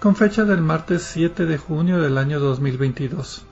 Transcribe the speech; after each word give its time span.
con 0.00 0.16
fecha 0.16 0.46
del 0.46 0.62
martes 0.62 1.02
7 1.02 1.44
de 1.44 1.58
junio 1.58 2.00
del 2.00 2.16
año 2.16 2.40
2022. 2.40 3.44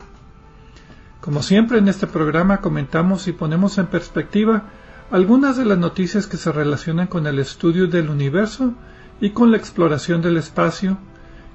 Como 1.20 1.42
siempre 1.42 1.76
en 1.76 1.88
este 1.88 2.06
programa 2.06 2.62
comentamos 2.62 3.28
y 3.28 3.32
ponemos 3.32 3.76
en 3.76 3.86
perspectiva 3.88 4.62
algunas 5.10 5.58
de 5.58 5.66
las 5.66 5.76
noticias 5.76 6.26
que 6.26 6.38
se 6.38 6.50
relacionan 6.50 7.06
con 7.06 7.26
el 7.26 7.38
estudio 7.38 7.86
del 7.86 8.08
universo 8.08 8.72
y 9.20 9.30
con 9.30 9.50
la 9.50 9.58
exploración 9.58 10.22
del 10.22 10.38
espacio 10.38 10.96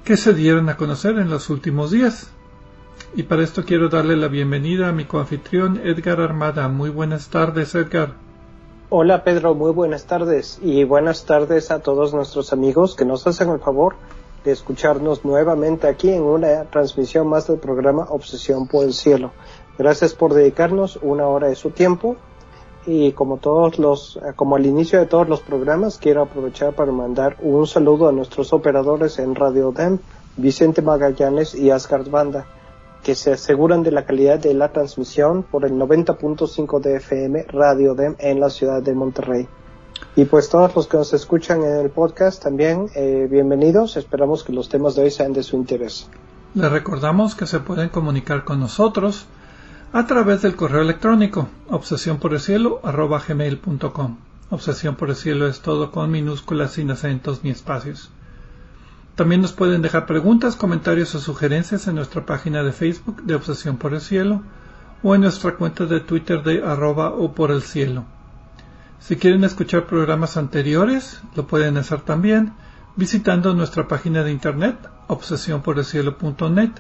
que 0.06 0.16
se 0.16 0.36
dieron 0.36 0.70
a 0.70 0.78
conocer 0.78 1.18
en 1.18 1.32
los 1.32 1.50
últimos 1.50 1.90
días. 1.90 2.30
Y 3.16 3.24
para 3.24 3.42
esto 3.42 3.64
quiero 3.66 3.90
darle 3.90 4.16
la 4.16 4.28
bienvenida 4.28 4.90
a 4.90 4.94
mi 4.94 5.06
coanfitrión 5.06 5.82
Edgar 5.84 6.22
Armada. 6.22 6.68
Muy 6.68 6.92
buenas 6.92 7.30
tardes, 7.30 7.74
Edgar. 7.74 8.14
Hola 8.90 9.24
Pedro, 9.24 9.56
muy 9.56 9.72
buenas 9.72 10.06
tardes 10.06 10.60
y 10.62 10.84
buenas 10.84 11.26
tardes 11.26 11.72
a 11.72 11.80
todos 11.80 12.14
nuestros 12.14 12.54
amigos 12.54 12.96
que 12.96 13.06
nos 13.06 13.26
hacen 13.26 13.50
el 13.50 13.60
favor 13.60 13.96
de 14.44 14.52
escucharnos 14.52 15.24
nuevamente 15.24 15.88
aquí 15.88 16.10
en 16.10 16.24
una 16.24 16.66
transmisión 16.66 17.28
más 17.28 17.48
del 17.48 17.60
programa 17.60 18.08
Obsesión 18.10 18.68
por 18.68 18.86
el 18.86 18.94
Cielo. 18.94 19.32
Gracias 19.78 20.14
por 20.14 20.34
dedicarnos 20.34 21.00
una 21.02 21.28
hora 21.28 21.48
de 21.48 21.56
su 21.56 21.72
tiempo 21.72 22.18
y 22.86 23.14
como 23.14 23.38
todos 23.38 23.80
los, 23.80 24.20
como 24.36 24.56
al 24.56 24.66
inicio 24.66 25.00
de 25.00 25.06
todos 25.06 25.30
los 25.30 25.42
programas, 25.42 25.98
quiero 25.98 26.22
aprovechar 26.22 26.74
para 26.74 26.92
mandar 26.92 27.38
un 27.42 27.66
saludo 27.66 28.10
a 28.10 28.12
nuestros 28.12 28.52
operadores 28.52 29.20
en 29.20 29.36
Radio 29.36 29.72
DEM, 29.72 30.00
Vicente 30.36 30.82
Magallanes 30.82 31.56
y 31.56 31.72
Asgard 31.72 32.10
Banda, 32.10 32.46
que 33.04 33.16
se 33.16 33.34
aseguran 33.34 33.84
de 33.84 33.92
la 33.92 34.06
calidad 34.06 34.40
de 34.40 34.54
la 34.54 34.72
transmisión 34.72 35.44
por 35.44 35.66
el 35.66 35.74
90.5 35.74 36.80
de 36.82 36.98
FM 36.98 37.44
Radio 37.44 37.96
DEM 37.96 38.16
en 38.20 38.40
la 38.40 38.50
ciudad 38.50 38.82
de 38.82 38.94
Monterrey. 38.94 39.48
Y 40.16 40.26
pues 40.26 40.50
todos 40.50 40.76
los 40.76 40.88
que 40.88 40.98
nos 40.98 41.14
escuchan 41.14 41.64
en 41.64 41.80
el 41.80 41.90
podcast 41.90 42.44
también, 42.44 42.88
eh, 42.96 43.28
bienvenidos. 43.30 43.98
Esperamos 43.98 44.44
que 44.44 44.54
los 44.54 44.70
temas 44.70 44.96
de 44.96 45.04
hoy 45.04 45.12
sean 45.12 45.34
de 45.34 45.44
su 45.44 45.56
interés. 45.56 46.08
Les 46.54 46.72
recordamos 46.72 47.34
que 47.34 47.48
se 47.48 47.60
pueden 47.60 47.90
comunicar 47.90 48.44
con 48.44 48.60
nosotros 48.60 49.26
a 49.92 50.06
través 50.06 50.42
del 50.42 50.56
correo 50.56 50.82
electrónico 50.82 51.48
obsesión. 51.70 52.18
Obsesión 54.50 54.96
por 54.96 55.10
el 55.10 55.16
cielo 55.16 55.48
es 55.48 55.62
todo 55.62 55.92
con 55.92 56.12
minúsculas, 56.12 56.74
sin 56.74 56.92
acentos 56.92 57.44
ni 57.44 57.50
espacios. 57.50 58.12
También 59.16 59.42
nos 59.42 59.54
pueden 59.54 59.82
dejar 59.82 60.06
preguntas, 60.06 60.56
comentarios 60.56 61.14
o 61.16 61.20
sugerencias 61.20 61.88
en 61.88 61.96
nuestra 61.96 62.26
página 62.26 62.64
de 62.64 62.72
Facebook 62.72 63.24
de 63.24 63.36
Obsesión 63.36 63.78
por 63.78 63.94
el 63.94 64.02
Cielo 64.02 64.42
o 65.04 65.14
en 65.14 65.22
nuestra 65.22 65.56
cuenta 65.56 65.86
de 65.86 66.00
Twitter 66.00 66.42
de 66.42 66.64
arroba 66.64 67.12
o 67.12 67.34
por 67.34 67.52
el 67.52 67.62
cielo. 67.62 68.06
Si 69.04 69.18
quieren 69.18 69.44
escuchar 69.44 69.86
programas 69.86 70.38
anteriores, 70.38 71.22
lo 71.36 71.46
pueden 71.46 71.76
hacer 71.76 72.00
también 72.04 72.54
visitando 72.96 73.54
nuestra 73.54 73.86
página 73.86 74.24
de 74.24 74.32
internet 74.32 74.78
obsesionporelcielo.net, 75.08 76.72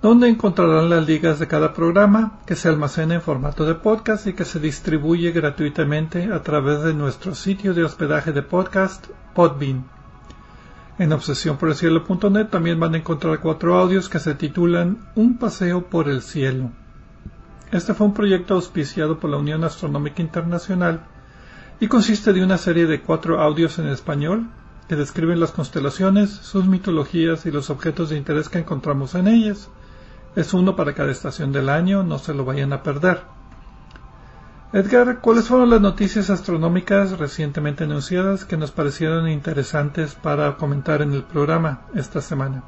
donde 0.00 0.30
encontrarán 0.30 0.88
las 0.88 1.06
ligas 1.06 1.38
de 1.38 1.48
cada 1.48 1.74
programa 1.74 2.38
que 2.46 2.56
se 2.56 2.70
almacena 2.70 3.16
en 3.16 3.20
formato 3.20 3.66
de 3.66 3.74
podcast 3.74 4.26
y 4.26 4.32
que 4.32 4.46
se 4.46 4.58
distribuye 4.58 5.32
gratuitamente 5.32 6.32
a 6.32 6.42
través 6.42 6.82
de 6.82 6.94
nuestro 6.94 7.34
sitio 7.34 7.74
de 7.74 7.84
hospedaje 7.84 8.32
de 8.32 8.40
podcast 8.40 9.08
Podbean. 9.34 9.84
En 10.98 11.12
obsesionporelcielo.net 11.12 12.46
también 12.48 12.80
van 12.80 12.94
a 12.94 12.98
encontrar 12.98 13.38
cuatro 13.40 13.76
audios 13.76 14.08
que 14.08 14.18
se 14.18 14.34
titulan 14.34 15.10
Un 15.14 15.36
paseo 15.36 15.90
por 15.90 16.08
el 16.08 16.22
cielo. 16.22 16.70
Este 17.70 17.92
fue 17.92 18.06
un 18.06 18.14
proyecto 18.14 18.54
auspiciado 18.54 19.20
por 19.20 19.28
la 19.28 19.36
Unión 19.36 19.62
Astronómica 19.62 20.22
Internacional 20.22 21.02
y 21.80 21.88
consiste 21.88 22.34
de 22.34 22.44
una 22.44 22.58
serie 22.58 22.86
de 22.86 23.00
cuatro 23.00 23.40
audios 23.40 23.78
en 23.78 23.88
español 23.88 24.50
que 24.86 24.96
describen 24.96 25.40
las 25.40 25.52
constelaciones, 25.52 26.30
sus 26.30 26.66
mitologías 26.66 27.46
y 27.46 27.50
los 27.50 27.70
objetos 27.70 28.10
de 28.10 28.18
interés 28.18 28.50
que 28.50 28.58
encontramos 28.58 29.14
en 29.14 29.28
ellas. 29.28 29.68
Es 30.36 30.52
uno 30.52 30.76
para 30.76 30.94
cada 30.94 31.10
estación 31.10 31.52
del 31.52 31.70
año, 31.70 32.02
no 32.02 32.18
se 32.18 32.34
lo 32.34 32.44
vayan 32.44 32.74
a 32.74 32.82
perder. 32.82 33.22
Edgar, 34.72 35.20
¿cuáles 35.20 35.48
fueron 35.48 35.70
las 35.70 35.80
noticias 35.80 36.28
astronómicas 36.28 37.18
recientemente 37.18 37.84
anunciadas 37.84 38.44
que 38.44 38.56
nos 38.56 38.72
parecieron 38.72 39.28
interesantes 39.28 40.14
para 40.14 40.56
comentar 40.56 41.02
en 41.02 41.14
el 41.14 41.24
programa 41.24 41.86
esta 41.94 42.20
semana? 42.20 42.62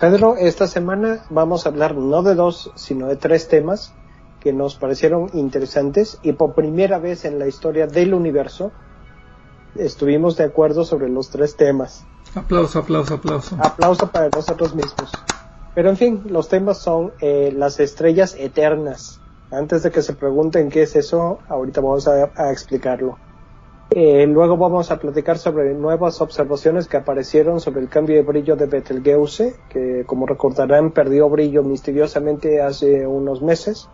Pedro, 0.00 0.36
esta 0.38 0.66
semana 0.66 1.24
vamos 1.28 1.66
a 1.66 1.68
hablar 1.68 1.94
no 1.94 2.22
de 2.22 2.34
dos, 2.34 2.72
sino 2.76 3.08
de 3.08 3.16
tres 3.16 3.48
temas 3.48 3.94
que 4.42 4.52
nos 4.52 4.74
parecieron 4.74 5.30
interesantes 5.34 6.18
y 6.22 6.32
por 6.32 6.54
primera 6.54 6.98
vez 6.98 7.24
en 7.24 7.38
la 7.38 7.46
historia 7.46 7.86
del 7.86 8.12
universo 8.12 8.72
estuvimos 9.76 10.36
de 10.36 10.44
acuerdo 10.44 10.84
sobre 10.84 11.08
los 11.08 11.30
tres 11.30 11.56
temas. 11.56 12.04
Aplauso, 12.34 12.80
aplauso, 12.80 13.14
aplauso. 13.14 13.56
Aplauso 13.60 14.10
para 14.10 14.28
nosotros 14.34 14.74
mismos. 14.74 15.12
Pero 15.74 15.90
en 15.90 15.96
fin, 15.96 16.22
los 16.26 16.48
temas 16.48 16.78
son 16.78 17.12
eh, 17.20 17.52
las 17.56 17.78
estrellas 17.78 18.34
eternas. 18.38 19.20
Antes 19.50 19.82
de 19.84 19.90
que 19.90 20.02
se 20.02 20.14
pregunten 20.14 20.70
qué 20.70 20.82
es 20.82 20.96
eso, 20.96 21.38
ahorita 21.48 21.80
vamos 21.80 22.08
a, 22.08 22.50
explicarlo. 22.50 23.18
Eh, 23.90 24.26
luego 24.26 24.56
vamos 24.56 24.90
a 24.90 24.98
platicar 24.98 25.38
sobre 25.38 25.74
nuevas 25.74 26.20
observaciones 26.20 26.88
que 26.88 26.96
aparecieron 26.96 27.60
sobre 27.60 27.80
el 27.82 27.88
cambio 27.88 28.16
de 28.16 28.22
brillo 28.22 28.56
de 28.56 28.66
Betelgeuse, 28.66 29.54
que 29.68 30.04
como 30.06 30.26
recordarán 30.26 30.90
perdió 30.90 31.28
brillo 31.28 31.62
misteriosamente 31.62 32.60
hace 32.60 33.06
unos 33.06 33.42
meses. 33.42 33.88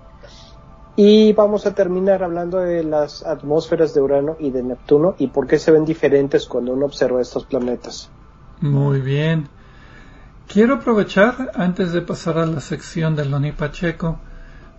Y 1.00 1.32
vamos 1.32 1.64
a 1.64 1.74
terminar 1.74 2.24
hablando 2.24 2.58
de 2.58 2.82
las 2.82 3.24
atmósferas 3.24 3.94
de 3.94 4.00
Urano 4.00 4.36
y 4.40 4.50
de 4.50 4.64
Neptuno 4.64 5.14
y 5.16 5.28
por 5.28 5.46
qué 5.46 5.60
se 5.60 5.70
ven 5.70 5.84
diferentes 5.84 6.44
cuando 6.46 6.72
uno 6.72 6.86
observa 6.86 7.20
estos 7.20 7.44
planetas. 7.44 8.10
Muy 8.60 9.00
bien. 9.00 9.48
Quiero 10.48 10.74
aprovechar, 10.74 11.52
antes 11.54 11.92
de 11.92 12.02
pasar 12.02 12.38
a 12.38 12.46
la 12.46 12.60
sección 12.60 13.14
del 13.14 13.30
Loni 13.30 13.52
Pacheco, 13.52 14.18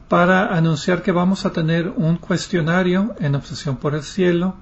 para 0.10 0.54
anunciar 0.54 1.04
que 1.04 1.14
vamos 1.14 1.46
a 1.46 1.54
tener 1.54 1.88
un 1.88 2.18
cuestionario 2.18 3.16
en 3.22 3.36
Obsesión 3.36 3.78
por 3.78 3.96
el 3.96 4.04
Cielo. 4.04 4.56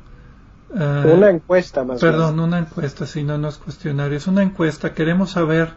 Uh, 0.69 1.12
una 1.12 1.31
encuesta 1.31 1.83
más. 1.83 2.00
Perdón, 2.00 2.39
una 2.39 2.59
encuesta, 2.59 3.07
si 3.07 3.24
no, 3.24 3.39
no 3.39 3.48
es 3.48 3.57
cuestionario, 3.57 4.15
es 4.15 4.27
una 4.27 4.44
encuesta. 4.44 4.94
Queremos 4.94 5.31
saber 5.31 5.74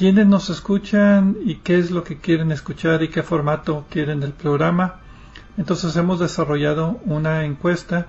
quiénes 0.00 0.26
nos 0.26 0.48
escuchan 0.48 1.36
y 1.44 1.56
qué 1.56 1.78
es 1.78 1.90
lo 1.90 2.04
que 2.04 2.16
quieren 2.16 2.52
escuchar 2.52 3.02
y 3.02 3.08
qué 3.08 3.22
formato 3.22 3.84
quieren 3.90 4.18
del 4.18 4.32
programa. 4.32 4.94
Entonces 5.58 5.94
hemos 5.94 6.18
desarrollado 6.18 6.98
una 7.04 7.44
encuesta 7.44 8.06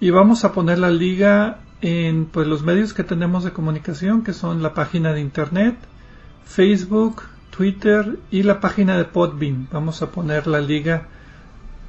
y 0.00 0.10
vamos 0.10 0.44
a 0.44 0.52
poner 0.52 0.78
la 0.78 0.90
liga 0.90 1.60
en 1.80 2.26
pues, 2.26 2.46
los 2.46 2.62
medios 2.62 2.92
que 2.92 3.04
tenemos 3.04 3.42
de 3.42 3.54
comunicación, 3.54 4.22
que 4.22 4.34
son 4.34 4.62
la 4.62 4.74
página 4.74 5.14
de 5.14 5.22
internet, 5.22 5.76
Facebook, 6.44 7.22
Twitter 7.56 8.18
y 8.30 8.42
la 8.42 8.60
página 8.60 8.98
de 8.98 9.06
Podbean. 9.06 9.66
Vamos 9.72 10.02
a 10.02 10.10
poner 10.10 10.46
la 10.46 10.60
liga 10.60 11.08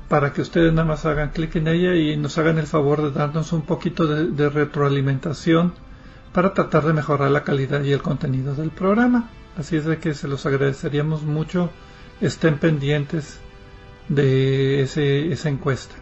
para 0.07 0.31
que 0.31 0.43
ustedes 0.43 0.71
nada 0.71 0.87
más 0.87 1.05
hagan 1.05 1.31
clic 1.31 1.57
en 1.57 1.67
ella 1.67 1.93
y 1.95 2.15
nos 2.15 2.37
hagan 2.37 2.57
el 2.57 2.67
favor 2.67 3.01
de 3.01 3.11
darnos 3.11 3.51
un 3.51 3.63
poquito 3.63 4.07
de 4.07 4.47
retroalimentación 4.47 5.73
para 6.31 6.53
tratar 6.53 6.85
de 6.85 6.93
mejorar 6.93 7.29
la 7.31 7.43
calidad 7.43 7.83
y 7.83 7.91
el 7.91 8.01
contenido 8.01 8.55
del 8.55 8.69
programa. 8.69 9.29
Así 9.57 9.75
es 9.75 9.85
de 9.85 9.97
que 9.97 10.13
se 10.13 10.27
los 10.27 10.45
agradeceríamos 10.45 11.23
mucho 11.23 11.69
estén 12.21 12.59
pendientes 12.59 13.39
de 14.07 14.81
ese, 14.81 15.31
esa 15.31 15.49
encuesta. 15.49 15.95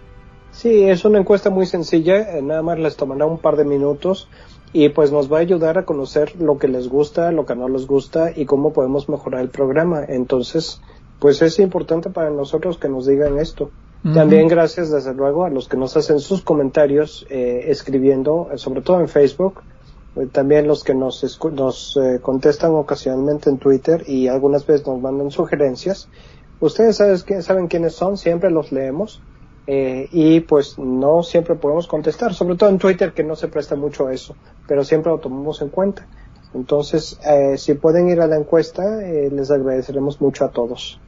Sí, 0.51 0.83
es 0.83 1.05
una 1.05 1.19
encuesta 1.19 1.49
muy 1.49 1.65
sencilla, 1.65 2.37
eh, 2.37 2.41
nada 2.41 2.61
más 2.61 2.79
les 2.79 2.95
tomará 2.95 3.25
un 3.25 3.37
par 3.37 3.55
de 3.55 3.65
minutos 3.65 4.27
y 4.73 4.89
pues 4.89 5.11
nos 5.11 5.31
va 5.31 5.37
a 5.37 5.41
ayudar 5.41 5.77
a 5.77 5.85
conocer 5.85 6.35
lo 6.39 6.57
que 6.57 6.67
les 6.67 6.89
gusta, 6.89 7.31
lo 7.31 7.45
que 7.45 7.55
no 7.55 7.69
les 7.69 7.87
gusta 7.87 8.31
y 8.35 8.45
cómo 8.45 8.73
podemos 8.73 9.09
mejorar 9.09 9.41
el 9.41 9.49
programa. 9.49 10.03
Entonces, 10.07 10.81
pues 11.19 11.41
es 11.41 11.59
importante 11.59 12.09
para 12.09 12.29
nosotros 12.29 12.77
que 12.77 12.89
nos 12.89 13.05
digan 13.05 13.39
esto. 13.39 13.71
También 14.13 14.47
gracias 14.47 14.91
desde 14.91 15.13
luego 15.13 15.43
a 15.43 15.49
los 15.49 15.67
que 15.67 15.75
nos 15.75 15.97
hacen 15.97 16.19
sus 16.19 16.41
comentarios 16.41 17.27
eh, 17.29 17.65
escribiendo, 17.67 18.49
sobre 18.55 18.81
todo 18.81 19.01
en 19.01 19.09
Facebook, 19.09 19.55
eh, 19.59 19.78
también 20.31 20.67
los 20.67 20.83
que 20.83 20.93
nos, 20.93 21.39
nos 21.53 21.97
eh, 21.97 22.19
contestan 22.21 22.71
ocasionalmente 22.71 23.49
en 23.49 23.57
Twitter 23.57 24.03
y 24.07 24.27
algunas 24.27 24.65
veces 24.65 24.85
nos 24.87 24.99
mandan 25.01 25.31
sugerencias. 25.31 26.09
Ustedes 26.59 26.97
saben, 26.97 27.41
saben 27.41 27.67
quiénes 27.67 27.93
son, 27.95 28.17
siempre 28.17 28.51
los 28.51 28.71
leemos 28.71 29.21
y 29.71 30.39
pues 30.39 30.79
no 30.79 31.21
siempre 31.21 31.53
podemos 31.53 31.85
contestar, 31.85 32.33
sobre 32.33 32.55
todo 32.55 32.71
en 32.71 32.79
Twitter 32.79 33.13
que 33.13 33.23
no 33.23 33.35
se 33.35 33.47
presta 33.49 33.75
mucho 33.75 34.07
a 34.07 34.13
eso, 34.13 34.35
pero 34.67 34.83
siempre 34.83 35.11
lo 35.11 35.19
tomamos 35.19 35.61
en 35.61 35.69
cuenta. 35.69 36.07
Entonces, 36.55 37.19
si 37.57 37.75
pueden 37.75 38.09
ir 38.09 38.19
a 38.19 38.25
la 38.25 38.35
encuesta, 38.35 38.83
les 38.97 39.51
agradeceremos 39.51 40.19
mucho 40.19 40.43
a 40.43 40.49
todos. 40.49 40.99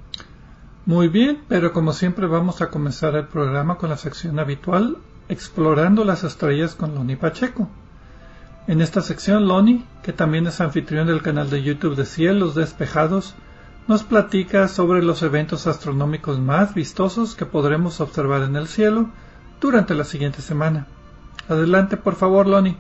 Muy 0.85 1.07
bien, 1.07 1.43
pero 1.47 1.73
como 1.73 1.93
siempre 1.93 2.27
vamos 2.27 2.61
a 2.61 2.69
comenzar 2.69 3.15
el 3.15 3.27
programa 3.27 3.77
con 3.77 3.89
la 3.89 3.97
sección 3.97 4.39
habitual, 4.39 4.97
explorando 5.29 6.05
las 6.05 6.23
estrellas 6.23 6.75
con 6.75 6.95
Loni 6.95 7.15
Pacheco. 7.15 7.67
En 8.71 8.79
esta 8.79 9.01
sección, 9.01 9.49
Loni, 9.49 9.83
que 10.01 10.13
también 10.13 10.47
es 10.47 10.61
anfitrión 10.61 11.05
del 11.05 11.21
canal 11.21 11.49
de 11.49 11.61
YouTube 11.61 11.97
de 11.97 12.05
Cielos 12.05 12.55
Despejados, 12.55 13.35
nos 13.89 14.03
platica 14.03 14.69
sobre 14.69 15.03
los 15.03 15.23
eventos 15.23 15.67
astronómicos 15.67 16.39
más 16.39 16.73
vistosos 16.73 17.35
que 17.35 17.45
podremos 17.45 17.99
observar 17.99 18.43
en 18.43 18.55
el 18.55 18.69
cielo 18.69 19.09
durante 19.59 19.93
la 19.93 20.05
siguiente 20.05 20.41
semana. 20.41 20.87
Adelante, 21.49 21.97
por 21.97 22.15
favor, 22.15 22.47
Loni. 22.47 22.77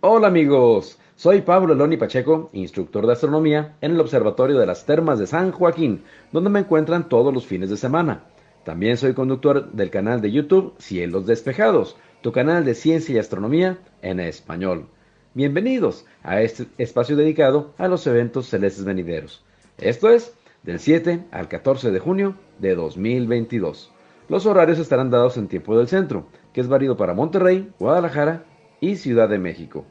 Hola 0.00 0.26
amigos, 0.26 0.98
soy 1.16 1.40
Pablo 1.40 1.72
Eloni 1.72 1.96
Pacheco, 1.96 2.50
instructor 2.52 3.06
de 3.06 3.14
astronomía 3.14 3.76
en 3.80 3.92
el 3.92 4.00
Observatorio 4.00 4.58
de 4.58 4.66
las 4.66 4.84
Termas 4.84 5.18
de 5.18 5.26
San 5.26 5.50
Joaquín, 5.50 6.02
donde 6.30 6.50
me 6.50 6.60
encuentran 6.60 7.08
todos 7.08 7.32
los 7.32 7.46
fines 7.46 7.70
de 7.70 7.78
semana. 7.78 8.24
También 8.64 8.98
soy 8.98 9.14
conductor 9.14 9.72
del 9.72 9.88
canal 9.88 10.20
de 10.20 10.30
YouTube 10.30 10.74
Cielos 10.78 11.24
Despejados, 11.24 11.96
tu 12.20 12.32
canal 12.32 12.66
de 12.66 12.74
ciencia 12.74 13.14
y 13.14 13.18
astronomía 13.18 13.78
en 14.02 14.20
español. 14.20 14.88
Bienvenidos 15.32 16.04
a 16.22 16.42
este 16.42 16.66
espacio 16.76 17.16
dedicado 17.16 17.72
a 17.78 17.88
los 17.88 18.06
eventos 18.06 18.50
celestes 18.50 18.84
venideros. 18.84 19.42
Esto 19.78 20.10
es 20.10 20.34
del 20.64 20.80
7 20.80 21.24
al 21.30 21.48
14 21.48 21.92
de 21.92 21.98
junio 21.98 22.34
de 22.58 22.74
2022. 22.74 23.90
Los 24.28 24.44
horarios 24.44 24.78
estarán 24.78 25.10
dados 25.10 25.38
en 25.38 25.48
tiempo 25.48 25.78
del 25.78 25.88
centro, 25.88 26.26
que 26.52 26.60
es 26.60 26.68
válido 26.68 26.98
para 26.98 27.14
Monterrey, 27.14 27.72
Guadalajara 27.78 28.44
y 28.80 28.96
Ciudad 28.96 29.30
de 29.30 29.38
México. 29.38 29.86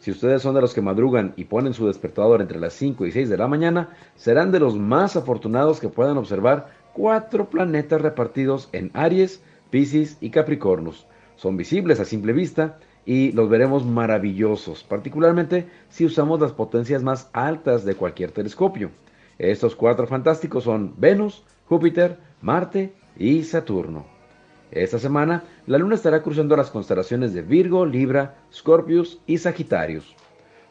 Si 0.00 0.10
ustedes 0.10 0.40
son 0.40 0.54
de 0.54 0.62
los 0.62 0.72
que 0.72 0.80
madrugan 0.80 1.34
y 1.36 1.44
ponen 1.44 1.74
su 1.74 1.86
despertador 1.86 2.40
entre 2.40 2.58
las 2.58 2.72
5 2.72 3.04
y 3.04 3.12
6 3.12 3.28
de 3.28 3.36
la 3.36 3.48
mañana, 3.48 3.90
serán 4.16 4.50
de 4.50 4.58
los 4.58 4.78
más 4.78 5.14
afortunados 5.14 5.78
que 5.78 5.90
puedan 5.90 6.16
observar 6.16 6.68
cuatro 6.94 7.50
planetas 7.50 8.00
repartidos 8.00 8.70
en 8.72 8.90
Aries, 8.94 9.42
Pisces 9.68 10.16
y 10.22 10.30
Capricornus. 10.30 11.06
Son 11.36 11.58
visibles 11.58 12.00
a 12.00 12.06
simple 12.06 12.32
vista 12.32 12.78
y 13.04 13.32
los 13.32 13.50
veremos 13.50 13.84
maravillosos, 13.84 14.84
particularmente 14.84 15.68
si 15.90 16.06
usamos 16.06 16.40
las 16.40 16.52
potencias 16.52 17.02
más 17.02 17.28
altas 17.34 17.84
de 17.84 17.94
cualquier 17.94 18.32
telescopio. 18.32 18.90
Estos 19.38 19.76
cuatro 19.76 20.06
fantásticos 20.06 20.64
son 20.64 20.94
Venus, 20.96 21.44
Júpiter, 21.66 22.18
Marte 22.40 22.94
y 23.18 23.42
Saturno. 23.44 24.19
Esta 24.72 25.00
semana, 25.00 25.42
la 25.66 25.78
Luna 25.78 25.96
estará 25.96 26.22
cruzando 26.22 26.56
las 26.56 26.70
constelaciones 26.70 27.34
de 27.34 27.42
Virgo, 27.42 27.84
Libra, 27.84 28.36
Scorpius 28.54 29.18
y 29.26 29.38
Sagitarius. 29.38 30.14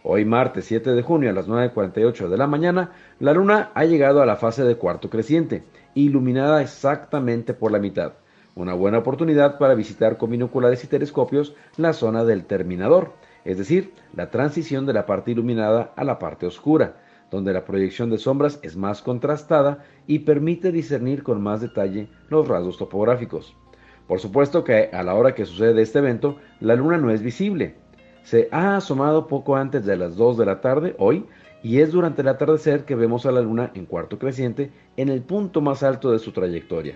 Hoy 0.04 0.24
martes 0.24 0.64
7 0.66 0.92
de 0.92 1.02
junio 1.02 1.30
a 1.30 1.34
las 1.34 1.50
9.48 1.50 2.30
de 2.30 2.38
la 2.38 2.48
mañana, 2.48 2.92
la 3.20 3.34
Luna 3.34 3.72
ha 3.74 3.84
llegado 3.84 4.22
a 4.22 4.26
la 4.26 4.38
fase 4.38 4.64
de 4.64 4.78
cuarto 4.78 5.10
creciente, 5.10 5.66
iluminada 5.96 6.62
exactamente 6.62 7.54
por 7.54 7.74
la 7.74 7.80
mitad. 7.80 8.14
Una 8.56 8.74
buena 8.74 9.00
oportunidad 9.00 9.58
para 9.58 9.76
visitar 9.76 10.18
con 10.18 10.30
binoculares 10.30 10.82
y 10.86 10.88
telescopios 10.88 11.54
la 11.76 11.92
zona 11.92 12.24
del 12.24 12.46
terminador, 12.46 13.12
es 13.44 13.58
decir, 13.58 13.92
la 14.16 14.30
transición 14.32 14.86
de 14.86 14.94
la 14.94 15.06
parte 15.06 15.32
iluminada 15.32 15.92
a 15.98 16.06
la 16.06 16.20
parte 16.20 16.46
oscura, 16.46 16.96
donde 17.32 17.52
la 17.52 17.66
proyección 17.66 18.10
de 18.10 18.18
sombras 18.18 18.60
es 18.64 18.78
más 18.78 19.02
contrastada 19.02 19.84
y 20.08 20.20
permite 20.20 20.72
discernir 20.72 21.22
con 21.22 21.44
más 21.44 21.60
detalle 21.60 22.08
los 22.30 22.48
rasgos 22.48 22.78
topográficos. 22.78 23.58
Por 24.10 24.20
supuesto 24.20 24.64
que 24.64 24.90
a 24.92 25.04
la 25.04 25.14
hora 25.14 25.36
que 25.36 25.46
sucede 25.46 25.84
este 25.84 26.00
evento, 26.00 26.38
la 26.62 26.74
luna 26.74 26.98
no 26.98 27.12
es 27.12 27.22
visible. 27.22 27.76
Se 28.24 28.50
ha 28.52 28.76
asomado 28.76 29.28
poco 29.28 29.56
antes 29.56 29.86
de 29.86 29.96
las 29.98 30.16
2 30.18 30.36
de 30.40 30.46
la 30.48 30.62
tarde 30.62 30.96
hoy 30.98 31.28
y 31.62 31.82
es 31.82 31.92
durante 31.92 32.24
el 32.24 32.28
atardecer 32.30 32.86
que 32.86 32.96
vemos 32.96 33.28
a 33.28 33.32
la 33.32 33.42
luna 33.42 33.70
en 33.76 33.86
cuarto 33.86 34.18
creciente 34.18 34.72
en 34.98 35.10
el 35.10 35.22
punto 35.22 35.62
más 35.62 35.84
alto 35.84 36.12
de 36.12 36.18
su 36.18 36.32
trayectoria. 36.32 36.96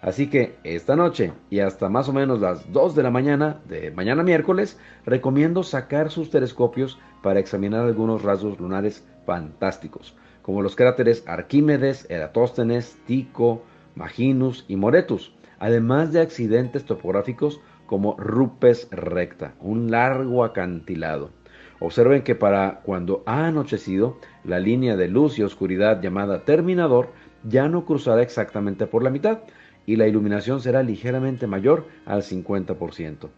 Así 0.00 0.30
que 0.30 0.56
esta 0.64 0.96
noche 0.96 1.34
y 1.50 1.58
hasta 1.58 1.90
más 1.90 2.08
o 2.08 2.14
menos 2.14 2.40
las 2.40 2.72
2 2.72 2.94
de 2.94 3.02
la 3.02 3.10
mañana 3.10 3.60
de 3.68 3.90
mañana 3.90 4.22
miércoles, 4.22 4.78
recomiendo 5.04 5.62
sacar 5.62 6.10
sus 6.10 6.30
telescopios 6.30 6.98
para 7.22 7.38
examinar 7.38 7.84
algunos 7.84 8.22
rasgos 8.22 8.58
lunares 8.58 9.06
fantásticos, 9.26 10.16
como 10.40 10.62
los 10.62 10.74
cráteres 10.74 11.22
Arquímedes, 11.26 12.08
Eratóstenes, 12.08 12.96
Tico, 13.06 13.62
Maginus 13.94 14.64
y 14.68 14.76
Moretus, 14.76 15.35
además 15.58 16.12
de 16.12 16.20
accidentes 16.20 16.84
topográficos 16.84 17.60
como 17.86 18.16
Rupes 18.18 18.88
recta, 18.90 19.54
un 19.60 19.90
largo 19.90 20.44
acantilado. 20.44 21.30
Observen 21.78 22.22
que 22.22 22.34
para 22.34 22.80
cuando 22.82 23.22
ha 23.26 23.46
anochecido, 23.46 24.18
la 24.44 24.58
línea 24.58 24.96
de 24.96 25.08
luz 25.08 25.38
y 25.38 25.42
oscuridad 25.42 26.00
llamada 26.00 26.44
terminador 26.44 27.10
ya 27.44 27.68
no 27.68 27.84
cruzará 27.84 28.22
exactamente 28.22 28.86
por 28.86 29.02
la 29.02 29.10
mitad 29.10 29.40
y 29.84 29.96
la 29.96 30.08
iluminación 30.08 30.60
será 30.60 30.82
ligeramente 30.82 31.46
mayor 31.46 31.86
al 32.06 32.22
50%. 32.22 33.28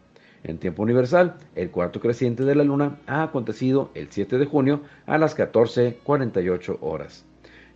En 0.45 0.59
tiempo 0.59 0.83
universal, 0.83 1.37
el 1.57 1.71
cuarto 1.71 2.01
creciente 2.01 2.45
de 2.45 2.55
la 2.55 2.65
luna 2.65 3.01
ha 3.07 3.25
acontecido 3.25 3.91
el 3.95 4.09
7 4.11 4.39
de 4.39 4.47
junio 4.47 4.83
a 5.07 5.19
las 5.19 5.37
14.48 5.37 6.79
horas. 6.81 7.27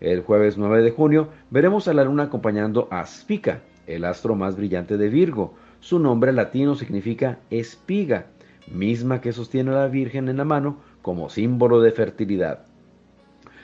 El 0.01 0.23
jueves 0.23 0.57
9 0.57 0.83
de 0.83 0.91
junio 0.91 1.29
veremos 1.51 1.89
a 1.89 1.95
la 1.95 2.05
luna 2.05 2.25
acompañando 2.25 2.89
a 2.91 3.05
Spica, 3.05 3.63
el 3.95 4.05
astro 4.05 4.35
más 4.35 4.57
brillante 4.57 4.97
de 4.97 5.09
Virgo. 5.09 5.55
Su 5.81 5.99
nombre 5.99 6.33
latino 6.33 6.75
significa 6.75 7.41
espiga, 7.51 8.27
misma 8.71 9.21
que 9.21 9.33
sostiene 9.33 9.73
la 9.73 9.89
Virgen 9.89 10.29
en 10.29 10.37
la 10.37 10.45
mano 10.45 10.79
como 11.03 11.29
símbolo 11.29 11.81
de 11.81 11.93
fertilidad. 11.93 12.67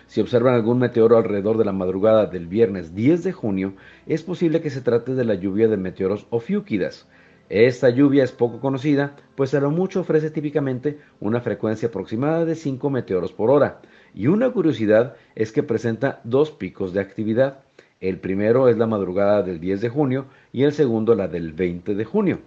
Si 0.09 0.23
observan 0.23 0.55
algún 0.55 0.79
meteoro 0.79 1.19
alrededor 1.19 1.59
de 1.59 1.67
la 1.67 1.73
madrugada 1.73 2.27
del 2.27 2.47
viernes 2.47 2.95
10 2.95 3.25
de 3.25 3.33
junio, 3.33 3.75
es 4.07 4.23
posible 4.23 4.63
que 4.63 4.71
se 4.71 4.81
trate 4.81 5.15
de 5.15 5.25
la 5.25 5.35
lluvia 5.35 5.69
de 5.69 5.77
meteoros 5.77 6.27
ofiúquidas. 6.31 7.07
Esta 7.51 7.91
lluvia 7.91 8.25
es 8.25 8.33
poco 8.33 8.61
conocida, 8.61 9.17
pues 9.35 9.55
a 9.55 9.61
lo 9.61 9.71
mucho 9.71 10.01
ofrece 10.01 10.31
típicamente 10.31 10.99
una 11.21 11.41
frecuencia 11.41 11.89
aproximada 11.89 12.45
de 12.45 12.55
5 12.55 12.91
meteoros 12.91 13.33
por 13.33 13.51
hora, 13.51 13.81
y 14.15 14.27
una 14.27 14.51
curiosidad 14.51 15.15
es 15.35 15.53
que 15.53 15.63
presenta 15.63 16.21
dos 16.25 16.51
picos 16.51 16.93
de 16.93 17.01
actividad. 17.01 17.61
El 18.01 18.19
primero 18.19 18.69
es 18.69 18.79
la 18.79 18.87
madrugada 18.87 19.43
del 19.43 19.59
10 19.59 19.81
de 19.81 19.89
junio 19.89 20.27
y 20.53 20.63
el 20.63 20.73
segundo 20.73 21.17
la 21.17 21.27
del 21.27 21.53
20 21.53 21.97
de 21.97 22.05
junio. 22.05 22.39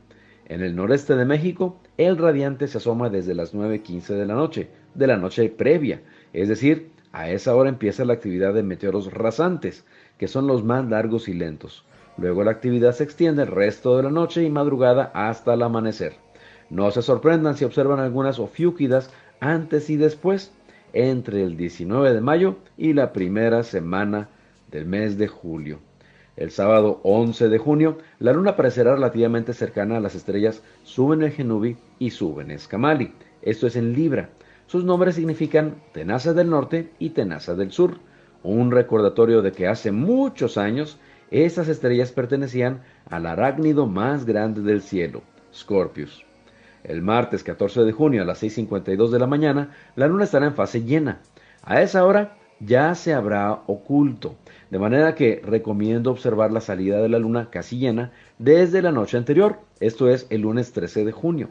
En 0.47 0.61
el 0.61 0.75
noreste 0.77 1.15
de 1.15 1.25
México, 1.25 1.77
el 1.97 2.17
radiante 2.17 2.67
se 2.67 2.77
asoma 2.77 3.09
desde 3.09 3.35
las 3.35 3.53
9.15 3.53 4.15
de 4.15 4.25
la 4.25 4.35
noche, 4.35 4.69
de 4.95 5.07
la 5.07 5.17
noche 5.17 5.49
previa, 5.49 6.01
es 6.31 6.47
decir, 6.47 6.91
a 7.11 7.29
esa 7.29 7.53
hora 7.53 7.69
empieza 7.69 8.05
la 8.05 8.13
actividad 8.13 8.53
de 8.53 8.63
meteoros 8.63 9.13
rasantes, 9.13 9.85
que 10.17 10.29
son 10.29 10.47
los 10.47 10.63
más 10.63 10.85
largos 10.85 11.27
y 11.27 11.33
lentos. 11.33 11.83
Luego 12.17 12.45
la 12.45 12.51
actividad 12.51 12.93
se 12.93 13.03
extiende 13.03 13.43
el 13.43 13.49
resto 13.49 13.97
de 13.97 14.03
la 14.03 14.11
noche 14.11 14.43
y 14.43 14.49
madrugada 14.49 15.11
hasta 15.13 15.53
el 15.53 15.63
amanecer. 15.63 16.13
No 16.69 16.91
se 16.91 17.01
sorprendan 17.01 17.57
si 17.57 17.65
observan 17.65 17.99
algunas 17.99 18.39
ofiúquidas 18.39 19.09
antes 19.41 19.89
y 19.89 19.97
después, 19.97 20.53
entre 20.93 21.43
el 21.43 21.57
19 21.57 22.13
de 22.13 22.21
mayo 22.21 22.55
y 22.77 22.93
la 22.93 23.11
primera 23.11 23.63
semana 23.63 24.29
del 24.71 24.85
mes 24.85 25.17
de 25.17 25.27
julio. 25.27 25.79
El 26.37 26.51
sábado 26.51 27.01
11 27.03 27.49
de 27.49 27.57
junio, 27.57 27.97
la 28.19 28.33
luna 28.33 28.51
aparecerá 28.51 28.95
relativamente 28.95 29.53
cercana 29.53 29.97
a 29.97 29.99
las 29.99 30.15
estrellas 30.15 30.63
Suben 30.83 31.21
el 31.23 31.31
Genubi 31.31 31.77
y 31.99 32.11
Suben 32.11 32.51
Escamali. 32.51 33.13
Esto 33.41 33.67
es 33.67 33.75
en 33.75 33.93
Libra. 33.93 34.29
Sus 34.65 34.85
nombres 34.85 35.15
significan 35.15 35.75
Tenaza 35.91 36.33
del 36.33 36.49
Norte 36.49 36.91
y 36.99 37.09
Tenaza 37.09 37.53
del 37.55 37.71
Sur, 37.71 37.97
un 38.43 38.71
recordatorio 38.71 39.41
de 39.41 39.51
que 39.51 39.67
hace 39.67 39.91
muchos 39.91 40.57
años 40.57 40.97
estas 41.31 41.67
estrellas 41.67 42.11
pertenecían 42.11 42.81
al 43.09 43.25
arácnido 43.25 43.85
más 43.85 44.25
grande 44.25 44.61
del 44.61 44.81
cielo, 44.81 45.23
Scorpius. 45.53 46.25
El 46.83 47.01
martes 47.01 47.43
14 47.43 47.81
de 47.83 47.91
junio 47.91 48.21
a 48.21 48.25
las 48.25 48.41
6.52 48.41 49.09
de 49.09 49.19
la 49.19 49.27
mañana, 49.27 49.71
la 49.95 50.07
luna 50.07 50.23
estará 50.23 50.47
en 50.47 50.55
fase 50.55 50.83
llena. 50.83 51.21
A 51.61 51.81
esa 51.81 52.05
hora 52.05 52.37
ya 52.59 52.95
se 52.95 53.13
habrá 53.13 53.61
oculto, 53.67 54.35
de 54.71 54.79
manera 54.79 55.15
que 55.15 55.41
recomiendo 55.45 56.11
observar 56.11 56.51
la 56.51 56.61
salida 56.61 57.01
de 57.01 57.09
la 57.09 57.19
luna 57.19 57.49
casi 57.51 57.77
llena 57.77 58.13
desde 58.39 58.81
la 58.81 58.93
noche 58.93 59.17
anterior, 59.17 59.59
esto 59.81 60.09
es 60.09 60.25
el 60.29 60.41
lunes 60.41 60.71
13 60.71 61.03
de 61.03 61.11
junio. 61.11 61.49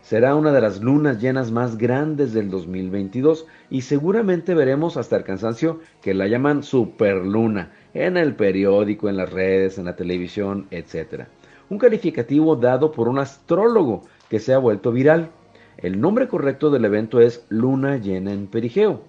Será 0.00 0.36
una 0.36 0.52
de 0.52 0.60
las 0.60 0.80
lunas 0.80 1.20
llenas 1.20 1.50
más 1.50 1.76
grandes 1.76 2.32
del 2.32 2.50
2022 2.50 3.46
y 3.68 3.82
seguramente 3.82 4.54
veremos 4.54 4.96
hasta 4.96 5.16
el 5.16 5.24
cansancio 5.24 5.80
que 6.00 6.14
la 6.14 6.28
llaman 6.28 6.62
superluna 6.62 7.72
en 7.94 8.16
el 8.16 8.36
periódico, 8.36 9.08
en 9.08 9.16
las 9.16 9.32
redes, 9.32 9.78
en 9.78 9.84
la 9.84 9.96
televisión, 9.96 10.68
etc. 10.70 11.24
Un 11.68 11.78
calificativo 11.78 12.54
dado 12.54 12.92
por 12.92 13.08
un 13.08 13.18
astrólogo 13.18 14.02
que 14.28 14.38
se 14.38 14.54
ha 14.54 14.58
vuelto 14.58 14.92
viral. 14.92 15.30
El 15.78 16.00
nombre 16.00 16.28
correcto 16.28 16.70
del 16.70 16.84
evento 16.84 17.20
es 17.20 17.44
luna 17.48 17.96
llena 17.96 18.32
en 18.32 18.46
perigeo. 18.46 19.02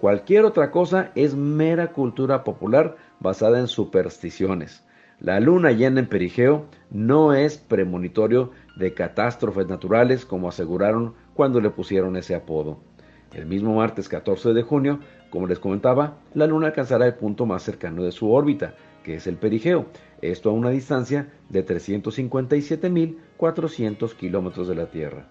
Cualquier 0.00 0.44
otra 0.46 0.70
cosa 0.70 1.12
es 1.14 1.34
mera 1.34 1.92
cultura 1.92 2.42
popular 2.42 2.96
basada 3.18 3.58
en 3.58 3.68
supersticiones. 3.68 4.82
La 5.18 5.40
luna 5.40 5.72
llena 5.72 6.00
en 6.00 6.08
perigeo 6.08 6.64
no 6.90 7.34
es 7.34 7.58
premonitorio 7.58 8.50
de 8.76 8.94
catástrofes 8.94 9.68
naturales 9.68 10.24
como 10.24 10.48
aseguraron 10.48 11.12
cuando 11.34 11.60
le 11.60 11.68
pusieron 11.68 12.16
ese 12.16 12.34
apodo. 12.34 12.78
El 13.34 13.44
mismo 13.44 13.74
martes 13.74 14.08
14 14.08 14.54
de 14.54 14.62
junio, 14.62 15.00
como 15.28 15.46
les 15.46 15.58
comentaba, 15.58 16.16
la 16.32 16.46
luna 16.46 16.68
alcanzará 16.68 17.04
el 17.04 17.16
punto 17.16 17.44
más 17.44 17.62
cercano 17.62 18.02
de 18.02 18.12
su 18.12 18.32
órbita, 18.32 18.76
que 19.04 19.16
es 19.16 19.26
el 19.26 19.36
perigeo, 19.36 19.84
esto 20.22 20.48
a 20.48 20.54
una 20.54 20.70
distancia 20.70 21.28
de 21.50 21.66
357.400 21.66 24.14
kilómetros 24.14 24.66
de 24.66 24.76
la 24.76 24.86
Tierra. 24.86 25.28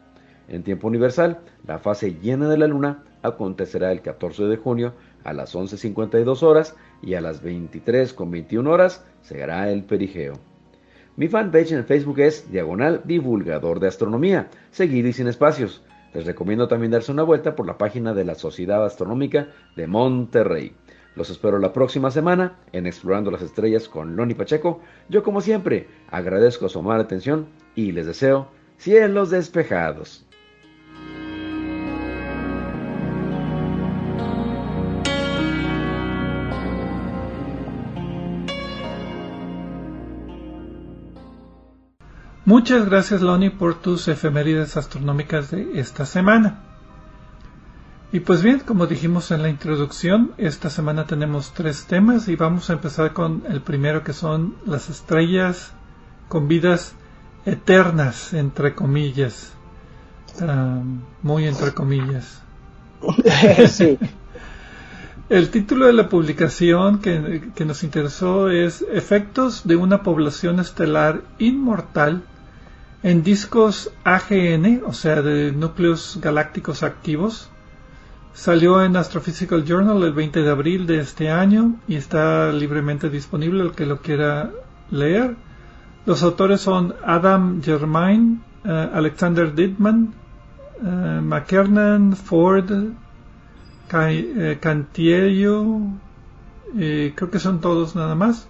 En 0.48 0.62
tiempo 0.62 0.88
universal, 0.88 1.40
la 1.66 1.80
fase 1.80 2.20
llena 2.22 2.48
de 2.48 2.60
la 2.60 2.68
luna 2.68 3.06
acontecerá 3.22 3.92
el 3.92 4.02
14 4.02 4.44
de 4.44 4.58
junio 4.58 4.94
a 5.24 5.34
las 5.34 5.56
11.52 5.56 6.44
horas 6.44 6.76
y 7.02 7.16
a 7.16 7.22
las 7.22 7.44
23.21 7.44 8.68
horas 8.68 9.06
se 9.22 9.44
hará 9.44 9.72
el 9.72 9.84
perigeo. 9.84 10.34
Mi 11.16 11.28
fanpage 11.28 11.74
en 11.74 11.86
Facebook 11.86 12.20
es 12.20 12.50
Diagonal 12.50 13.02
Divulgador 13.04 13.80
de 13.80 13.88
Astronomía, 13.88 14.50
seguido 14.72 15.10
y 15.10 15.14
sin 15.14 15.28
espacios. 15.28 15.84
Les 16.14 16.26
recomiendo 16.26 16.68
también 16.68 16.92
darse 16.92 17.12
una 17.12 17.24
vuelta 17.24 17.56
por 17.56 17.68
la 17.68 17.78
página 17.78 18.14
de 18.14 18.24
la 18.24 18.36
Sociedad 18.36 18.84
Astronómica 18.86 19.50
de 19.76 19.86
Monterrey. 19.86 20.74
Los 21.16 21.30
espero 21.30 21.60
la 21.60 21.74
próxima 21.74 22.12
semana 22.12 22.58
en 22.72 22.88
Explorando 22.88 23.32
las 23.32 23.42
Estrellas 23.42 23.90
con 23.90 24.16
Loni 24.16 24.34
Pacheco. 24.34 24.80
Yo 25.10 25.22
como 25.22 25.42
siempre 25.42 25.88
agradezco 26.10 26.70
su 26.70 26.80
amable 26.80 27.04
atención 27.04 27.48
y 27.76 27.92
les 27.92 28.06
deseo 28.06 28.48
cielos 28.78 29.30
despejados. 29.30 30.26
Muchas 42.50 42.90
gracias 42.90 43.22
Loni 43.22 43.52
por 43.52 43.76
tus 43.76 44.08
efemérides 44.08 44.76
astronómicas 44.76 45.52
de 45.52 45.80
esta 45.80 46.08
semana. 46.08 46.64
Y 48.12 48.22
pues 48.22 48.42
bien, 48.42 48.62
como 48.62 48.88
dijimos 48.88 49.30
en 49.30 49.44
la 49.44 49.50
introducción, 49.50 50.32
esta 50.40 50.72
semana 50.72 51.06
tenemos 51.06 51.54
tres 51.54 51.86
temas 51.86 52.28
y 52.28 52.36
vamos 52.36 52.72
a 52.72 52.74
empezar 52.74 53.14
con 53.14 53.44
el 53.48 53.62
primero 53.62 54.04
que 54.04 54.14
son 54.14 54.56
las 54.66 54.90
estrellas 54.90 55.74
con 56.28 56.48
vidas 56.48 56.96
eternas, 57.46 58.34
entre 58.34 58.74
comillas. 58.74 59.54
Ah, 60.42 60.82
muy 61.22 61.46
entre 61.46 61.72
comillas. 61.76 62.42
sí. 63.68 64.00
El 65.30 65.52
título 65.52 65.86
de 65.86 65.94
la 65.94 66.10
publicación 66.10 66.98
que, 66.98 67.52
que, 67.54 67.64
nos 67.64 67.84
interesó 67.84 68.50
es 68.50 68.84
Efectos 68.92 69.68
de 69.68 69.76
una 69.76 70.02
población 70.02 70.60
estelar 70.60 71.22
inmortal 71.38 72.24
en 73.02 73.24
discos 73.24 73.92
AGN, 74.04 74.84
o 74.86 74.94
sea, 74.94 75.22
de 75.22 75.52
núcleos 75.52 76.20
galácticos 76.22 76.84
activos. 76.84 77.50
Salió 78.34 78.84
en 78.84 78.96
Astrophysical 78.96 79.66
Journal 79.66 80.04
el 80.04 80.14
20 80.14 80.42
de 80.44 80.50
abril 80.50 80.86
de 80.86 81.00
este 81.00 81.30
año 81.30 81.76
y 81.88 81.96
está 81.96 82.52
libremente 82.52 83.10
disponible 83.10 83.64
el 83.64 83.72
que 83.72 83.86
lo 83.86 84.02
quiera 84.02 84.52
leer. 84.92 85.36
Los 86.06 86.24
autores 86.24 86.62
son 86.62 86.94
Adam 87.06 87.62
Germain, 87.62 88.42
eh, 88.64 88.90
Alexander 88.94 89.54
Dittman, 89.54 90.14
uh, 90.82 91.22
McKernan, 91.22 92.16
Ford, 92.16 92.72
eh, 93.92 94.58
Cantiello, 94.62 95.66
creo 96.74 97.32
que 97.32 97.40
son 97.40 97.60
todos 97.60 97.96
nada 97.96 98.16
más. 98.16 98.48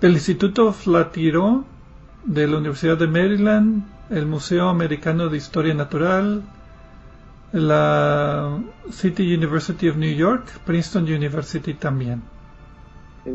Del 0.00 0.12
Instituto 0.12 0.72
Flatiro 0.72 1.64
de 2.24 2.46
la 2.46 2.58
Universidad 2.58 2.96
de 2.96 3.06
Maryland, 3.06 3.84
el 4.10 4.26
Museo 4.26 4.68
Americano 4.68 5.28
de 5.28 5.36
Historia 5.36 5.74
Natural, 5.74 6.42
la 7.52 8.58
City 8.90 9.34
University 9.34 9.88
of 9.88 9.96
New 9.96 10.14
York, 10.14 10.60
Princeton 10.64 11.04
University 11.04 11.74
también. 11.74 12.22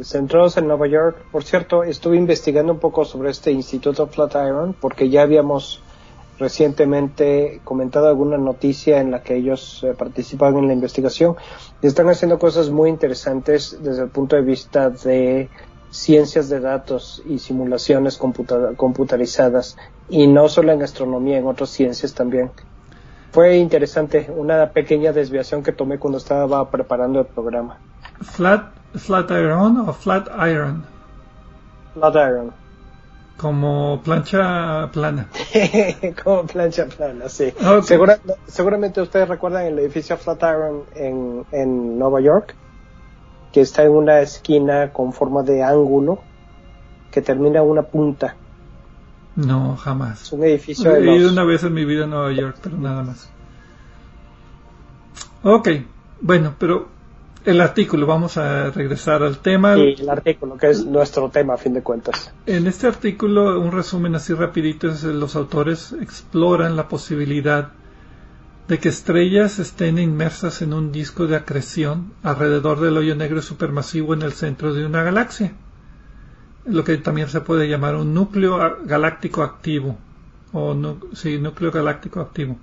Centrados 0.04 0.58
en 0.58 0.68
Nueva 0.68 0.88
York. 0.88 1.18
Por 1.32 1.44
cierto, 1.44 1.84
estuve 1.84 2.18
investigando 2.18 2.74
un 2.74 2.80
poco 2.80 3.06
sobre 3.06 3.30
este 3.30 3.52
Instituto 3.52 4.08
Flatiron 4.08 4.76
porque 4.80 5.10
ya 5.10 5.22
habíamos 5.22 5.82
recientemente 6.40 7.62
comentado 7.64 8.08
alguna 8.08 8.38
noticia 8.38 9.00
en 9.00 9.12
la 9.12 9.24
que 9.24 9.36
ellos 9.36 9.84
eh, 9.84 9.94
participan 9.98 10.58
en 10.58 10.68
la 10.68 10.74
investigación 10.74 11.36
y 11.82 11.88
están 11.88 12.10
haciendo 12.10 12.38
cosas 12.38 12.70
muy 12.70 12.90
interesantes 12.90 13.78
desde 13.82 14.04
el 14.04 14.10
punto 14.10 14.36
de 14.36 14.44
vista 14.44 14.90
de 14.90 15.50
ciencias 15.90 16.50
de 16.50 16.60
datos 16.60 17.22
y 17.26 17.40
simulaciones 17.40 18.18
computarizadas 18.18 19.78
y 20.10 20.28
no 20.28 20.50
solo 20.50 20.72
en 20.72 20.84
astronomía, 20.84 21.38
en 21.38 21.48
otras 21.48 21.70
ciencias 21.70 22.14
también. 22.14 22.52
Fue 23.32 23.58
interesante, 23.58 24.32
una 24.36 24.72
pequeña 24.72 25.12
desviación 25.12 25.64
que 25.64 25.72
tomé 25.72 26.00
cuando 26.00 26.18
estaba 26.18 26.70
preparando 26.70 27.20
el 27.20 27.26
programa. 27.26 27.78
Flat, 28.22 28.72
flat 28.96 29.30
iron 29.32 29.78
o 29.78 29.94
flat 29.94 30.28
iron? 30.48 30.86
Flat 31.94 32.16
iron. 32.16 32.54
Como 33.38 34.02
plancha 34.04 34.90
plana. 34.92 35.28
Como 36.24 36.48
plancha 36.48 36.88
plana, 36.88 37.30
sí. 37.30 37.54
seguramente 38.48 39.02
ustedes 39.02 39.28
recuerdan 39.28 39.66
el 39.66 39.78
edificio 39.78 40.18
Flatiron 40.18 40.84
en, 40.96 41.46
en 41.52 42.00
Nueva 42.00 42.20
York 42.20 42.56
que 43.58 43.62
está 43.62 43.82
en 43.82 43.90
una 43.90 44.22
esquina 44.22 44.94
con 44.94 45.14
forma 45.14 45.42
de 45.42 45.64
ángulo 45.64 46.20
que 47.10 47.24
termina 47.24 47.58
en 47.58 47.66
una 47.66 47.82
punta. 47.82 48.36
No, 49.36 49.76
jamás. 49.78 50.22
Es 50.22 50.32
un 50.32 50.44
edificio 50.44 50.96
He 50.96 51.16
ido 51.16 51.32
una 51.32 51.44
vez 51.44 51.64
en 51.64 51.74
mi 51.74 51.84
vida 51.84 52.04
a 52.04 52.08
Nueva 52.08 52.32
York, 52.34 52.58
pero 52.62 52.78
nada 52.78 53.02
más. 53.02 53.32
Ok, 55.42 55.70
bueno, 56.22 56.54
pero 56.60 56.88
el 57.46 57.60
artículo, 57.60 58.06
vamos 58.06 58.38
a 58.38 58.70
regresar 58.70 59.24
al 59.24 59.40
tema. 59.40 59.74
Sí, 59.74 59.96
el 59.98 60.10
artículo, 60.10 60.56
que 60.56 60.70
es 60.70 60.86
nuestro 60.86 61.28
tema 61.30 61.56
a 61.56 61.58
fin 61.58 61.74
de 61.74 61.82
cuentas. 61.82 62.32
En 62.46 62.68
este 62.68 62.86
artículo, 62.86 63.60
un 63.60 63.72
resumen 63.72 64.14
así 64.14 64.36
rapidito, 64.36 64.88
es 64.88 65.02
los 65.02 65.36
autores 65.36 65.96
exploran 66.00 66.76
la 66.76 66.88
posibilidad 66.88 67.72
de 68.68 68.80
que 68.80 68.90
estrellas 68.90 69.60
estén 69.60 69.98
inmersas 69.98 70.62
en 70.62 70.74
un 70.74 70.92
disco 70.92 71.28
de 71.28 71.38
acreción 71.38 72.12
alrededor 72.22 72.82
del 72.82 72.98
hoyo 72.98 73.16
negro 73.16 73.42
supermasivo 73.42 74.14
en 74.14 74.22
el 74.22 74.34
centro 74.34 74.74
de 74.74 74.86
una 74.86 75.04
galaxia, 75.04 75.54
lo 76.66 76.84
que 76.84 76.98
también 76.98 77.30
se 77.30 77.42
puede 77.42 77.70
llamar 77.70 77.96
un 77.96 78.14
núcleo 78.14 78.78
galáctico 78.86 79.44
activo, 79.44 79.98
o 80.52 80.76
sí, 81.14 81.38
núcleo 81.38 81.72
galáctico 81.72 82.20
activo. 82.20 82.58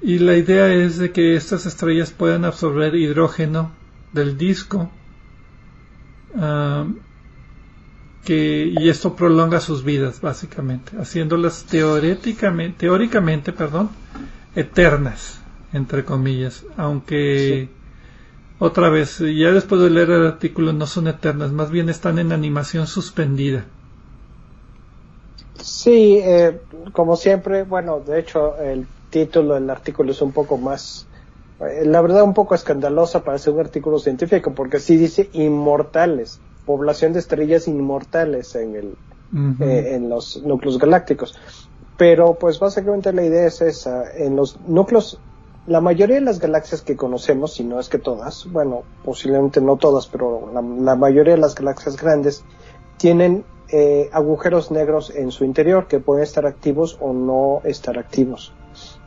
Y 0.00 0.20
la 0.20 0.36
idea 0.36 0.72
es 0.72 0.98
de 0.98 1.10
que 1.10 1.34
estas 1.34 1.66
estrellas 1.66 2.12
puedan 2.12 2.44
absorber 2.44 2.94
hidrógeno 2.94 3.72
del 4.12 4.38
disco 4.38 4.92
ah, 6.36 6.86
que, 8.24 8.72
y 8.78 8.88
esto 8.88 9.16
prolonga 9.16 9.60
sus 9.60 9.82
vidas 9.82 10.20
básicamente, 10.20 10.96
haciéndolas 11.00 11.64
teóricamente, 11.64 12.78
teóricamente 12.78 13.52
perdón, 13.52 13.90
eternas, 14.58 15.40
entre 15.72 16.04
comillas, 16.04 16.64
aunque 16.76 17.68
otra 18.58 18.88
vez, 18.90 19.18
ya 19.18 19.52
después 19.52 19.80
de 19.80 19.90
leer 19.90 20.10
el 20.10 20.26
artículo 20.26 20.72
no 20.72 20.86
son 20.86 21.06
eternas, 21.06 21.52
más 21.52 21.70
bien 21.70 21.88
están 21.88 22.18
en 22.18 22.32
animación 22.32 22.88
suspendida. 22.88 23.64
Sí, 25.60 26.18
eh, 26.18 26.60
como 26.92 27.16
siempre, 27.16 27.62
bueno, 27.62 28.00
de 28.00 28.18
hecho 28.18 28.58
el 28.58 28.86
título 29.10 29.54
del 29.54 29.70
artículo 29.70 30.10
es 30.10 30.20
un 30.22 30.32
poco 30.32 30.58
más, 30.58 31.06
eh, 31.60 31.84
la 31.84 32.00
verdad 32.00 32.24
un 32.24 32.34
poco 32.34 32.54
escandalosa 32.56 33.22
para 33.22 33.38
ser 33.38 33.54
un 33.54 33.60
artículo 33.60 33.98
científico, 34.00 34.52
porque 34.54 34.80
sí 34.80 34.96
dice 34.96 35.30
inmortales, 35.32 36.40
población 36.64 37.12
de 37.12 37.20
estrellas 37.20 37.68
inmortales 37.68 38.56
en 38.56 38.74
el, 38.74 38.98
eh, 39.60 39.94
en 39.94 40.08
los 40.08 40.42
núcleos 40.42 40.78
galácticos. 40.78 41.36
Pero 41.98 42.34
pues 42.34 42.58
básicamente 42.58 43.12
la 43.12 43.24
idea 43.24 43.46
es 43.46 43.60
esa. 43.60 44.10
En 44.16 44.36
los 44.36 44.58
núcleos 44.62 45.20
la 45.68 45.82
mayoría 45.82 46.16
de 46.16 46.22
las 46.22 46.38
galaxias 46.40 46.80
que 46.80 46.96
conocemos, 46.96 47.52
si 47.52 47.62
no 47.62 47.78
es 47.78 47.90
que 47.90 47.98
todas, 47.98 48.50
bueno, 48.50 48.84
posiblemente 49.04 49.60
no 49.60 49.76
todas, 49.76 50.06
pero 50.06 50.50
la, 50.52 50.96
mayoría 50.96 51.34
de 51.34 51.40
las 51.40 51.54
galaxias 51.54 52.00
grandes 52.00 52.42
tienen 52.96 53.44
eh, 53.70 54.08
agujeros 54.12 54.70
negros 54.70 55.10
en 55.14 55.30
su 55.30 55.44
interior 55.44 55.86
que 55.86 56.00
pueden 56.00 56.22
estar 56.22 56.46
activos 56.46 56.96
o 57.00 57.12
no 57.12 57.60
estar 57.64 57.98
activos. 57.98 58.54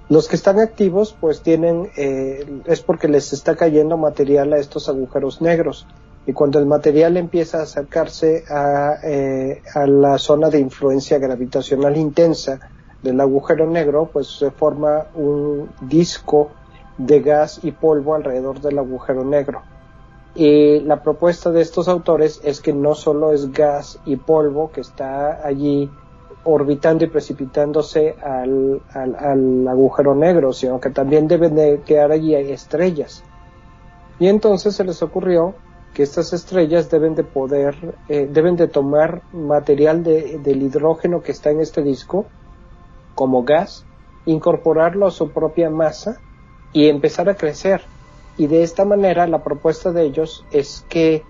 Los 0.08 0.28
que 0.28 0.36
están 0.36 0.60
activos, 0.60 1.16
pues 1.20 1.42
tienen, 1.42 1.90
eh, 1.98 2.46
es 2.66 2.82
porque 2.82 3.08
les 3.08 3.34
está 3.34 3.56
cayendo 3.56 3.98
material 3.98 4.54
a 4.54 4.60
estos 4.60 4.88
agujeros 4.88 5.42
negros. 5.42 5.88
Y 6.28 6.34
cuando 6.34 6.60
el 6.60 6.68
material 6.68 7.18
empieza 7.18 7.58
a 7.60 7.64
acercarse 7.64 8.44
a, 8.48 8.98
eh, 9.04 9.64
a 9.74 9.88
la 9.88 10.20
zona 10.20 10.52
de 10.52 10.60
influencia 10.60 11.18
gravitacional 11.18 11.98
intensa 11.98 12.60
del 13.04 13.20
agujero 13.20 13.68
negro, 13.68 14.10
pues 14.12 14.28
se 14.28 14.52
forma 14.52 15.08
un 15.16 15.70
disco 15.82 16.50
de 16.98 17.22
gas 17.22 17.60
y 17.64 17.72
polvo 17.72 18.16
alrededor 18.16 18.62
del 18.62 18.80
agujero 18.80 19.24
negro. 19.24 19.62
Y 20.36 20.80
la 20.82 21.02
propuesta 21.04 21.52
de 21.52 21.62
estos 21.62 21.88
autores 21.88 22.40
es 22.44 22.62
que 22.62 22.74
no 22.74 22.96
solo 22.96 23.34
es 23.34 23.52
gas 23.52 24.00
y 24.06 24.16
polvo 24.16 24.72
que 24.72 24.82
está 24.82 25.46
allí 25.46 25.90
orbitando 26.44 27.04
y 27.04 27.08
precipitándose 27.08 28.16
al, 28.24 28.82
al, 28.94 29.68
agujero 29.68 30.16
negro, 30.16 30.54
sino 30.54 30.80
que 30.80 30.90
también 30.90 31.28
deben 31.28 31.56
de 31.56 31.82
quedar 31.86 32.12
allí 32.12 32.34
estrellas. 32.36 33.24
Y 34.20 34.28
entonces 34.28 34.76
se 34.76 34.84
les 34.84 35.02
ocurrió 35.02 35.54
que 35.94 36.04
estas 36.04 36.32
estrellas 36.34 36.90
deben 36.90 37.16
de 37.16 37.24
poder, 37.24 37.76
eh, 38.08 38.28
deben 38.32 38.56
de 38.56 38.68
tomar 38.68 39.24
material 39.34 40.04
del 40.04 40.62
hidrógeno 40.62 41.22
que 41.22 41.34
está 41.34 41.50
en 41.52 41.60
este 41.60 41.82
disco 41.82 42.26
como 43.16 43.44
gas, 43.44 43.86
incorporarlo 44.26 45.08
a 45.08 45.12
su 45.12 45.32
propia 45.32 45.70
masa 45.70 46.20
y 46.74 46.88
empezar 46.88 47.30
a 47.30 47.36
crecer. 47.36 47.82
Y 48.38 48.48
de 48.48 48.64
esta 48.64 48.86
manera 48.86 49.28
la 49.28 49.44
propuesta 49.44 49.92
de 49.92 50.04
ellos 50.04 50.46
es 50.52 50.86
que 50.90 51.24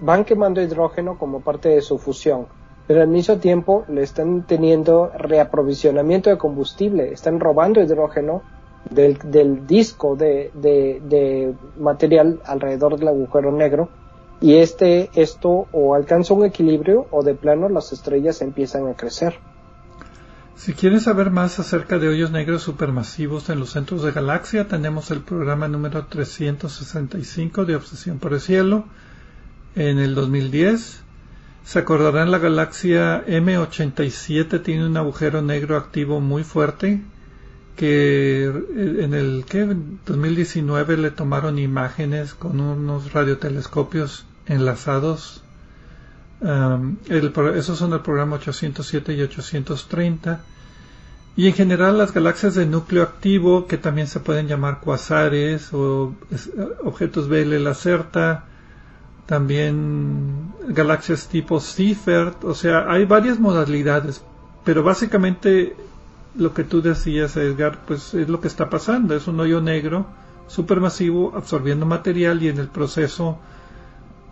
van 0.00 0.24
quemando 0.24 0.62
hidrógeno 0.62 1.18
como 1.18 1.40
parte 1.40 1.68
de 1.68 1.82
su 1.82 1.98
fusión, 1.98 2.46
pero 2.86 3.02
al 3.02 3.08
mismo 3.08 3.36
tiempo 3.38 3.84
le 3.88 4.02
están 4.02 4.46
teniendo 4.46 5.10
reaprovisionamiento 5.16 6.30
de 6.30 6.38
combustible, 6.38 7.12
están 7.12 7.40
robando 7.40 7.80
hidrógeno 7.80 8.42
del, 8.90 9.66
disco 9.66 10.16
de, 10.16 10.50
de, 10.54 11.00
de, 11.04 11.54
material 11.78 12.40
alrededor 12.44 12.98
del 12.98 13.08
agujero 13.08 13.52
negro 13.52 13.88
y 14.40 14.56
este 14.56 15.08
esto 15.14 15.66
o 15.72 15.94
alcanza 15.94 16.34
un 16.34 16.44
equilibrio 16.44 17.06
o 17.10 17.22
de 17.22 17.34
plano 17.34 17.68
las 17.68 17.92
estrellas 17.92 18.42
empiezan 18.42 18.88
a 18.88 18.94
crecer. 18.94 19.34
Si 20.56 20.74
quieres 20.74 21.04
saber 21.04 21.30
más 21.30 21.58
acerca 21.58 21.98
de 21.98 22.08
hoyos 22.08 22.30
negros 22.30 22.62
supermasivos 22.62 23.48
en 23.48 23.58
los 23.58 23.70
centros 23.70 24.02
de 24.02 24.12
galaxia, 24.12 24.68
tenemos 24.68 25.10
el 25.10 25.20
programa 25.20 25.66
número 25.66 26.06
365 26.06 27.64
de 27.64 27.76
Obsesión 27.76 28.18
por 28.18 28.34
el 28.34 28.40
Cielo 28.40 28.84
en 29.74 29.98
el 29.98 30.14
2010. 30.14 31.02
Se 31.64 31.78
acordarán 31.78 32.30
la 32.30 32.38
galaxia 32.38 33.24
M87 33.26 34.62
tiene 34.62 34.86
un 34.86 34.96
agujero 34.96 35.42
negro 35.42 35.76
activo 35.76 36.20
muy 36.20 36.44
fuerte 36.44 37.00
que 37.76 38.44
en 38.44 39.14
el 39.14 39.44
que 39.48 39.74
2019 40.06 40.96
le 40.96 41.10
tomaron 41.10 41.58
imágenes 41.58 42.34
con 42.34 42.60
unos 42.60 43.12
radiotelescopios 43.12 44.26
enlazados. 44.46 45.41
Esos 47.08 47.78
son 47.78 47.92
el 47.92 48.00
programa 48.00 48.36
807 48.36 49.14
y 49.14 49.22
830 49.22 50.40
y 51.36 51.46
en 51.46 51.54
general 51.54 51.96
las 51.96 52.12
galaxias 52.12 52.54
de 52.54 52.66
núcleo 52.66 53.02
activo, 53.02 53.66
que 53.66 53.78
también 53.78 54.06
se 54.06 54.20
pueden 54.20 54.48
llamar 54.48 54.80
cuasares 54.80 55.72
o 55.72 56.14
objetos 56.84 57.28
BL 57.28 57.62
Lacerta, 57.62 58.44
también 59.24 60.52
galaxias 60.68 61.28
tipo 61.28 61.58
Seifert, 61.60 62.44
o 62.44 62.54
sea, 62.54 62.90
hay 62.90 63.06
varias 63.06 63.38
modalidades, 63.38 64.22
pero 64.64 64.82
básicamente 64.82 65.74
lo 66.34 66.52
que 66.52 66.64
tú 66.64 66.82
decías, 66.82 67.36
Edgar, 67.36 67.78
pues 67.86 68.12
es 68.14 68.28
lo 68.28 68.40
que 68.40 68.48
está 68.48 68.68
pasando, 68.68 69.14
es 69.14 69.26
un 69.26 69.40
hoyo 69.40 69.60
negro 69.60 70.06
supermasivo 70.48 71.32
absorbiendo 71.34 71.86
material 71.86 72.42
y 72.42 72.48
en 72.48 72.58
el 72.58 72.68
proceso 72.68 73.38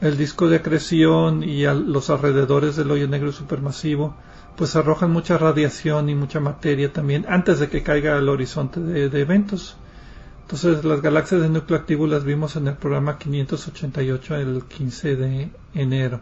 el 0.01 0.17
disco 0.17 0.49
de 0.49 0.57
acreción 0.57 1.43
y 1.43 1.65
los 1.65 2.11
alrededores 2.11 2.77
del 2.77 2.91
hoyo 2.91 3.07
negro 3.07 3.33
supermasivo 3.33 4.15
pues 4.57 4.77
arrojan 4.77 5.11
mucha 5.11 5.39
radiación 5.39 6.09
y 6.09 6.15
mucha 6.15 6.41
materia 6.41 6.93
también 6.93 7.25
antes 7.29 7.61
de 7.61 7.69
que 7.69 7.83
caiga 7.83 8.17
al 8.17 8.29
horizonte 8.29 8.81
de, 8.81 9.21
eventos. 9.21 9.77
Entonces 10.43 10.85
las 10.85 11.01
galaxias 11.01 11.43
de 11.43 11.49
núcleo 11.49 11.79
activo 11.79 12.07
las 12.07 12.25
vimos 12.25 12.57
en 12.57 12.69
el 12.69 12.77
programa 12.77 13.19
588 13.19 14.37
el 14.37 14.65
15 14.65 15.17
de 15.17 15.51
enero. 15.75 16.21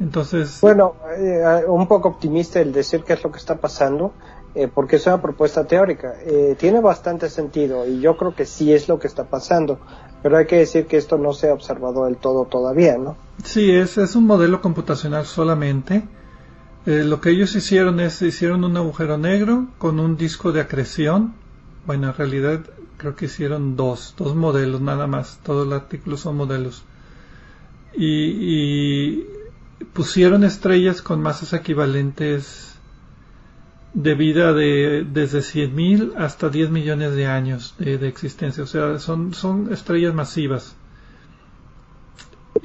Entonces... 0.00 0.60
Bueno, 0.60 0.96
eh, 1.16 1.64
un 1.66 1.86
poco 1.88 2.08
optimista 2.08 2.60
el 2.60 2.72
decir 2.72 3.02
qué 3.04 3.14
es 3.14 3.24
lo 3.24 3.30
que 3.30 3.38
está 3.38 3.56
pasando, 3.56 4.12
eh, 4.54 4.68
porque 4.72 4.96
es 4.96 5.06
una 5.06 5.22
propuesta 5.22 5.64
teórica. 5.64 6.14
Eh, 6.24 6.56
tiene 6.58 6.80
bastante 6.80 7.30
sentido 7.30 7.86
y 7.86 8.00
yo 8.00 8.16
creo 8.16 8.34
que 8.34 8.44
sí 8.44 8.72
es 8.72 8.88
lo 8.88 8.98
que 8.98 9.06
está 9.06 9.24
pasando, 9.24 9.78
pero 10.24 10.38
hay 10.38 10.46
que 10.46 10.56
decir 10.56 10.86
que 10.86 10.96
esto 10.96 11.18
no 11.18 11.32
se 11.32 11.50
ha 11.50 11.54
observado 11.54 12.06
del 12.06 12.16
todo 12.16 12.46
todavía, 12.46 12.98
¿no? 12.98 13.16
Sí, 13.44 13.70
es, 13.70 13.96
es 13.98 14.16
un 14.16 14.26
modelo 14.26 14.60
computacional 14.60 15.24
solamente 15.24 16.02
eh, 16.86 17.02
lo 17.02 17.20
que 17.20 17.30
ellos 17.30 17.54
hicieron 17.54 17.98
es, 18.00 18.20
hicieron 18.20 18.62
un 18.62 18.76
agujero 18.76 19.16
negro 19.16 19.68
con 19.78 19.98
un 20.00 20.16
disco 20.18 20.52
de 20.52 20.60
acreción. 20.60 21.34
Bueno, 21.86 22.08
en 22.08 22.14
realidad 22.14 22.60
creo 22.98 23.16
que 23.16 23.24
hicieron 23.24 23.74
dos, 23.74 24.14
dos 24.18 24.34
modelos 24.34 24.82
nada 24.82 25.06
más. 25.06 25.38
Todo 25.42 25.62
el 25.64 25.72
artículo 25.72 26.18
son 26.18 26.36
modelos. 26.36 26.84
Y, 27.96 29.24
pusieron 29.92 30.44
estrellas 30.44 31.02
con 31.02 31.20
masas 31.20 31.52
equivalentes 31.52 32.73
de 33.94 34.14
vida 34.14 34.52
de 34.52 35.06
desde 35.10 35.38
100.000 35.38 36.14
hasta 36.16 36.48
10 36.48 36.70
millones 36.70 37.14
de 37.14 37.26
años 37.26 37.74
de, 37.78 37.96
de 37.96 38.08
existencia. 38.08 38.64
O 38.64 38.66
sea, 38.66 38.98
son, 38.98 39.32
son 39.32 39.72
estrellas 39.72 40.12
masivas. 40.14 40.76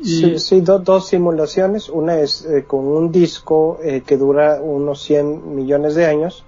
Sí, 0.02 0.39
sí 0.39 0.62
dos 0.62 1.08
simulaciones. 1.08 1.89
Una 1.89 2.20
es 2.20 2.46
eh, 2.46 2.65
con 2.65 2.86
un 2.86 3.12
disco 3.12 3.80
eh, 3.84 4.02
que 4.06 4.18
dura 4.18 4.60
unos 4.62 5.02
100 5.04 5.56
millones 5.56 5.96
de 5.96 6.06
años, 6.06 6.46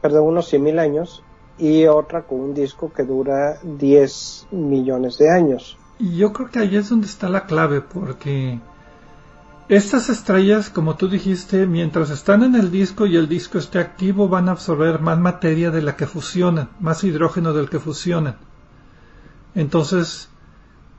perdón, 0.00 0.26
unos 0.26 0.48
100 0.48 0.62
mil 0.62 0.78
años, 0.78 1.22
y 1.58 1.86
otra 1.86 2.22
con 2.22 2.40
un 2.40 2.54
disco 2.54 2.92
que 2.92 3.04
dura 3.04 3.58
10 3.62 4.48
millones 4.50 5.18
de 5.18 5.30
años. 5.30 5.78
Y 5.98 6.16
yo 6.16 6.32
creo 6.32 6.50
que 6.50 6.58
ahí 6.58 6.76
es 6.76 6.88
donde 6.88 7.06
está 7.06 7.28
la 7.28 7.46
clave, 7.46 7.80
porque 7.80 8.58
estas 9.68 10.08
estrellas, 10.10 10.70
como 10.70 10.94
tú 10.94 11.08
dijiste, 11.08 11.66
mientras 11.66 12.10
están 12.10 12.44
en 12.44 12.54
el 12.54 12.70
disco 12.70 13.04
y 13.04 13.16
el 13.16 13.28
disco 13.28 13.58
esté 13.58 13.80
activo, 13.80 14.28
van 14.28 14.48
a 14.48 14.52
absorber 14.52 15.00
más 15.00 15.18
materia 15.18 15.72
de 15.72 15.82
la 15.82 15.96
que 15.96 16.06
fusionan, 16.06 16.68
más 16.78 17.02
hidrógeno 17.02 17.52
del 17.52 17.68
que 17.68 17.80
fusionan. 17.80 18.36
Entonces, 19.56 20.28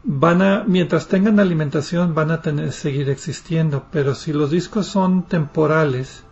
van 0.04 0.42
a, 0.42 0.64
mientras 0.68 1.08
tengan 1.08 1.40
alimentación, 1.40 2.14
van 2.14 2.32
a 2.32 2.42
tener, 2.42 2.74
seguir 2.74 3.10
existiendo, 3.10 3.86
pero 3.90 4.16
si 4.16 4.34
los 4.34 4.52
discos 4.52 4.88
son 4.88 5.24
temporales, 5.24 6.24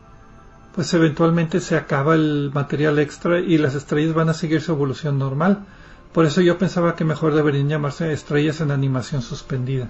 pues 0.73 0.93
eventualmente 0.93 1.61
se 1.61 1.77
acaba 1.77 2.15
el 2.15 2.51
material 2.53 2.99
extra 2.99 3.39
y 3.39 3.57
las 3.57 3.75
estrellas 3.75 4.13
van 4.13 4.27
a 4.27 4.33
seguir 4.33 4.61
su 4.61 4.73
evolución 4.73 5.17
normal. 5.17 5.65
Por 6.11 6.25
eso 6.25 6.41
yo 6.41 6.57
pensaba 6.57 6.95
que 6.95 7.05
mejor 7.05 7.33
deberían 7.33 7.69
llamarse 7.69 8.11
estrellas 8.11 8.59
en 8.59 8.71
animación 8.71 9.21
suspendida. 9.21 9.89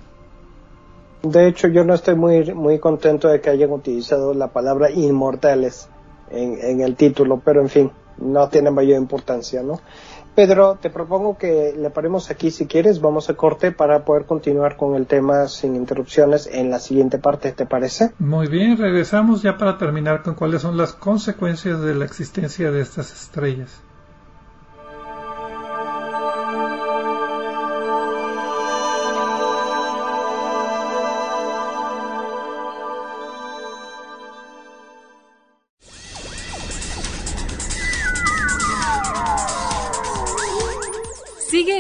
De 1.24 1.48
hecho, 1.48 1.68
yo 1.68 1.84
no 1.84 1.94
estoy 1.94 2.16
muy, 2.16 2.54
muy 2.54 2.80
contento 2.80 3.28
de 3.28 3.42
que 3.42 3.50
hayan 3.50 3.72
utilizado 3.72 4.34
la 4.34 4.50
palabra 4.50 4.92
inmortales 4.92 5.90
en, 6.30 6.82
el 6.82 6.96
título, 6.96 7.42
pero 7.44 7.62
en 7.62 7.70
fin, 7.70 7.92
no 8.18 8.50
tiene 8.50 8.72
mayor 8.72 8.98
importancia, 8.98 9.64
¿no? 9.64 9.80
Pedro, 10.36 10.78
te 10.82 10.90
propongo 10.90 11.38
que 11.38 11.74
le 11.78 11.90
paremos 11.90 12.30
aquí 12.30 12.52
si 12.52 12.66
quieres, 12.68 13.00
vamos 13.00 13.30
a 13.30 13.36
corte 13.36 13.72
para 13.72 14.04
poder 14.04 14.26
continuar 14.26 14.76
con 14.76 14.96
el 14.96 15.08
tema 15.08 15.48
sin 15.48 15.78
interrupciones 15.78 16.48
en 16.52 16.70
la 16.70 16.80
siguiente 16.80 17.20
parte, 17.20 17.54
¿te 17.54 17.66
parece? 17.66 18.12
Muy 18.20 18.48
bien, 18.48 18.78
regresamos 18.78 19.42
ya 19.42 19.58
para 19.58 19.78
terminar 19.78 20.24
con 20.24 20.36
cuáles 20.36 20.62
son 20.62 20.76
las 20.76 20.92
consecuencias 20.92 21.80
de 21.82 21.96
la 21.96 22.04
existencia 22.04 22.70
de 22.70 22.82
estas 22.82 23.14
estrellas. 23.14 23.85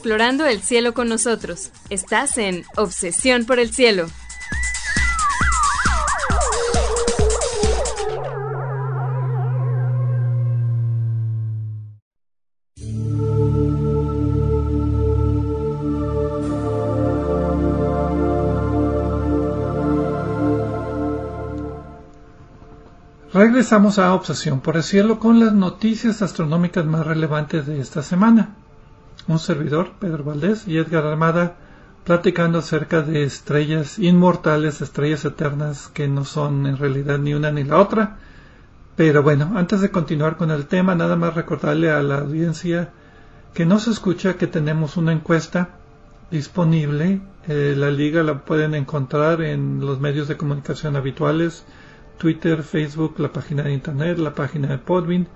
Explorando 0.00 0.46
el 0.46 0.62
cielo 0.62 0.94
con 0.94 1.10
nosotros. 1.10 1.72
Estás 1.90 2.38
en 2.38 2.64
Obsesión 2.74 3.44
por 3.44 3.58
el 3.58 3.70
Cielo. 3.70 4.06
Regresamos 23.34 23.98
a 23.98 24.14
Obsesión 24.14 24.60
por 24.60 24.76
el 24.78 24.82
Cielo 24.82 25.18
con 25.18 25.40
las 25.40 25.52
noticias 25.52 26.22
astronómicas 26.22 26.86
más 26.86 27.06
relevantes 27.06 27.66
de 27.66 27.80
esta 27.82 28.02
semana. 28.02 28.59
Un 29.30 29.38
servidor, 29.38 29.92
Pedro 30.00 30.24
Valdés 30.24 30.66
y 30.66 30.76
Edgar 30.76 31.06
Armada, 31.06 31.54
platicando 32.02 32.58
acerca 32.58 33.02
de 33.02 33.22
estrellas 33.22 33.96
inmortales, 34.00 34.80
estrellas 34.80 35.24
eternas 35.24 35.86
que 35.86 36.08
no 36.08 36.24
son 36.24 36.66
en 36.66 36.76
realidad 36.76 37.20
ni 37.20 37.32
una 37.32 37.52
ni 37.52 37.62
la 37.62 37.78
otra. 37.78 38.16
Pero 38.96 39.22
bueno, 39.22 39.52
antes 39.54 39.82
de 39.82 39.92
continuar 39.92 40.36
con 40.36 40.50
el 40.50 40.66
tema, 40.66 40.96
nada 40.96 41.14
más 41.14 41.36
recordarle 41.36 41.92
a 41.92 42.02
la 42.02 42.18
audiencia 42.18 42.90
que 43.54 43.64
no 43.64 43.78
se 43.78 43.92
escucha 43.92 44.34
que 44.34 44.48
tenemos 44.48 44.96
una 44.96 45.12
encuesta 45.12 45.76
disponible. 46.32 47.20
Eh, 47.46 47.76
la 47.76 47.92
liga 47.92 48.24
la 48.24 48.44
pueden 48.44 48.74
encontrar 48.74 49.42
en 49.42 49.78
los 49.78 50.00
medios 50.00 50.26
de 50.26 50.36
comunicación 50.36 50.96
habituales 50.96 51.64
Twitter, 52.18 52.64
Facebook, 52.64 53.20
la 53.20 53.30
página 53.30 53.62
de 53.62 53.74
internet, 53.74 54.18
la 54.18 54.34
página 54.34 54.66
de 54.66 54.78
Podbean, 54.78 55.28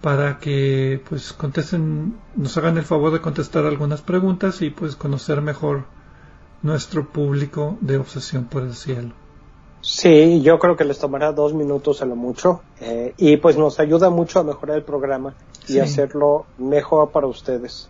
para 0.00 0.38
que 0.38 1.02
pues 1.08 1.32
contesten, 1.32 2.16
nos 2.36 2.56
hagan 2.56 2.78
el 2.78 2.84
favor 2.84 3.12
de 3.12 3.20
contestar 3.20 3.66
algunas 3.66 4.00
preguntas 4.00 4.62
y 4.62 4.70
pues 4.70 4.96
conocer 4.96 5.40
mejor 5.42 5.84
nuestro 6.62 7.08
público 7.08 7.76
de 7.80 7.98
obsesión 7.98 8.44
por 8.44 8.62
el 8.62 8.74
cielo. 8.74 9.12
Sí, 9.82 10.42
yo 10.42 10.58
creo 10.58 10.76
que 10.76 10.84
les 10.84 10.98
tomará 10.98 11.32
dos 11.32 11.54
minutos 11.54 12.02
a 12.02 12.06
lo 12.06 12.14
mucho 12.14 12.60
eh, 12.80 13.14
y 13.16 13.38
pues 13.38 13.56
nos 13.56 13.80
ayuda 13.80 14.10
mucho 14.10 14.40
a 14.40 14.44
mejorar 14.44 14.76
el 14.76 14.82
programa 14.84 15.34
y 15.68 15.78
hacerlo 15.78 16.46
mejor 16.58 17.10
para 17.10 17.26
ustedes. 17.26 17.88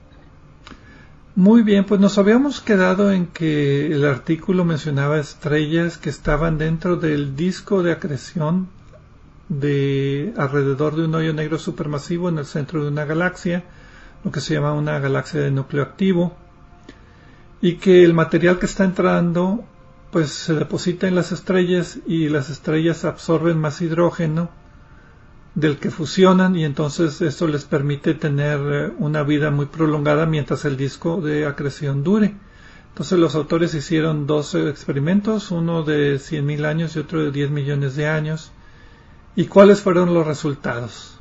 Muy 1.35 1.62
bien, 1.62 1.85
pues 1.85 2.01
nos 2.01 2.18
habíamos 2.18 2.61
quedado 2.61 3.12
en 3.12 3.27
que 3.27 3.87
el 3.87 4.05
artículo 4.05 4.64
mencionaba 4.64 5.18
estrellas 5.18 5.96
que 5.96 6.11
estaban 6.11 6.59
dentro 6.59 6.96
del 6.96 7.35
disco 7.35 7.83
de 7.83 7.92
acreción 7.92 8.68
de 9.51 10.33
alrededor 10.37 10.95
de 10.97 11.05
un 11.05 11.15
hoyo 11.15 11.35
negro 11.35 11.59
supermasivo 11.59 12.29
en 12.29 12.39
el 12.39 12.47
centro 12.47 12.83
de 12.83 12.89
una 12.89 13.05
galaxia, 13.05 13.65
lo 14.25 14.31
que 14.31 14.41
se 14.41 14.55
llama 14.55 14.73
una 14.73 14.99
galaxia 15.01 15.41
de 15.41 15.51
núcleo 15.51 15.83
activo, 15.83 16.37
y 17.61 17.75
que 17.75 18.05
el 18.05 18.15
material 18.15 18.59
que 18.59 18.67
está 18.67 18.85
entrando 18.85 19.65
pues 20.13 20.31
se 20.31 20.55
deposita 20.55 21.09
en 21.09 21.15
las 21.15 21.33
estrellas 21.33 21.99
y 22.07 22.29
las 22.29 22.49
estrellas 22.49 23.05
absorben 23.05 23.59
más 23.59 23.81
hidrógeno 23.81 24.51
del 25.55 25.79
que 25.79 25.91
fusionan 25.91 26.57
y 26.57 26.65
entonces 26.65 27.21
esto 27.21 27.47
les 27.49 27.65
permite 27.65 28.15
tener 28.15 28.61
eh, 28.61 28.93
una 28.99 29.23
vida 29.25 29.51
muy 29.51 29.67
prolongada 29.67 30.27
mientras 30.27 30.65
el 30.65 30.77
disco 30.77 31.21
de 31.21 31.47
acreción 31.47 32.05
dure. 32.05 32.35
Entonces 32.89 33.19
los 33.19 33.35
autores 33.35 33.75
hicieron 33.75 34.27
dos 34.27 34.55
experimentos, 34.55 35.51
uno 35.51 35.83
de 35.83 36.17
100.000 36.17 36.65
años 36.67 36.97
y 36.97 37.01
otro 37.01 37.23
de 37.23 37.31
10 37.31 37.51
millones 37.51 37.97
de 37.97 38.09
años. 38.09 38.53
¿Y 39.37 39.47
cuáles 39.47 39.81
fueron 39.81 40.14
los 40.14 40.27
resultados? 40.27 41.21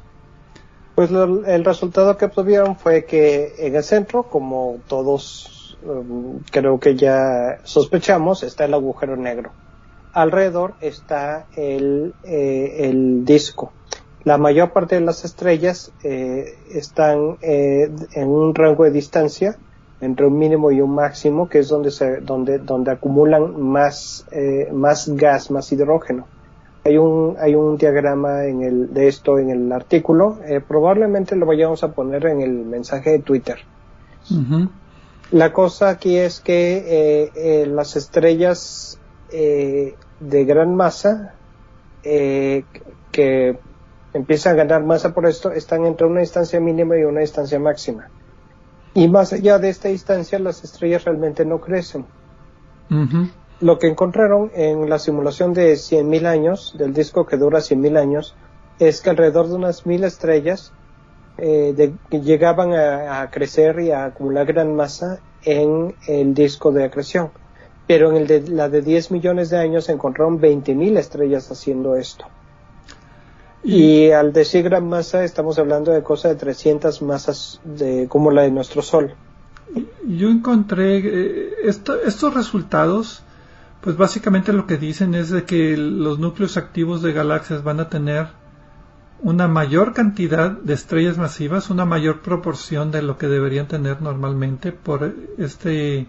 Pues 0.96 1.12
el 1.12 1.64
resultado 1.64 2.18
que 2.18 2.26
obtuvieron 2.26 2.76
fue 2.76 3.06
que 3.06 3.54
en 3.60 3.76
el 3.76 3.84
centro, 3.84 4.24
como 4.24 4.80
todos 4.88 5.78
um, 5.84 6.40
creo 6.52 6.80
que 6.80 6.96
ya 6.96 7.60
sospechamos, 7.64 8.44
está 8.44 8.66
el 8.66 8.74
agujero 8.74 9.16
negro. 9.16 9.52
Alrededor 10.12 10.74
está 10.82 11.46
el, 11.56 12.14
eh, 12.24 12.90
el 12.90 13.24
disco 13.24 13.72
la 14.24 14.38
mayor 14.38 14.72
parte 14.72 14.96
de 14.96 15.02
las 15.02 15.24
estrellas 15.24 15.92
eh, 16.04 16.58
están 16.72 17.38
eh, 17.42 17.90
en 18.14 18.28
un 18.28 18.54
rango 18.54 18.84
de 18.84 18.92
distancia 18.92 19.58
entre 20.02 20.28
un 20.28 20.38
mínimo 20.38 20.72
y 20.72 20.82
un 20.82 20.94
máximo, 20.94 21.50
que 21.50 21.60
es 21.60 21.68
donde 21.68 21.92
se, 21.92 22.18
donde, 22.18 22.60
donde 22.60 22.92
acumulan 22.92 23.60
más, 23.60 24.26
eh, 24.32 24.70
más 24.72 25.10
gas, 25.10 25.52
más 25.52 25.72
hidrógeno. 25.72 26.28
Hay 26.90 26.98
un, 26.98 27.36
hay 27.40 27.56
un 27.56 27.78
diagrama 27.78 28.46
en 28.46 28.64
el, 28.64 28.94
de 28.94 29.08
esto 29.08 29.38
en 29.38 29.52
el 29.52 29.72
artículo. 29.72 30.40
probablemente 30.68 31.36
lo 31.36 31.46
vayamos 31.46 31.84
a 31.84 31.92
poner 31.92 32.26
en 32.26 32.42
el 32.42 32.52
mensaje 32.52 33.12
de 33.12 33.20
Twitter. 33.20 33.60
La 35.32 35.54
cosa 35.54 35.90
aquí 35.90 36.18
es 36.18 36.40
que 36.40 37.68
las 37.72 37.96
estrellas 37.96 39.00
de 39.30 40.46
gran 40.46 40.76
masa 40.76 41.36
que 42.02 43.60
empiezan 44.14 44.54
a 44.54 44.58
ganar 44.58 44.84
masa 44.84 45.14
por 45.14 45.26
esto, 45.26 45.52
están 45.52 45.86
entre 45.86 46.08
una 46.08 46.22
distancia 46.22 46.60
mínima 46.60 46.98
y 46.98 47.04
una 47.04 47.22
distancia 47.22 47.60
máxima. 47.60 48.10
Y 48.94 49.08
más 49.08 49.34
allá 49.34 49.60
de 49.60 49.70
esta 49.70 49.90
distancia, 49.90 50.40
las 50.40 50.64
estrellas 50.64 51.06
realmente 51.06 51.46
no 51.46 51.60
crecen. 51.60 52.06
Lo 53.62 53.78
que 53.78 53.88
encontraron 53.88 54.52
en 54.56 54.90
la 54.90 55.00
simulación 55.00 55.54
de 55.54 55.74
100.000 55.74 56.26
años, 56.26 56.76
del 56.78 56.94
disco 56.94 57.26
que 57.26 57.38
dura 57.38 57.60
100.000 57.60 57.98
años, 57.98 58.36
es 58.80 59.02
que 59.02 59.10
alrededor 59.10 59.50
de 59.50 59.56
unas 59.56 59.86
mil 59.86 60.04
estrellas 60.04 60.72
eh, 61.38 61.94
llegaban 62.12 62.74
a, 62.74 63.30
crecer 63.32 63.80
y 63.80 63.92
a 63.92 64.06
acumular 64.06 64.46
gran 64.46 64.76
masa 64.76 65.20
en 65.44 65.96
el 66.08 66.34
disco 66.34 66.72
de 66.72 66.86
acreción. 66.86 67.32
Pero 67.88 68.12
en 68.12 68.18
el 68.18 68.28
de, 68.28 68.42
la 68.48 68.70
de 68.70 68.82
10 68.82 69.12
millones 69.12 69.50
de 69.50 69.58
años 69.58 69.90
encontraron 69.90 70.40
20.000 70.40 70.98
estrellas 70.98 71.52
haciendo 71.52 71.96
esto. 71.96 72.26
Y 73.64 74.12
al 74.12 74.32
decir 74.32 74.64
gran 74.64 74.88
masa 74.88 75.24
estamos 75.24 75.60
hablando 75.60 75.92
de 75.92 76.02
cosas 76.02 76.32
de 76.32 76.38
300 76.38 77.02
masas 77.02 77.60
de, 77.64 78.08
como 78.08 78.32
la 78.32 78.44
de 78.44 78.52
nuestro 78.52 78.82
Sol. 78.82 79.16
Yo 80.06 80.30
encontré 80.30 80.98
eh, 80.98 81.50
estos 81.66 82.34
resultados, 82.34 83.24
pues 83.82 83.96
básicamente 83.96 84.54
lo 84.54 84.68
que 84.68 84.78
dicen 84.78 85.16
es 85.16 85.30
de 85.30 85.44
que 85.46 85.78
los 85.78 86.20
núcleos 86.20 86.58
activos 86.58 87.02
de 87.02 87.14
galaxias 87.14 87.64
van 87.64 87.80
a 87.80 87.90
tener 87.90 88.28
una 89.22 89.48
mayor 89.48 89.94
cantidad 89.94 90.52
de 90.52 90.74
estrellas 90.74 91.18
masivas, 91.18 91.70
una 91.70 91.86
mayor 91.86 92.22
proporción 92.22 92.92
de 92.92 93.02
lo 93.02 93.18
que 93.18 93.28
deberían 93.28 93.68
tener 93.68 94.02
normalmente 94.02 94.72
por 94.72 95.14
este 95.38 96.08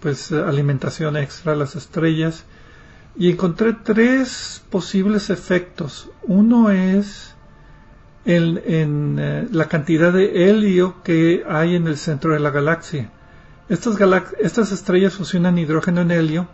pues 0.00 0.32
alimentación 0.32 1.16
extra 1.16 1.52
a 1.52 1.56
las 1.56 1.76
estrellas 1.76 2.44
y 3.16 3.30
encontré 3.30 3.72
tres 3.72 4.62
posibles 4.70 5.30
efectos. 5.30 6.10
Uno 6.22 6.70
es 6.70 7.34
en, 8.26 9.18
eh, 9.18 9.48
la 9.50 9.68
cantidad 9.68 10.12
de 10.12 10.50
helio 10.50 11.02
que 11.02 11.44
hay 11.48 11.76
en 11.76 11.86
el 11.86 11.96
centro 11.96 12.34
de 12.34 12.40
la 12.40 12.50
galaxia. 12.50 13.10
Estas, 13.68 13.96
estas 14.38 14.72
estrellas 14.72 15.14
fusionan 15.14 15.58
hidrógeno 15.58 16.02
en 16.02 16.10
helio 16.10 16.48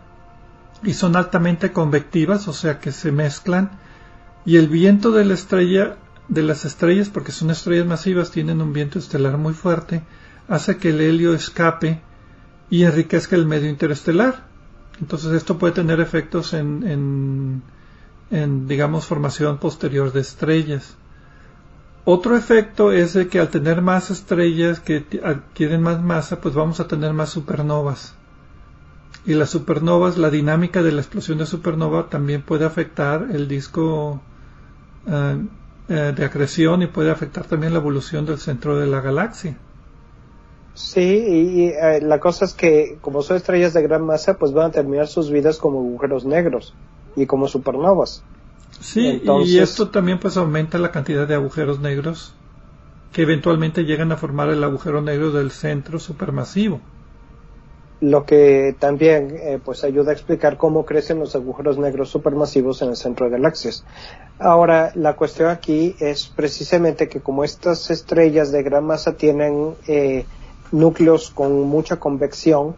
y 0.83 0.93
son 0.93 1.15
altamente 1.15 1.71
convectivas, 1.71 2.47
o 2.47 2.53
sea 2.53 2.79
que 2.79 2.91
se 2.91 3.11
mezclan 3.11 3.71
y 4.45 4.57
el 4.57 4.67
viento 4.67 5.11
de 5.11 5.25
la 5.25 5.33
estrella 5.33 5.97
de 6.27 6.43
las 6.43 6.65
estrellas, 6.65 7.09
porque 7.09 7.31
son 7.31 7.49
estrellas 7.49 7.85
masivas, 7.85 8.31
tienen 8.31 8.61
un 8.61 8.73
viento 8.73 8.99
estelar 8.99 9.37
muy 9.37 9.53
fuerte, 9.53 10.03
hace 10.47 10.77
que 10.77 10.89
el 10.89 11.01
helio 11.01 11.33
escape 11.33 12.01
y 12.69 12.83
enriquezca 12.83 13.35
el 13.35 13.45
medio 13.45 13.69
interestelar. 13.69 14.47
Entonces 14.99 15.31
esto 15.33 15.57
puede 15.57 15.73
tener 15.73 15.99
efectos 15.99 16.53
en, 16.53 17.61
en, 18.31 18.67
digamos, 18.67 19.05
formación 19.05 19.57
posterior 19.57 20.11
de 20.11 20.21
estrellas. 20.21 20.95
Otro 22.05 22.35
efecto 22.35 22.91
es 22.91 23.13
de 23.13 23.27
que 23.27 23.39
al 23.39 23.49
tener 23.49 23.81
más 23.81 24.11
estrellas 24.11 24.79
que 24.79 25.05
adquieren 25.23 25.81
más 25.81 26.01
masa, 26.01 26.41
pues 26.41 26.53
vamos 26.53 26.79
a 26.79 26.87
tener 26.87 27.13
más 27.13 27.29
supernovas. 27.29 28.15
Y 29.25 29.33
las 29.35 29.51
supernovas, 29.51 30.17
la 30.17 30.29
dinámica 30.29 30.83
de 30.83 30.91
la 30.91 31.01
explosión 31.01 31.37
de 31.37 31.45
supernova 31.45 32.09
también 32.09 32.41
puede 32.41 32.65
afectar 32.65 33.27
el 33.31 33.47
disco 33.47 34.21
eh, 35.07 35.37
eh, 35.89 36.13
de 36.15 36.25
acreción 36.25 36.81
y 36.81 36.87
puede 36.87 37.11
afectar 37.11 37.45
también 37.45 37.73
la 37.73 37.79
evolución 37.79 38.25
del 38.25 38.37
centro 38.37 38.77
de 38.77 38.87
la 38.87 39.01
galaxia. 39.01 39.57
Sí, 40.73 41.01
y, 41.01 41.65
eh, 41.67 42.01
la 42.01 42.19
cosa 42.19 42.45
es 42.45 42.53
que 42.53 42.97
como 43.01 43.21
son 43.21 43.37
estrellas 43.37 43.73
de 43.73 43.83
gran 43.83 44.05
masa, 44.05 44.37
pues 44.37 44.53
van 44.53 44.67
a 44.67 44.71
terminar 44.71 45.07
sus 45.07 45.31
vidas 45.31 45.57
como 45.57 45.79
agujeros 45.79 46.25
negros 46.25 46.73
y 47.15 47.25
como 47.25 47.47
supernovas. 47.47 48.23
Sí, 48.79 49.21
y 49.45 49.59
esto 49.59 49.89
también 49.89 50.19
pues 50.19 50.35
aumenta 50.35 50.79
la 50.79 50.91
cantidad 50.91 51.27
de 51.27 51.35
agujeros 51.35 51.79
negros 51.79 52.33
que 53.13 53.21
eventualmente 53.21 53.85
llegan 53.85 54.11
a 54.11 54.17
formar 54.17 54.49
el 54.49 54.63
agujero 54.63 55.01
negro 55.01 55.31
del 55.31 55.51
centro 55.51 55.99
supermasivo. 55.99 56.81
Lo 58.03 58.25
que 58.25 58.75
también 58.79 59.33
eh, 59.39 59.59
pues 59.63 59.85
ayuda 59.85 60.11
a 60.11 60.13
explicar 60.13 60.57
cómo 60.57 60.85
crecen 60.85 61.19
los 61.19 61.37
agujeros 61.37 61.77
negros 61.77 62.09
supermasivos 62.09 62.81
en 62.81 62.89
el 62.89 62.97
centro 62.97 63.27
de 63.27 63.31
galaxias. 63.31 63.85
Ahora, 64.39 64.91
la 64.95 65.15
cuestión 65.15 65.49
aquí 65.49 65.95
es 66.01 66.27
precisamente 66.27 67.07
que 67.07 67.21
como 67.21 67.45
estas 67.45 67.89
estrellas 67.91 68.51
de 68.51 68.61
gran 68.61 68.83
masa 68.83 69.15
tienen 69.15 69.75
eh, 69.87 70.25
núcleos 70.73 71.31
con 71.31 71.61
mucha 71.61 71.95
convección. 71.95 72.75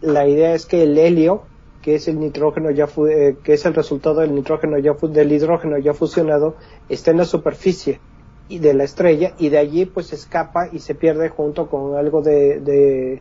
La 0.00 0.26
idea 0.26 0.54
es 0.54 0.64
que 0.64 0.82
el 0.82 0.96
helio, 0.96 1.42
que 1.82 1.96
es 1.96 2.08
el 2.08 2.18
nitrógeno 2.18 2.70
ya 2.70 2.88
eh, 3.10 3.36
que 3.44 3.52
es 3.52 3.66
el 3.66 3.74
resultado 3.74 4.22
del 4.22 4.34
nitrógeno 4.34 4.78
ya 4.78 4.94
del 4.94 5.30
hidrógeno 5.30 5.76
ya 5.76 5.92
fusionado, 5.92 6.56
está 6.88 7.10
en 7.10 7.18
la 7.18 7.26
superficie 7.26 8.00
de 8.48 8.72
la 8.72 8.84
estrella 8.84 9.34
y 9.38 9.50
de 9.50 9.58
allí 9.58 9.84
pues 9.84 10.14
escapa 10.14 10.70
y 10.72 10.78
se 10.78 10.94
pierde 10.94 11.28
junto 11.28 11.68
con 11.68 11.96
algo 11.96 12.22
de, 12.22 13.20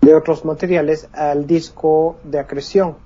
de 0.00 0.14
otros 0.14 0.44
materiales 0.44 1.08
al 1.12 1.46
disco 1.46 2.18
de 2.24 2.38
acreción. 2.38 2.96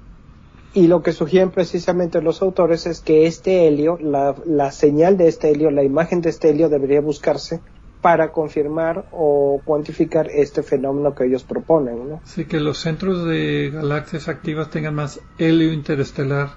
Y 0.74 0.87
lo 0.87 1.02
que 1.02 1.12
sugieren 1.12 1.50
precisamente 1.50 2.22
los 2.22 2.40
autores 2.40 2.87
es 2.87 3.00
que 3.00 3.26
este 3.26 3.68
helio, 3.68 3.98
la, 4.00 4.35
la 4.46 4.72
señal 4.72 5.18
de 5.18 5.28
este 5.28 5.50
helio, 5.50 5.70
la 5.70 5.83
imagen 5.83 6.22
de 6.22 6.31
este 6.31 6.50
helio 6.50 6.68
debería 6.70 7.00
buscarse 7.00 7.61
para 8.00 8.33
confirmar 8.33 9.07
o 9.12 9.61
cuantificar 9.64 10.28
este 10.28 10.62
fenómeno 10.62 11.14
que 11.14 11.24
ellos 11.24 11.44
proponen. 11.44 12.09
¿no? 12.09 12.20
Sí, 12.24 12.46
que 12.46 12.59
los 12.59 12.78
centros 12.78 13.24
de 13.26 13.70
galaxias 13.72 14.28
activas 14.28 14.70
tengan 14.70 14.94
más 14.94 15.20
helio 15.38 15.72
interestelar 15.72 16.50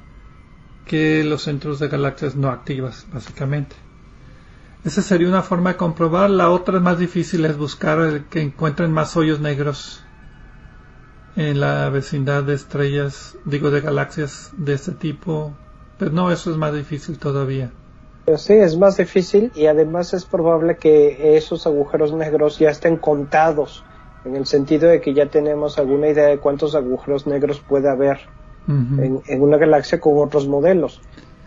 que 0.86 1.24
los 1.24 1.43
centros 1.43 1.80
de 1.80 1.88
galaxias 1.88 2.36
no 2.36 2.50
activas, 2.50 3.08
básicamente. 3.12 3.76
Esa 4.86 5.02
sería 5.02 5.28
una 5.28 5.41
forma 5.41 5.71
de 5.71 5.78
comprobar. 5.78 6.30
La 6.30 6.52
otra 6.52 6.80
más 6.80 7.00
difícil 7.00 7.43
es 7.45 7.58
buscar 7.58 8.26
que 8.30 8.41
encuentren 8.41 8.91
más 8.91 9.17
hoyos 9.17 9.39
negros 9.39 10.05
en 11.36 11.60
la 11.60 11.89
vecindad 11.89 12.43
de 12.43 12.56
estrellas, 12.56 13.38
digo 13.45 13.71
de 13.71 13.82
galaxias 13.82 14.52
de 14.58 14.74
este 14.74 14.91
tipo. 14.91 15.54
Pero 15.98 16.12
no, 16.12 16.32
eso 16.32 16.52
es 16.52 16.58
más 16.58 16.74
difícil 16.74 17.17
todavía. 17.17 17.71
Sí, 18.38 18.54
es 18.54 18.78
más 18.78 18.98
difícil 18.98 19.52
y 19.54 19.67
además 19.67 20.13
es 20.13 20.26
probable 20.26 20.78
que 20.78 21.38
esos 21.38 21.67
agujeros 21.67 22.12
negros 22.12 22.58
ya 22.58 22.69
estén 22.69 22.98
contados, 22.98 23.84
en 24.26 24.36
el 24.36 24.48
sentido 24.48 24.89
de 24.89 25.00
que 25.00 25.13
ya 25.13 25.28
tenemos 25.28 25.78
alguna 25.78 26.08
idea 26.10 26.26
de 26.26 26.39
cuántos 26.39 26.74
agujeros 26.74 27.28
negros 27.28 27.60
puede 27.60 27.88
haber 27.88 28.21
en, 28.67 29.21
una 29.41 29.58
galaxia 29.58 30.00
con 30.00 30.17
otros 30.17 30.48
modelos. 30.48 31.02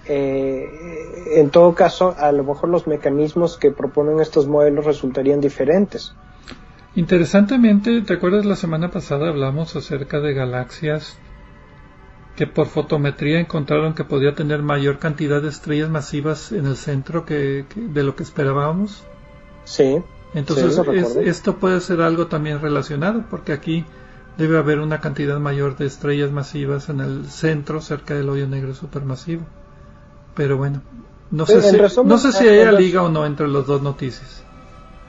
Eh, 0.07 1.35
en 1.35 1.51
todo 1.51 1.75
caso, 1.75 2.15
a 2.17 2.31
lo 2.31 2.45
mejor 2.45 2.69
los 2.69 2.87
mecanismos 2.87 3.59
que 3.59 3.73
proponen 3.73 4.21
estos 4.21 4.47
modelos 4.47 4.85
resultarían 4.85 5.41
diferentes. 5.41 6.15
Interesantemente, 6.99 8.03
¿te 8.03 8.15
acuerdas 8.15 8.45
la 8.45 8.57
semana 8.57 8.91
pasada 8.91 9.29
hablamos 9.29 9.77
acerca 9.77 10.19
de 10.19 10.35
galaxias 10.35 11.17
que 12.35 12.49
por 12.49 12.67
fotometría 12.67 13.39
encontraron 13.39 13.95
que 13.95 14.03
podía 14.03 14.35
tener 14.35 14.63
mayor 14.63 14.99
cantidad 14.99 15.41
de 15.41 15.49
estrellas 15.49 15.91
masivas 15.91 16.51
en 16.51 16.67
el 16.67 16.75
centro 16.75 17.25
que, 17.25 17.67
de 17.77 18.03
lo 18.03 18.17
que 18.17 18.25
esperábamos. 18.25 19.05
Sí. 19.63 20.03
Entonces 20.35 20.77
esto 21.23 21.59
puede 21.59 21.81
ser 21.83 22.01
algo 22.01 22.27
también 22.27 22.61
relacionado 22.61 23.27
porque 23.31 23.53
aquí 23.53 23.85
debe 24.37 24.59
haber 24.59 24.81
una 24.81 25.01
cantidad 25.01 25.39
mayor 25.39 25.77
de 25.77 25.87
estrellas 25.87 26.33
masivas 26.33 26.89
en 26.89 26.99
el 26.99 27.27
centro 27.27 27.81
cerca 27.81 28.15
del 28.15 28.29
hoyo 28.29 28.49
negro 28.49 28.75
supermasivo. 28.75 29.43
Pero 30.35 30.57
bueno, 30.57 30.83
no 31.31 31.47
sé, 31.47 31.63
si, 31.63 31.77
no 32.05 32.19
sé 32.19 32.33
si 32.33 32.49
hay 32.49 32.77
liga 32.77 33.05
o 33.05 33.09
no 33.09 33.25
entre 33.25 33.47
las 33.47 33.67
dos 33.67 33.83
noticias. 33.83 34.43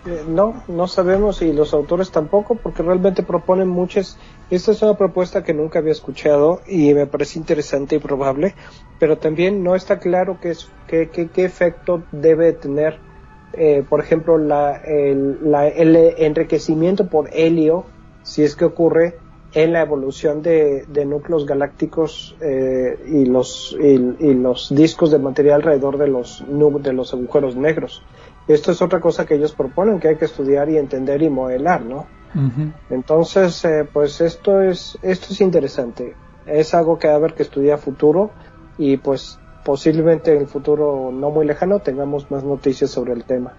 Eh, 0.05 0.23
no, 0.27 0.63
no 0.69 0.87
sabemos 0.87 1.41
y 1.41 1.51
los 1.51 1.73
autores 1.73 2.09
tampoco 2.09 2.55
porque 2.55 2.83
realmente 2.83 3.21
proponen 3.21 3.67
muchas. 3.67 4.17
Esta 4.49 4.71
es 4.71 4.81
una 4.81 4.95
propuesta 4.95 5.43
que 5.43 5.53
nunca 5.53 5.79
había 5.79 5.91
escuchado 5.91 6.61
y 6.67 6.93
me 6.93 7.05
parece 7.05 7.37
interesante 7.37 7.97
y 7.97 7.99
probable, 7.99 8.55
pero 8.97 9.17
también 9.17 9.61
no 9.63 9.75
está 9.75 9.99
claro 9.99 10.37
qué, 10.41 10.55
qué, 10.87 11.43
efecto 11.43 12.03
debe 12.13 12.53
tener, 12.53 12.97
eh, 13.53 13.83
por 13.87 13.99
ejemplo, 13.99 14.37
la, 14.37 14.77
el, 14.77 16.13
enriquecimiento 16.17 17.07
por 17.07 17.29
helio, 17.33 17.85
si 18.23 18.43
es 18.43 18.55
que 18.55 18.65
ocurre 18.65 19.17
en 19.53 19.73
la 19.73 19.81
evolución 19.81 20.41
de, 20.41 20.85
núcleos 21.05 21.45
galácticos 21.45 22.37
eh, 22.39 22.97
y, 23.05 23.25
los, 23.25 23.75
y, 23.77 23.97
los 24.33 24.73
discos 24.73 25.11
de 25.11 25.19
material 25.19 25.55
alrededor 25.55 25.97
de 25.97 26.07
los, 26.07 26.43
de 26.47 26.93
los 26.93 27.13
agujeros 27.13 27.57
negros. 27.57 28.01
Esto 28.49 28.71
es 28.71 28.81
otra 28.81 28.99
cosa 28.99 29.27
que 29.27 29.35
ellos 29.35 29.53
proponen 29.53 29.99
que 29.99 30.07
hay 30.07 30.15
que 30.15 30.25
estudiar 30.25 30.71
y 30.71 30.77
entender 30.77 31.21
y 31.21 31.29
modelar, 31.29 31.85
¿no? 31.85 32.07
Entonces, 32.89 33.63
eh, 33.63 33.87
pues 33.91 34.21
esto 34.21 34.61
es, 34.61 34.97
esto 35.03 35.27
es 35.29 35.41
interesante. 35.41 36.15
Es 36.47 36.73
algo 36.73 36.97
que 36.97 37.07
va 37.07 37.13
a 37.13 37.17
haber 37.17 37.35
que 37.35 37.43
estudiar 37.43 37.77
futuro 37.77 38.31
y 38.79 38.97
pues 38.97 39.37
posiblemente 39.63 40.33
en 40.35 40.41
el 40.41 40.47
futuro 40.47 41.11
no 41.13 41.29
muy 41.29 41.45
lejano 41.45 41.79
tengamos 41.79 42.31
más 42.31 42.43
noticias 42.43 42.89
sobre 42.89 43.13
el 43.13 43.23
tema. 43.23 43.53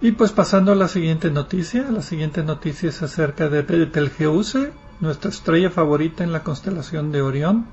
Y 0.00 0.12
pues 0.12 0.30
pasando 0.30 0.70
a 0.70 0.76
la 0.76 0.86
siguiente 0.86 1.32
noticia, 1.32 1.90
la 1.90 2.02
siguiente 2.02 2.44
noticia 2.44 2.90
es 2.90 3.02
acerca 3.02 3.48
de 3.48 3.62
Betelgeuse, 3.62 4.70
nuestra 5.00 5.30
estrella 5.30 5.70
favorita 5.70 6.22
en 6.22 6.32
la 6.32 6.44
constelación 6.44 7.10
de 7.10 7.22
Orión, 7.22 7.66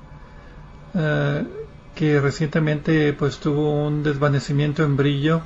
eh, 0.94 1.44
que 1.94 2.20
recientemente 2.20 3.12
pues 3.12 3.38
tuvo 3.38 3.86
un 3.86 4.02
desvanecimiento 4.02 4.82
en 4.82 4.96
brillo 4.96 5.42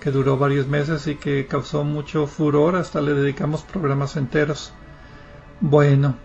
que 0.00 0.10
duró 0.10 0.38
varios 0.38 0.66
meses 0.66 1.06
y 1.06 1.16
que 1.16 1.46
causó 1.46 1.84
mucho 1.84 2.26
furor, 2.26 2.74
hasta 2.76 3.00
le 3.00 3.14
dedicamos 3.14 3.62
programas 3.62 4.16
enteros. 4.16 4.72
Bueno, 5.60 6.16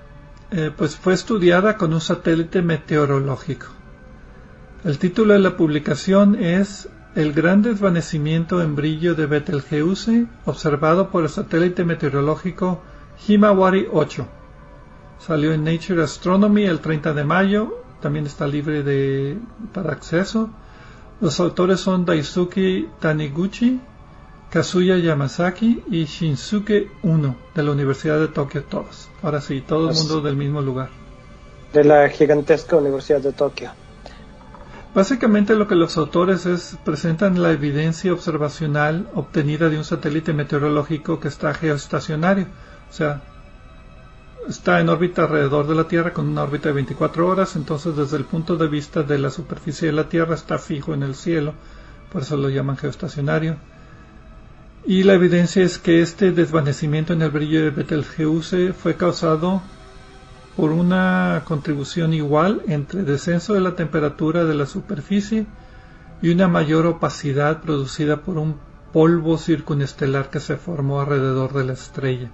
eh, 0.52 0.72
pues 0.76 0.96
fue 0.96 1.14
estudiada 1.14 1.78
con 1.78 1.94
un 1.94 2.02
satélite 2.02 2.62
meteorológico. 2.62 3.68
El 4.86 4.98
título 4.98 5.34
de 5.34 5.40
la 5.40 5.58
publicación 5.58 6.36
es 6.36 6.88
El 7.16 7.34
gran 7.34 7.62
desvanecimiento 7.62 8.62
en 8.62 8.76
brillo 8.76 9.14
de 9.16 9.26
Betelgeuse 9.26 10.28
observado 10.46 11.10
por 11.12 11.24
el 11.24 11.30
satélite 11.30 11.84
meteorológico 11.84 12.82
Himawari 13.28 13.88
8. 13.92 14.28
Salió 15.20 15.54
en 15.54 15.64
Nature 15.64 16.04
Astronomy 16.04 16.66
el 16.66 16.80
30 16.80 17.14
de 17.14 17.24
mayo, 17.24 17.84
también 18.02 18.26
está 18.26 18.48
libre 18.48 18.84
de, 18.84 19.38
para 19.74 19.92
acceso 19.92 20.50
los 21.21 21.39
autores 21.39 21.80
son 21.80 22.06
Daisuke 22.06 22.89
Taniguchi, 22.99 23.80
Kazuya 24.49 24.97
Yamazaki 24.97 25.84
y 25.89 26.06
Shinsuke 26.06 26.89
Uno 27.04 27.36
de 27.54 27.63
la 27.63 27.71
Universidad 27.71 28.19
de 28.19 28.28
Tokio, 28.28 28.63
todos. 28.63 29.10
Ahora 29.21 29.41
sí, 29.41 29.62
todo 29.62 29.89
el 29.89 29.95
mundo 29.95 30.21
del 30.21 30.36
mismo 30.36 30.62
lugar. 30.62 30.89
De 31.73 31.84
la 31.84 32.08
gigantesca 32.10 32.75
Universidad 32.75 33.21
de 33.21 33.34
Tokio. 33.34 33.71
Básicamente 34.93 35.56
lo 35.56 35.67
que 35.67 35.75
los 35.75 35.97
autores 35.97 36.45
es 36.45 36.78
presentan 36.86 37.41
la 37.41 37.51
evidencia 37.51 38.13
observacional 38.13 39.10
obtenida 39.13 39.67
de 39.67 39.78
un 39.78 39.84
satélite 39.84 40.32
meteorológico 40.32 41.19
que 41.19 41.28
está 41.28 41.54
geoestacionario, 41.54 42.47
o 42.89 42.93
sea, 42.93 43.21
está 44.48 44.80
en 44.80 44.90
órbita 44.90 45.24
alrededor 45.24 45.68
de 45.68 45.76
la 45.76 45.88
Tierra 45.88 46.14
con 46.14 46.28
una 46.28 46.44
órbita 46.44 46.70
de 46.70 46.76
24 46.76 47.28
horas, 47.28 47.56
entonces 47.56 47.96
desde 47.96 48.18
el 48.18 48.26
punto 48.26 48.56
de 48.58 48.68
vista 48.68 49.04
de 49.04 49.18
la 49.18 49.30
superficie 49.30 49.88
de 49.88 49.94
la 49.94 50.10
Tierra 50.10 50.36
está 50.36 50.58
fijo 50.58 50.94
en 50.94 51.04
el 51.04 51.16
cielo, 51.16 51.54
por 52.12 52.22
eso 52.22 52.38
lo 52.38 52.50
llaman 52.50 52.78
geoestacionario. 52.78 53.58
Y 54.86 55.04
la 55.04 55.14
evidencia 55.14 55.64
es 55.64 55.80
que 55.80 56.02
este 56.02 56.32
desvanecimiento 56.32 57.14
en 57.14 57.24
el 57.24 57.32
brillo 57.32 57.64
de 57.64 57.72
Betelgeuse 57.72 58.74
fue 58.74 58.96
causado 58.96 59.64
por 60.56 60.72
una 60.72 61.42
contribución 61.46 62.14
igual 62.14 62.62
entre 62.68 63.04
descenso 63.04 63.54
de 63.54 63.62
la 63.62 63.76
temperatura 63.76 64.46
de 64.46 64.54
la 64.54 64.68
superficie 64.68 65.48
y 66.22 66.30
una 66.30 66.48
mayor 66.48 66.86
opacidad 66.86 67.62
producida 67.62 68.22
por 68.22 68.38
un 68.38 68.58
polvo 68.94 69.38
circunestelar 69.38 70.30
que 70.30 70.40
se 70.40 70.56
formó 70.56 71.02
alrededor 71.02 71.52
de 71.54 71.66
la 71.66 71.74
estrella. 71.74 72.32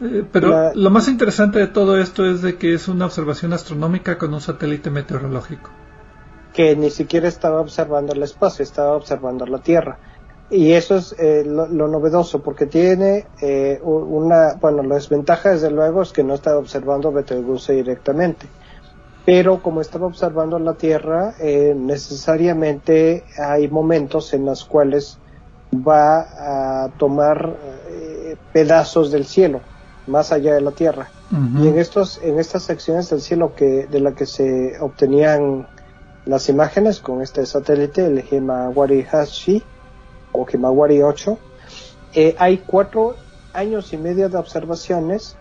Eh, 0.00 0.24
pero 0.30 0.72
lo 0.74 0.90
más 0.90 1.08
interesante 1.08 1.58
de 1.58 1.66
todo 1.66 1.98
esto 1.98 2.24
es 2.24 2.40
de 2.42 2.56
que 2.56 2.74
es 2.74 2.88
una 2.88 3.06
observación 3.06 3.52
astronómica 3.52 4.16
con 4.18 4.32
un 4.32 4.40
satélite 4.40 4.90
meteorológico. 4.90 5.70
Que 6.52 6.76
ni 6.76 6.90
siquiera 6.90 7.28
estaba 7.28 7.60
observando 7.60 8.12
el 8.12 8.22
espacio, 8.22 8.62
estaba 8.62 8.92
observando 8.92 9.46
la 9.46 9.58
Tierra. 9.58 9.98
Y 10.50 10.72
eso 10.72 10.96
es 10.96 11.14
eh, 11.18 11.44
lo, 11.44 11.66
novedoso, 11.66 12.40
porque 12.40 12.66
tiene 12.66 13.26
eh, 13.42 13.78
una, 13.82 14.54
bueno, 14.54 14.82
la 14.82 14.94
desventaja 14.94 15.50
desde 15.50 15.70
luego 15.70 16.02
es 16.02 16.12
que 16.12 16.24
no 16.24 16.34
estaba 16.34 16.58
observando 16.58 17.12
Betelgeuse 17.12 17.74
directamente. 17.74 18.46
Pero 19.26 19.62
como 19.62 19.82
estaba 19.82 20.06
observando 20.06 20.58
la 20.58 20.72
Tierra, 20.72 21.34
necesariamente 21.38 23.24
hay 23.36 23.68
momentos 23.68 24.32
en 24.32 24.46
los 24.46 24.64
cuales 24.64 25.18
va 25.74 26.84
a 26.84 26.88
tomar 26.96 27.54
pedazos 28.54 29.12
del 29.12 29.26
cielo 29.26 29.60
más 30.08 30.32
allá 30.32 30.54
de 30.54 30.60
la 30.60 30.72
Tierra. 30.72 31.10
Y 31.30 31.68
en 31.68 31.78
estos, 31.78 32.20
en 32.22 32.38
estas 32.38 32.62
secciones 32.62 33.10
del 33.10 33.20
cielo 33.20 33.54
que, 33.54 33.86
de 33.86 34.00
la 34.00 34.12
que 34.14 34.24
se 34.24 34.78
obtenían 34.80 35.68
las 36.24 36.48
imágenes 36.48 37.00
con 37.00 37.20
este 37.20 37.44
satélite, 37.44 38.06
el 38.06 38.24
Himawari 38.30 39.06
Hashi 39.10 39.62
o 40.32 40.46
Himawari 40.50 41.02
8, 41.02 41.38
eh, 42.14 42.34
hay 42.38 42.58
cuatro 42.58 43.16
años 43.52 43.92
y 43.92 43.98
medio 43.98 44.28
de 44.28 44.38
observaciones 44.38 45.36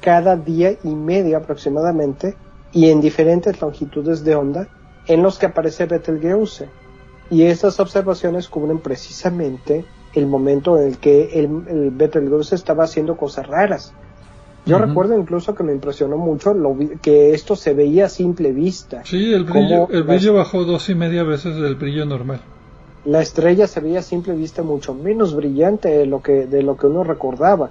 cada 0.00 0.36
día 0.36 0.76
y 0.84 0.94
medio 0.94 1.36
aproximadamente 1.36 2.36
y 2.72 2.90
en 2.90 3.00
diferentes 3.00 3.60
longitudes 3.60 4.22
de 4.22 4.34
onda 4.34 4.68
en 5.06 5.22
los 5.22 5.38
que 5.38 5.46
aparece 5.46 5.86
Betelgeuse. 5.86 6.68
Y 7.30 7.44
estas 7.44 7.80
observaciones 7.80 8.48
cubren 8.48 8.80
precisamente 8.80 9.84
el 10.14 10.26
momento 10.26 10.78
en 10.78 10.88
el 10.88 10.98
que 10.98 11.38
el, 11.38 11.90
Betelgeuse 11.90 12.54
estaba 12.54 12.84
haciendo 12.84 13.16
cosas 13.16 13.46
raras. 13.46 13.94
Yo 14.66 14.78
recuerdo 14.78 15.18
incluso 15.18 15.54
que 15.54 15.62
me 15.62 15.72
impresionó 15.72 16.16
mucho 16.16 16.54
lo 16.54 16.76
que 17.02 17.34
esto 17.34 17.54
se 17.54 17.74
veía 17.74 18.06
a 18.06 18.08
simple 18.08 18.52
vista. 18.52 19.02
Sí, 19.04 19.32
el 19.32 19.44
brillo, 19.44 19.88
el 19.90 20.04
brillo 20.04 20.34
bajó 20.34 20.64
dos 20.64 20.88
y 20.88 20.94
media 20.94 21.22
veces 21.22 21.56
del 21.56 21.74
brillo 21.74 22.06
normal. 22.06 22.40
La 23.04 23.20
estrella 23.20 23.66
se 23.66 23.80
veía 23.80 23.98
a 23.98 24.02
simple 24.02 24.32
vista 24.34 24.62
mucho 24.62 24.94
menos 24.94 25.36
brillante 25.36 25.90
de 25.90 26.06
lo 26.06 26.22
que, 26.22 26.46
de 26.46 26.62
lo 26.62 26.76
que 26.76 26.86
uno 26.86 27.04
recordaba. 27.04 27.70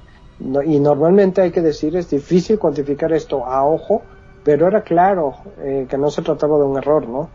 y 0.65 0.79
normalmente 0.79 1.41
hay 1.41 1.51
que 1.51 1.62
decir, 1.62 1.95
es 1.95 2.10
difícil 2.10 2.60
cuantificar 2.60 3.12
esto 3.13 3.45
a 3.45 3.63
ojo, 3.65 4.03
pero 4.43 4.67
era 4.67 4.82
claro 4.82 5.34
eh, 5.60 5.88
que 5.89 5.97
no 5.97 6.12
se 6.12 6.21
trataba 6.21 6.58
de 6.58 6.63
un 6.65 6.77
error, 6.77 7.08
¿no? 7.08 7.29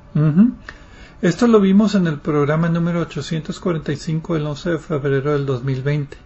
Esto 1.20 1.48
lo 1.48 1.58
vimos 1.58 1.96
en 1.96 2.06
el 2.06 2.18
programa 2.20 2.68
número 2.68 3.00
845 3.00 4.36
el 4.36 4.46
11 4.46 4.70
de 4.70 4.78
febrero 4.78 5.32
del 5.32 5.46
2020, 5.46 6.16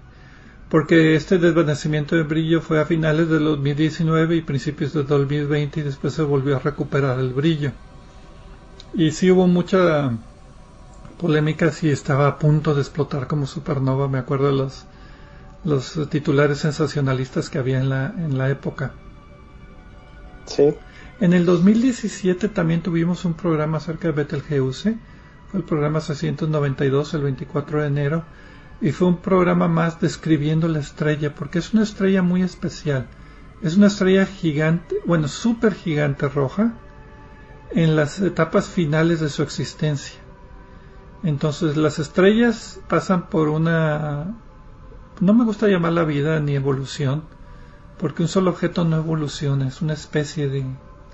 porque 0.72 1.16
este 1.16 1.37
desvanecimiento 1.37 2.16
de 2.16 2.22
brillo 2.22 2.62
fue 2.62 2.80
a 2.80 2.87
finales 2.87 3.28
del 3.28 3.44
2019 3.44 4.37
y 4.37 4.40
principios 4.40 4.94
del 4.94 5.06
2020 5.06 5.80
y 5.80 5.82
después 5.82 6.14
se 6.14 6.22
volvió 6.22 6.56
a 6.56 6.61
recuperar 6.61 7.18
el 7.18 7.35
brillo. 7.35 7.72
Y 8.94 9.11
sí 9.11 9.30
hubo 9.30 9.46
mucha 9.46 10.16
polémica 11.18 11.70
si 11.72 11.90
estaba 11.90 12.26
a 12.26 12.38
punto 12.38 12.74
de 12.74 12.80
explotar 12.80 13.26
como 13.26 13.46
supernova, 13.46 14.08
me 14.08 14.16
acuerdo 14.16 14.46
de 14.46 14.54
los, 14.54 14.87
los 15.64 16.08
titulares 16.08 16.61
sensacionalistas 16.61 17.50
que 17.50 17.58
había 17.58 17.78
en 17.78 17.90
la, 17.90 18.06
en 18.06 18.38
la 18.38 18.48
época. 18.48 18.94
Sí. 20.46 20.74
En 21.20 21.35
el 21.35 21.44
2017 21.44 22.48
también 22.48 22.80
tuvimos 22.80 23.26
un 23.26 23.35
programa 23.35 23.76
acerca 23.76 24.08
de 24.08 24.14
Betelgeuse, 24.14 24.96
fue 25.50 25.61
el 25.61 25.66
programa 25.66 26.00
692 26.00 27.12
el 27.12 27.20
24 27.20 27.82
de 27.82 27.87
enero, 27.88 28.24
y 28.83 28.90
fue 28.90 29.07
un 29.07 29.18
programa 29.18 29.68
más 29.68 30.01
describiendo 30.01 30.66
la 30.66 30.81
estrella, 30.81 31.35
porque 31.37 31.61
es 31.61 31.73
una 31.73 31.85
estrella 31.85 32.21
muy 32.21 32.42
especial. 32.42 33.07
Es 33.62 33.77
una 33.77 33.87
estrella 33.87 34.27
gigante, 34.27 34.97
bueno, 35.07 35.29
súper 35.29 35.75
gigante 35.75 36.29
roja, 36.29 36.73
en 37.71 37.95
las 37.95 38.18
etapas 38.18 38.66
finales 38.68 39.21
de 39.21 39.29
su 39.29 39.45
existencia. 39.45 40.18
Entonces 41.23 41.77
las 41.77 42.01
estrellas 42.01 42.81
pasan 42.88 43.29
por 43.29 43.49
una... 43.49 44.35
No 45.21 45.33
me 45.33 45.45
gusta 45.45 45.68
llamar 45.68 45.92
la 45.92 46.03
vida 46.03 46.40
ni 46.40 46.57
evolución, 46.57 47.23
porque 47.99 48.23
un 48.23 48.29
solo 48.29 48.51
objeto 48.51 48.85
no 48.85 48.97
evoluciona, 48.97 49.68
es 49.68 49.81
una 49.81 49.92
especie 49.92 50.49
de 50.49 50.66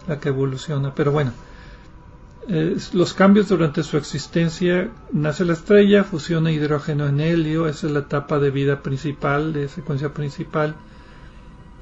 la 0.06 0.18
que 0.18 0.30
evoluciona. 0.30 0.94
Pero 0.94 1.12
bueno, 1.12 1.32
los 2.48 3.12
cambios 3.12 3.48
durante 3.48 3.82
su 3.82 3.98
existencia, 3.98 4.90
nace 5.12 5.44
la 5.44 5.52
estrella, 5.52 6.02
fusiona 6.02 6.50
hidrógeno 6.50 7.06
en 7.06 7.20
helio, 7.20 7.68
esa 7.68 7.86
es 7.86 7.92
la 7.92 8.00
etapa 8.00 8.38
de 8.38 8.50
vida 8.50 8.82
principal, 8.82 9.52
de 9.52 9.68
secuencia 9.68 10.14
principal. 10.14 10.74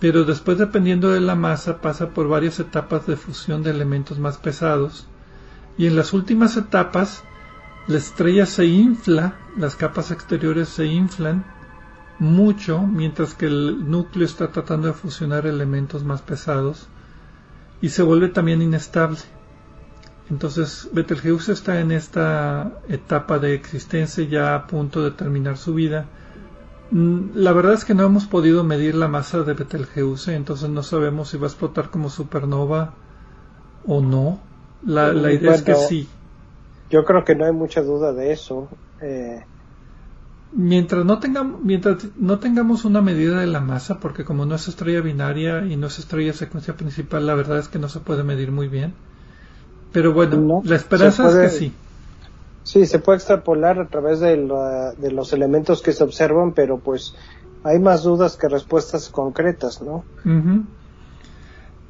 Pero 0.00 0.24
después, 0.24 0.58
dependiendo 0.58 1.10
de 1.10 1.20
la 1.20 1.36
masa, 1.36 1.80
pasa 1.80 2.10
por 2.10 2.28
varias 2.28 2.58
etapas 2.58 3.06
de 3.06 3.16
fusión 3.16 3.62
de 3.62 3.70
elementos 3.70 4.18
más 4.18 4.38
pesados. 4.38 5.06
Y 5.78 5.86
en 5.86 5.94
las 5.94 6.12
últimas 6.12 6.56
etapas, 6.56 7.22
la 7.86 7.98
estrella 7.98 8.44
se 8.44 8.66
infla, 8.66 9.36
las 9.56 9.76
capas 9.76 10.10
exteriores 10.10 10.68
se 10.68 10.86
inflan 10.86 11.44
mucho, 12.18 12.80
mientras 12.80 13.34
que 13.34 13.46
el 13.46 13.88
núcleo 13.88 14.26
está 14.26 14.50
tratando 14.50 14.88
de 14.88 14.94
fusionar 14.94 15.46
elementos 15.46 16.02
más 16.02 16.22
pesados 16.22 16.88
y 17.80 17.90
se 17.90 18.02
vuelve 18.02 18.28
también 18.28 18.62
inestable. 18.62 19.20
Entonces 20.30 20.88
Betelgeuse 20.92 21.52
está 21.52 21.80
en 21.80 21.92
esta 21.92 22.72
etapa 22.88 23.38
de 23.38 23.54
existencia 23.54 24.24
ya 24.24 24.54
a 24.54 24.66
punto 24.66 25.02
de 25.02 25.12
terminar 25.12 25.56
su 25.56 25.74
vida. 25.74 26.06
Mm, 26.90 27.30
la 27.34 27.52
verdad 27.52 27.74
es 27.74 27.84
que 27.84 27.94
no 27.94 28.04
hemos 28.04 28.26
podido 28.26 28.64
medir 28.64 28.94
la 28.94 29.08
masa 29.08 29.42
de 29.42 29.54
Betelgeuse, 29.54 30.34
entonces 30.34 30.68
no 30.68 30.82
sabemos 30.82 31.30
si 31.30 31.38
va 31.38 31.46
a 31.46 31.50
explotar 31.50 31.90
como 31.90 32.10
supernova 32.10 32.94
o 33.86 34.00
no. 34.00 34.40
La, 34.84 35.12
idea 35.32 35.54
es 35.54 35.62
que 35.62 35.74
sí. 35.74 36.08
Yo 36.90 37.04
creo 37.04 37.24
que 37.24 37.34
no 37.34 37.44
hay 37.44 37.52
mucha 37.52 37.82
duda 37.82 38.12
de 38.12 38.32
eso. 38.32 38.68
Eh, 39.00 39.44
mientras 40.52 41.04
no 41.04 41.18
tengamos 41.18 41.60
mientras 41.62 42.06
no 42.16 42.38
tengamos 42.38 42.84
una 42.84 43.00
medida 43.02 43.40
de 43.40 43.46
la 43.46 43.60
masa 43.60 44.00
porque 44.00 44.24
como 44.24 44.46
no 44.46 44.54
es 44.54 44.68
estrella 44.68 45.00
binaria 45.00 45.66
y 45.66 45.76
no 45.76 45.88
es 45.88 45.98
estrella 45.98 46.32
secuencia 46.32 46.76
principal 46.76 47.26
la 47.26 47.34
verdad 47.34 47.58
es 47.58 47.68
que 47.68 47.78
no 47.78 47.88
se 47.88 48.00
puede 48.00 48.22
medir 48.22 48.52
muy 48.52 48.68
bien 48.68 48.94
pero 49.96 50.12
bueno 50.12 50.60
la 50.62 50.76
esperanza 50.76 51.26
es 51.26 51.52
que 51.52 51.58
sí. 51.58 51.72
Sí 52.64 52.84
se 52.84 52.98
puede 52.98 53.16
extrapolar 53.16 53.78
a 53.78 53.88
través 53.88 54.20
de, 54.20 54.36
los 54.36 55.32
elementos 55.32 55.80
que 55.80 55.92
se 55.92 56.04
observan 56.04 56.52
pero 56.52 56.78
pues 56.78 57.14
hay 57.64 57.78
más 57.78 58.02
dudas 58.02 58.36
que 58.36 58.46
respuestas 58.46 59.08
concretas 59.08 59.80
no 59.80 60.04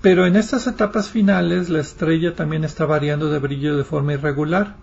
pero 0.02 0.24
en 0.24 0.36
estas 0.36 0.68
etapas 0.68 1.08
finales 1.08 1.68
la 1.68 1.80
estrella 1.80 2.36
también 2.36 2.62
está 2.62 2.84
variando 2.84 3.28
de 3.28 3.40
brillo 3.40 3.76
de 3.76 3.82
forma 3.82 4.12
irregular. 4.12 4.76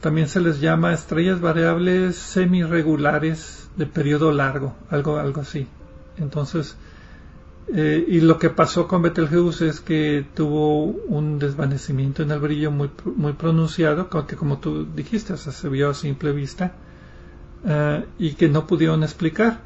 También 0.00 0.26
se 0.26 0.40
les 0.40 0.60
llama 0.60 0.92
estrellas 0.92 1.40
variables 1.40 2.16
semi-regulares 2.16 3.70
de 3.76 3.86
periodo 3.86 4.32
largo, 4.32 4.74
algo, 4.90 5.18
algo 5.18 5.42
así. 5.42 5.68
Entonces, 6.16 6.76
eh, 7.74 8.04
y 8.08 8.20
lo 8.20 8.38
que 8.38 8.50
pasó 8.50 8.88
con 8.88 9.02
Betelgeuse 9.02 9.68
es 9.68 9.80
que 9.80 10.24
tuvo 10.34 10.84
un 10.84 11.38
desvanecimiento 11.38 12.22
en 12.22 12.30
el 12.30 12.38
brillo 12.38 12.70
muy, 12.70 12.90
muy 13.16 13.34
pronunciado, 13.34 14.08
que 14.26 14.36
como 14.36 14.58
tú 14.58 14.86
dijiste, 14.94 15.36
se 15.36 15.68
vio 15.68 15.90
a 15.90 15.94
simple 15.94 16.32
vista, 16.32 16.72
eh, 17.66 18.04
y 18.18 18.32
que 18.34 18.48
no 18.48 18.66
pudieron 18.66 19.02
explicar. 19.02 19.60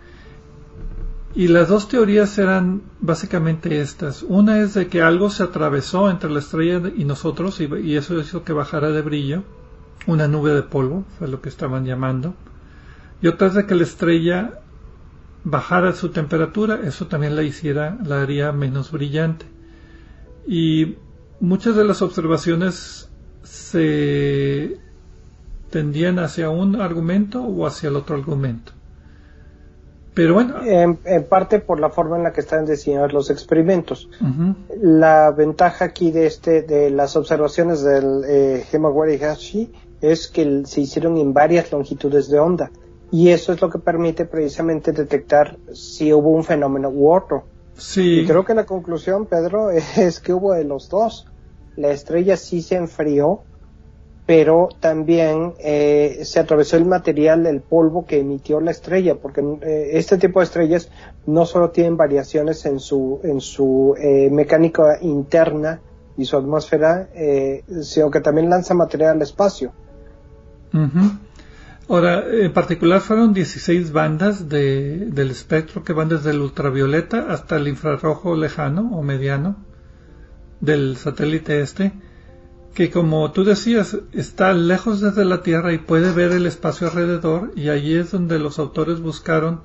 Y 1.34 1.48
las 1.48 1.68
dos 1.68 1.88
teorías 1.88 2.36
eran 2.38 2.82
básicamente 3.00 3.80
estas. 3.80 4.22
Una 4.22 4.60
es 4.60 4.74
de 4.74 4.88
que 4.88 5.00
algo 5.00 5.30
se 5.30 5.44
atravesó 5.44 6.10
entre 6.10 6.30
la 6.30 6.40
estrella 6.40 6.82
y 6.94 7.04
nosotros 7.04 7.60
y, 7.60 7.64
y 7.82 7.96
eso 7.96 8.18
hizo 8.20 8.44
que 8.44 8.52
bajara 8.52 8.90
de 8.90 9.00
brillo 9.00 9.42
una 10.06 10.28
nube 10.28 10.52
de 10.52 10.62
polvo, 10.62 11.04
fue 11.18 11.28
lo 11.28 11.40
que 11.40 11.48
estaban 11.48 11.84
llamando, 11.84 12.34
y 13.20 13.28
otra 13.28 13.50
de 13.50 13.66
que 13.66 13.74
la 13.74 13.84
estrella 13.84 14.61
bajara 15.44 15.92
su 15.92 16.10
temperatura, 16.10 16.80
eso 16.84 17.06
también 17.06 17.36
la 17.36 17.42
hiciera, 17.42 17.98
la 18.04 18.22
haría 18.22 18.52
menos 18.52 18.92
brillante. 18.92 19.46
Y 20.46 20.96
muchas 21.40 21.76
de 21.76 21.84
las 21.84 22.02
observaciones 22.02 23.10
se 23.42 24.78
tendían 25.70 26.18
hacia 26.18 26.50
un 26.50 26.80
argumento 26.80 27.42
o 27.42 27.66
hacia 27.66 27.88
el 27.88 27.96
otro 27.96 28.16
argumento. 28.16 28.72
Pero 30.14 30.34
bueno. 30.34 30.56
En, 30.62 30.98
parte 31.24 31.58
por 31.58 31.80
la 31.80 31.88
forma 31.88 32.18
en 32.18 32.24
la 32.24 32.32
que 32.32 32.42
están 32.42 32.66
diseñados 32.66 33.14
los 33.14 33.30
experimentos. 33.30 34.10
La 34.78 35.30
ventaja 35.30 35.86
aquí 35.86 36.10
de 36.10 36.26
este, 36.26 36.62
de 36.62 36.90
las 36.90 37.16
observaciones 37.16 37.82
del 37.82 38.22
eh, 38.26 38.64
Himawari 38.70 39.18
Hashi 39.22 39.72
es 40.02 40.28
que 40.28 40.62
se 40.66 40.82
hicieron 40.82 41.16
en 41.16 41.32
varias 41.32 41.72
longitudes 41.72 42.28
de 42.28 42.38
onda 42.38 42.70
y 43.12 43.28
eso 43.28 43.52
es 43.52 43.60
lo 43.60 43.68
que 43.68 43.78
permite 43.78 44.24
precisamente 44.24 44.90
detectar 44.90 45.58
si 45.74 46.12
hubo 46.14 46.30
un 46.30 46.44
fenómeno 46.44 46.88
u 46.88 47.12
otro. 47.12 47.44
Sí. 47.76 48.20
Y 48.20 48.26
creo 48.26 48.44
que 48.46 48.54
la 48.54 48.64
conclusión, 48.64 49.26
Pedro, 49.26 49.70
es 49.70 50.18
que 50.18 50.32
hubo 50.32 50.54
de 50.54 50.64
los 50.64 50.88
dos. 50.88 51.28
La 51.76 51.90
estrella 51.90 52.38
sí 52.38 52.62
se 52.62 52.76
enfrió, 52.76 53.42
pero 54.24 54.70
también 54.80 55.52
eh, 55.58 56.20
se 56.22 56.40
atravesó 56.40 56.78
el 56.78 56.86
material 56.86 57.42
del 57.42 57.60
polvo 57.60 58.06
que 58.06 58.18
emitió 58.18 58.60
la 58.60 58.70
estrella, 58.70 59.16
porque 59.16 59.42
eh, 59.60 59.90
este 59.92 60.16
tipo 60.16 60.40
de 60.40 60.44
estrellas 60.44 60.90
no 61.26 61.44
solo 61.44 61.70
tienen 61.70 61.98
variaciones 61.98 62.64
en 62.64 62.80
su, 62.80 63.20
en 63.24 63.42
su 63.42 63.94
eh, 63.98 64.30
mecánica 64.30 64.98
interna 65.02 65.82
y 66.16 66.24
su 66.24 66.38
atmósfera, 66.38 67.08
sino 67.82 68.10
que 68.10 68.20
también 68.20 68.48
lanza 68.48 68.74
material 68.74 69.16
al 69.16 69.22
espacio. 69.22 69.72
Ahora, 71.92 72.24
en 72.26 72.54
particular 72.54 73.02
fueron 73.02 73.34
16 73.34 73.92
bandas 73.92 74.48
de, 74.48 75.10
del 75.10 75.30
espectro 75.30 75.84
que 75.84 75.92
van 75.92 76.08
desde 76.08 76.30
el 76.30 76.40
ultravioleta 76.40 77.26
hasta 77.28 77.56
el 77.56 77.68
infrarrojo 77.68 78.34
lejano 78.34 78.96
o 78.96 79.02
mediano 79.02 79.56
del 80.60 80.96
satélite 80.96 81.60
este, 81.60 81.92
que 82.72 82.90
como 82.90 83.30
tú 83.32 83.44
decías, 83.44 83.98
está 84.12 84.54
lejos 84.54 85.02
desde 85.02 85.26
la 85.26 85.42
Tierra 85.42 85.74
y 85.74 85.78
puede 85.80 86.12
ver 86.12 86.32
el 86.32 86.46
espacio 86.46 86.86
alrededor 86.86 87.52
y 87.56 87.68
allí 87.68 87.94
es 87.96 88.12
donde 88.12 88.38
los 88.38 88.58
autores 88.58 89.00
buscaron 89.00 89.60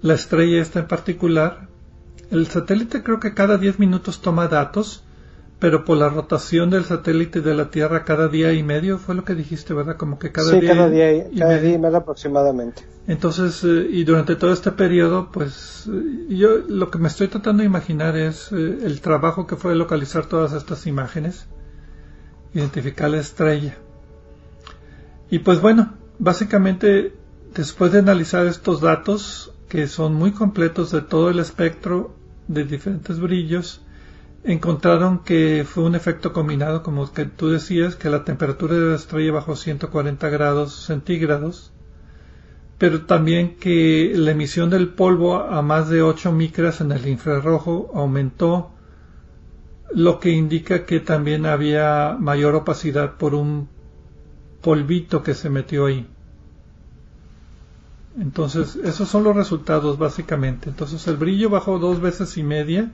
la 0.00 0.14
estrella 0.14 0.60
esta 0.60 0.80
en 0.80 0.88
particular. 0.88 1.68
El 2.32 2.48
satélite 2.48 3.04
creo 3.04 3.20
que 3.20 3.32
cada 3.32 3.58
10 3.58 3.78
minutos 3.78 4.22
toma 4.22 4.48
datos 4.48 5.04
pero 5.62 5.84
por 5.84 5.96
la 5.96 6.08
rotación 6.08 6.70
del 6.70 6.84
satélite 6.84 7.40
de 7.40 7.54
la 7.54 7.70
Tierra 7.70 8.04
cada 8.04 8.26
día 8.26 8.52
y 8.52 8.64
medio, 8.64 8.98
fue 8.98 9.14
lo 9.14 9.24
que 9.24 9.36
dijiste, 9.36 9.72
¿verdad? 9.72 9.96
Como 9.96 10.18
que 10.18 10.32
cada 10.32 10.50
día, 10.58 10.74
cada 10.74 10.90
día, 10.90 11.12
y, 11.12 11.38
cada 11.38 11.52
medio. 11.52 11.62
día 11.62 11.74
y 11.76 11.78
medio 11.78 11.98
aproximadamente. 11.98 12.82
Entonces, 13.06 13.62
eh, 13.62 13.86
y 13.88 14.02
durante 14.02 14.34
todo 14.34 14.52
este 14.52 14.72
periodo, 14.72 15.30
pues 15.30 15.88
eh, 15.88 16.34
yo 16.34 16.58
lo 16.66 16.90
que 16.90 16.98
me 16.98 17.06
estoy 17.06 17.28
tratando 17.28 17.60
de 17.60 17.68
imaginar 17.68 18.16
es 18.16 18.50
eh, 18.50 18.56
el 18.56 19.00
trabajo 19.00 19.46
que 19.46 19.54
fue 19.54 19.76
localizar 19.76 20.26
todas 20.26 20.52
estas 20.52 20.84
imágenes, 20.88 21.46
identificar 22.54 23.08
la 23.08 23.20
estrella. 23.20 23.76
Y 25.30 25.38
pues 25.38 25.60
bueno, 25.60 25.92
básicamente 26.18 27.14
después 27.54 27.92
de 27.92 28.00
analizar 28.00 28.48
estos 28.48 28.80
datos, 28.80 29.54
que 29.68 29.86
son 29.86 30.14
muy 30.14 30.32
completos 30.32 30.90
de 30.90 31.02
todo 31.02 31.30
el 31.30 31.38
espectro 31.38 32.16
de 32.48 32.64
diferentes 32.64 33.20
brillos, 33.20 33.80
encontraron 34.44 35.20
que 35.20 35.64
fue 35.68 35.84
un 35.84 35.94
efecto 35.94 36.32
combinado, 36.32 36.82
como 36.82 37.12
que 37.12 37.26
tú 37.26 37.48
decías, 37.48 37.96
que 37.96 38.10
la 38.10 38.24
temperatura 38.24 38.74
de 38.74 38.90
la 38.90 38.96
estrella 38.96 39.32
bajó 39.32 39.56
140 39.56 40.28
grados 40.28 40.74
centígrados, 40.84 41.72
pero 42.78 43.02
también 43.02 43.56
que 43.56 44.12
la 44.14 44.32
emisión 44.32 44.70
del 44.70 44.88
polvo 44.88 45.36
a 45.36 45.62
más 45.62 45.88
de 45.88 46.02
8 46.02 46.32
micras 46.32 46.80
en 46.80 46.90
el 46.92 47.06
infrarrojo 47.06 47.90
aumentó, 47.94 48.70
lo 49.94 50.18
que 50.18 50.30
indica 50.30 50.86
que 50.86 51.00
también 51.00 51.46
había 51.46 52.16
mayor 52.18 52.54
opacidad 52.54 53.16
por 53.18 53.34
un 53.34 53.68
polvito 54.62 55.22
que 55.22 55.34
se 55.34 55.50
metió 55.50 55.86
ahí. 55.86 56.08
Entonces, 58.18 58.76
esos 58.76 59.08
son 59.08 59.24
los 59.24 59.36
resultados 59.36 59.98
básicamente. 59.98 60.70
Entonces, 60.70 61.06
el 61.08 61.16
brillo 61.16 61.50
bajó 61.50 61.78
dos 61.78 62.00
veces 62.00 62.36
y 62.36 62.42
media 62.42 62.90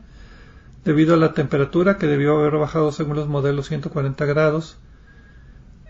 debido 0.85 1.15
a 1.15 1.19
la 1.19 1.35
temperatura 1.35 1.99
que 1.99 2.07
debió 2.07 2.39
haber 2.39 2.57
bajado 2.57 2.93
según 2.93 3.17
los 3.17 3.29
modelos 3.29 3.69
140 3.69 4.25
grados 4.25 4.79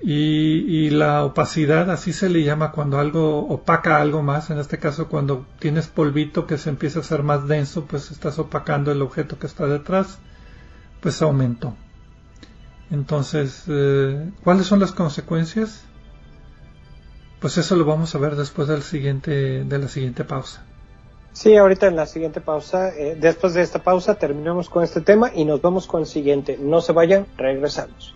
y, 0.01 0.91
la 0.91 1.25
opacidad, 1.25 1.91
así 1.91 2.13
se 2.13 2.29
le 2.29 2.45
llama 2.45 2.71
cuando 2.71 2.99
algo 2.99 3.47
opaca 3.49 4.01
algo 4.01 4.23
más, 4.23 4.51
en 4.51 4.59
este 4.59 4.79
caso 4.79 5.09
cuando 5.09 5.45
tienes 5.59 5.89
polvito 5.89 6.47
que 6.47 6.57
se 6.57 6.71
empieza 6.71 7.01
a 7.01 7.03
hacer 7.03 7.23
más 7.25 7.49
denso, 7.49 7.85
pues 7.85 8.11
estás 8.11 8.39
opacando 8.39 8.93
el 8.93 9.03
objeto 9.03 9.39
que 9.39 9.47
está 9.47 9.67
detrás, 9.67 10.19
pues 11.01 11.21
aumentó. 11.21 11.75
Entonces, 12.91 13.65
eh, 13.67 14.31
¿cuáles 14.45 14.67
son 14.67 14.79
las 14.79 14.93
consecuencias? 14.93 15.83
Pues 17.41 17.59
eso 17.59 17.77
lo 17.77 17.85
vamos 17.85 18.15
a 18.15 18.19
ver 18.19 18.37
después 18.37 18.69
siguiente, 18.85 19.65
de 19.65 19.79
la 19.79 19.89
siguiente 19.89 20.25
pausa. 20.25 20.65
Sí, 21.33 21.57
ahorita 21.57 21.87
en 21.87 21.97
la 21.97 22.07
siguiente 22.07 22.41
pausa, 22.41 22.89
eh, 22.97 23.17
después 23.19 23.55
de 23.55 23.63
esta 23.63 23.81
pausa 23.81 24.17
terminamos 24.17 24.69
con 24.69 24.83
este 24.83 25.01
tema 25.01 25.31
y 25.35 25.45
nos 25.45 25.63
vamos 25.63 25.87
con 25.87 26.01
el 26.01 26.07
siguiente. 26.07 26.59
No 26.61 26.81
se 26.81 26.93
vayan, 26.93 27.27
regresamos. 27.37 28.15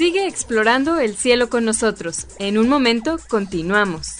Sigue 0.00 0.26
explorando 0.26 0.98
el 0.98 1.14
cielo 1.14 1.50
con 1.50 1.66
nosotros. 1.66 2.26
En 2.38 2.56
un 2.56 2.68
momento 2.68 3.18
continuamos. 3.28 4.19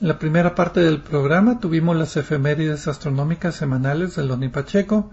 En 0.00 0.08
la 0.08 0.18
primera 0.18 0.54
parte 0.54 0.80
del 0.80 1.02
programa 1.02 1.60
tuvimos 1.60 1.94
las 1.94 2.16
efemérides 2.16 2.88
astronómicas 2.88 3.54
semanales 3.54 4.16
de 4.16 4.24
Loni 4.24 4.48
Pacheco 4.48 5.10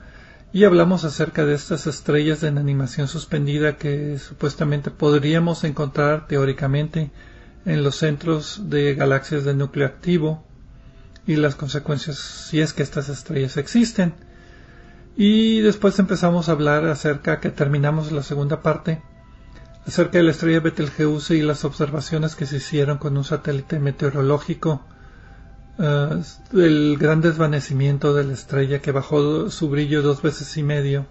y 0.53 0.63
hablamos 0.63 1.03
acerca 1.03 1.43
de 1.43 1.55
estas 1.55 1.87
estrellas 1.87 2.41
en 2.43 2.57
animación 2.57 3.09
suspendida 3.09 3.75
que 3.75 4.17
supuestamente 4.17 4.89
podríamos 4.89 5.65
encontrar 5.65 6.25
teóricamente 6.27 7.11
en 7.65 7.83
los 7.83 7.97
centros 7.97 8.69
de 8.69 8.95
galaxias 8.95 9.43
de 9.43 9.55
núcleo 9.55 9.85
activo 9.85 10.45
y 11.25 11.35
las 11.35 11.55
consecuencias 11.55 12.15
si 12.17 12.61
es 12.61 12.71
que 12.71 12.83
estas 12.83 13.09
estrellas 13.09 13.57
existen. 13.57 14.13
Y 15.17 15.59
después 15.59 15.99
empezamos 15.99 16.47
a 16.47 16.53
hablar 16.53 16.85
acerca 16.85 17.41
que 17.41 17.49
terminamos 17.49 18.13
la 18.13 18.23
segunda 18.23 18.61
parte 18.61 19.01
acerca 19.87 20.17
de 20.17 20.25
la 20.25 20.31
estrella 20.31 20.59
Betelgeuse 20.59 21.35
y 21.37 21.41
las 21.41 21.63
observaciones 21.63 22.35
que 22.35 22.45
se 22.45 22.57
hicieron 22.57 22.97
con 22.97 23.15
un 23.15 23.23
satélite 23.23 23.79
meteorológico 23.79 24.81
uh, 25.79 26.21
el 26.53 26.97
gran 26.99 27.21
desvanecimiento 27.21 28.13
de 28.13 28.25
la 28.25 28.33
estrella 28.33 28.81
que 28.81 28.91
bajó 28.91 29.49
su 29.49 29.69
brillo 29.69 30.01
dos 30.01 30.21
veces 30.21 30.57
y 30.57 30.63
medio 30.63 31.05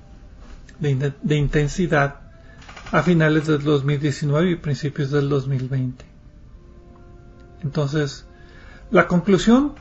de, 0.79 1.15
de 1.23 1.37
intensidad 1.37 2.17
a 2.93 3.03
finales 3.03 3.47
del 3.47 3.65
2019 3.65 4.51
y 4.51 4.57
principios 4.57 5.11
del 5.11 5.31
2020. 5.31 6.05
Entonces, 7.63 8.27
la 8.91 9.09
conclusión 9.09 9.73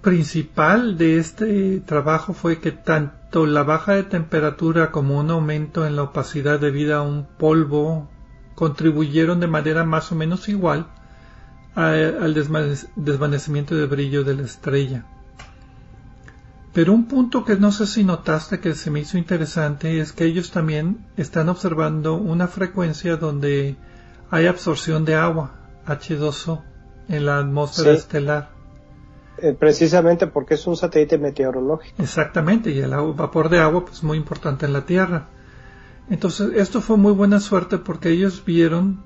principal 0.00 0.96
de 0.96 1.18
este 1.18 1.80
trabajo 1.80 2.32
fue 2.32 2.58
que 2.58 2.72
tanto 2.72 3.44
la 3.46 3.64
baja 3.64 3.92
de 3.92 4.04
temperatura 4.04 4.90
como 4.90 5.18
un 5.18 5.30
aumento 5.30 5.86
en 5.86 5.94
la 5.94 6.04
opacidad 6.04 6.58
debido 6.58 6.96
a 6.96 7.02
un 7.02 7.26
polvo 7.26 8.08
contribuyeron 8.60 9.40
de 9.40 9.46
manera 9.46 9.84
más 9.84 10.12
o 10.12 10.14
menos 10.14 10.50
igual 10.50 10.86
al 11.74 12.34
desvanecimiento 12.34 13.74
de 13.74 13.86
brillo 13.86 14.22
de 14.22 14.34
la 14.34 14.42
estrella. 14.42 15.06
Pero 16.74 16.92
un 16.92 17.06
punto 17.06 17.42
que 17.46 17.56
no 17.56 17.72
sé 17.72 17.86
si 17.86 18.04
notaste 18.04 18.60
que 18.60 18.74
se 18.74 18.90
me 18.90 19.00
hizo 19.00 19.16
interesante 19.16 19.98
es 19.98 20.12
que 20.12 20.26
ellos 20.26 20.50
también 20.50 20.98
están 21.16 21.48
observando 21.48 22.16
una 22.16 22.48
frecuencia 22.48 23.16
donde 23.16 23.76
hay 24.30 24.46
absorción 24.46 25.06
de 25.06 25.14
agua, 25.14 25.52
H2O, 25.86 26.60
en 27.08 27.24
la 27.24 27.38
atmósfera 27.38 27.92
estelar. 27.92 28.50
Eh, 29.38 29.56
precisamente 29.58 30.26
porque 30.26 30.52
es 30.52 30.66
un 30.66 30.76
satélite 30.76 31.16
meteorológico. 31.16 32.02
Exactamente, 32.02 32.72
y 32.72 32.80
el 32.80 32.90
vapor 32.90 33.48
de 33.48 33.60
agua 33.60 33.80
es 33.80 33.86
pues, 33.86 34.02
muy 34.02 34.18
importante 34.18 34.66
en 34.66 34.74
la 34.74 34.84
Tierra. 34.84 35.28
Entonces, 36.10 36.50
esto 36.56 36.80
fue 36.80 36.96
muy 36.96 37.12
buena 37.12 37.38
suerte 37.38 37.78
porque 37.78 38.10
ellos 38.10 38.42
vieron 38.44 38.98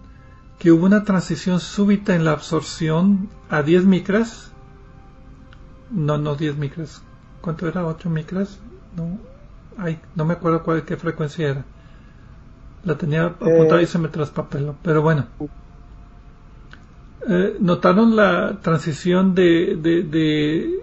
que 0.59 0.73
hubo 0.73 0.87
una 0.87 1.05
transición 1.05 1.61
súbita 1.61 2.15
en 2.15 2.25
la 2.25 2.33
absorción 2.33 3.29
a 3.51 3.63
10 3.63 3.85
micras. 3.85 4.53
No, 5.91 6.17
no 6.17 6.35
10 6.35 6.57
micras. 6.57 7.03
¿Cuánto 7.43 7.69
era? 7.69 7.85
¿8 7.85 8.07
micras? 8.07 8.59
No, 8.97 9.19
ay, 9.77 10.01
no 10.15 10.25
me 10.25 10.33
acuerdo 10.33 10.63
cuál, 10.63 10.87
qué 10.87 10.97
frecuencia 10.97 11.51
era. 11.51 11.65
La 12.85 12.97
tenía 12.97 13.27
apuntada 13.27 13.83
y 13.83 13.85
eh. 13.85 13.87
se 13.87 13.99
me 13.99 14.09
traspapeló. 14.09 14.75
Pero 14.83 15.03
bueno. 15.03 15.27
Eh, 17.29 17.57
notaron 17.61 18.17
la 18.17 18.61
transición 18.63 19.35
de, 19.35 19.77
de, 19.77 20.03
de, 20.05 20.81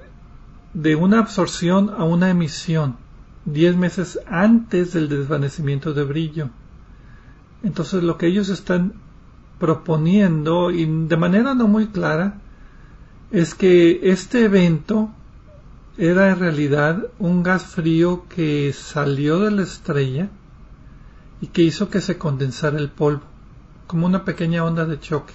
de 0.73 0.95
una 0.95 1.19
absorción 1.19 1.89
a 1.89 2.03
una 2.03 2.29
emisión 2.29 2.97
diez 3.45 3.75
meses 3.75 4.19
antes 4.27 4.93
del 4.93 5.09
desvanecimiento 5.09 5.93
de 5.93 6.03
brillo. 6.03 6.49
Entonces 7.63 8.03
lo 8.03 8.17
que 8.17 8.27
ellos 8.27 8.49
están 8.49 8.93
proponiendo, 9.59 10.71
y 10.71 10.85
de 10.85 11.17
manera 11.17 11.53
no 11.53 11.67
muy 11.67 11.87
clara, 11.87 12.39
es 13.31 13.53
que 13.53 14.11
este 14.11 14.45
evento 14.45 15.11
era 15.97 16.29
en 16.29 16.39
realidad 16.39 17.07
un 17.19 17.43
gas 17.43 17.63
frío 17.63 18.25
que 18.27 18.73
salió 18.73 19.39
de 19.39 19.51
la 19.51 19.61
estrella 19.61 20.29
y 21.41 21.47
que 21.47 21.61
hizo 21.61 21.89
que 21.89 22.01
se 22.01 22.17
condensara 22.17 22.77
el 22.79 22.89
polvo, 22.89 23.21
como 23.87 24.05
una 24.05 24.25
pequeña 24.25 24.63
onda 24.63 24.85
de 24.85 24.99
choque, 24.99 25.33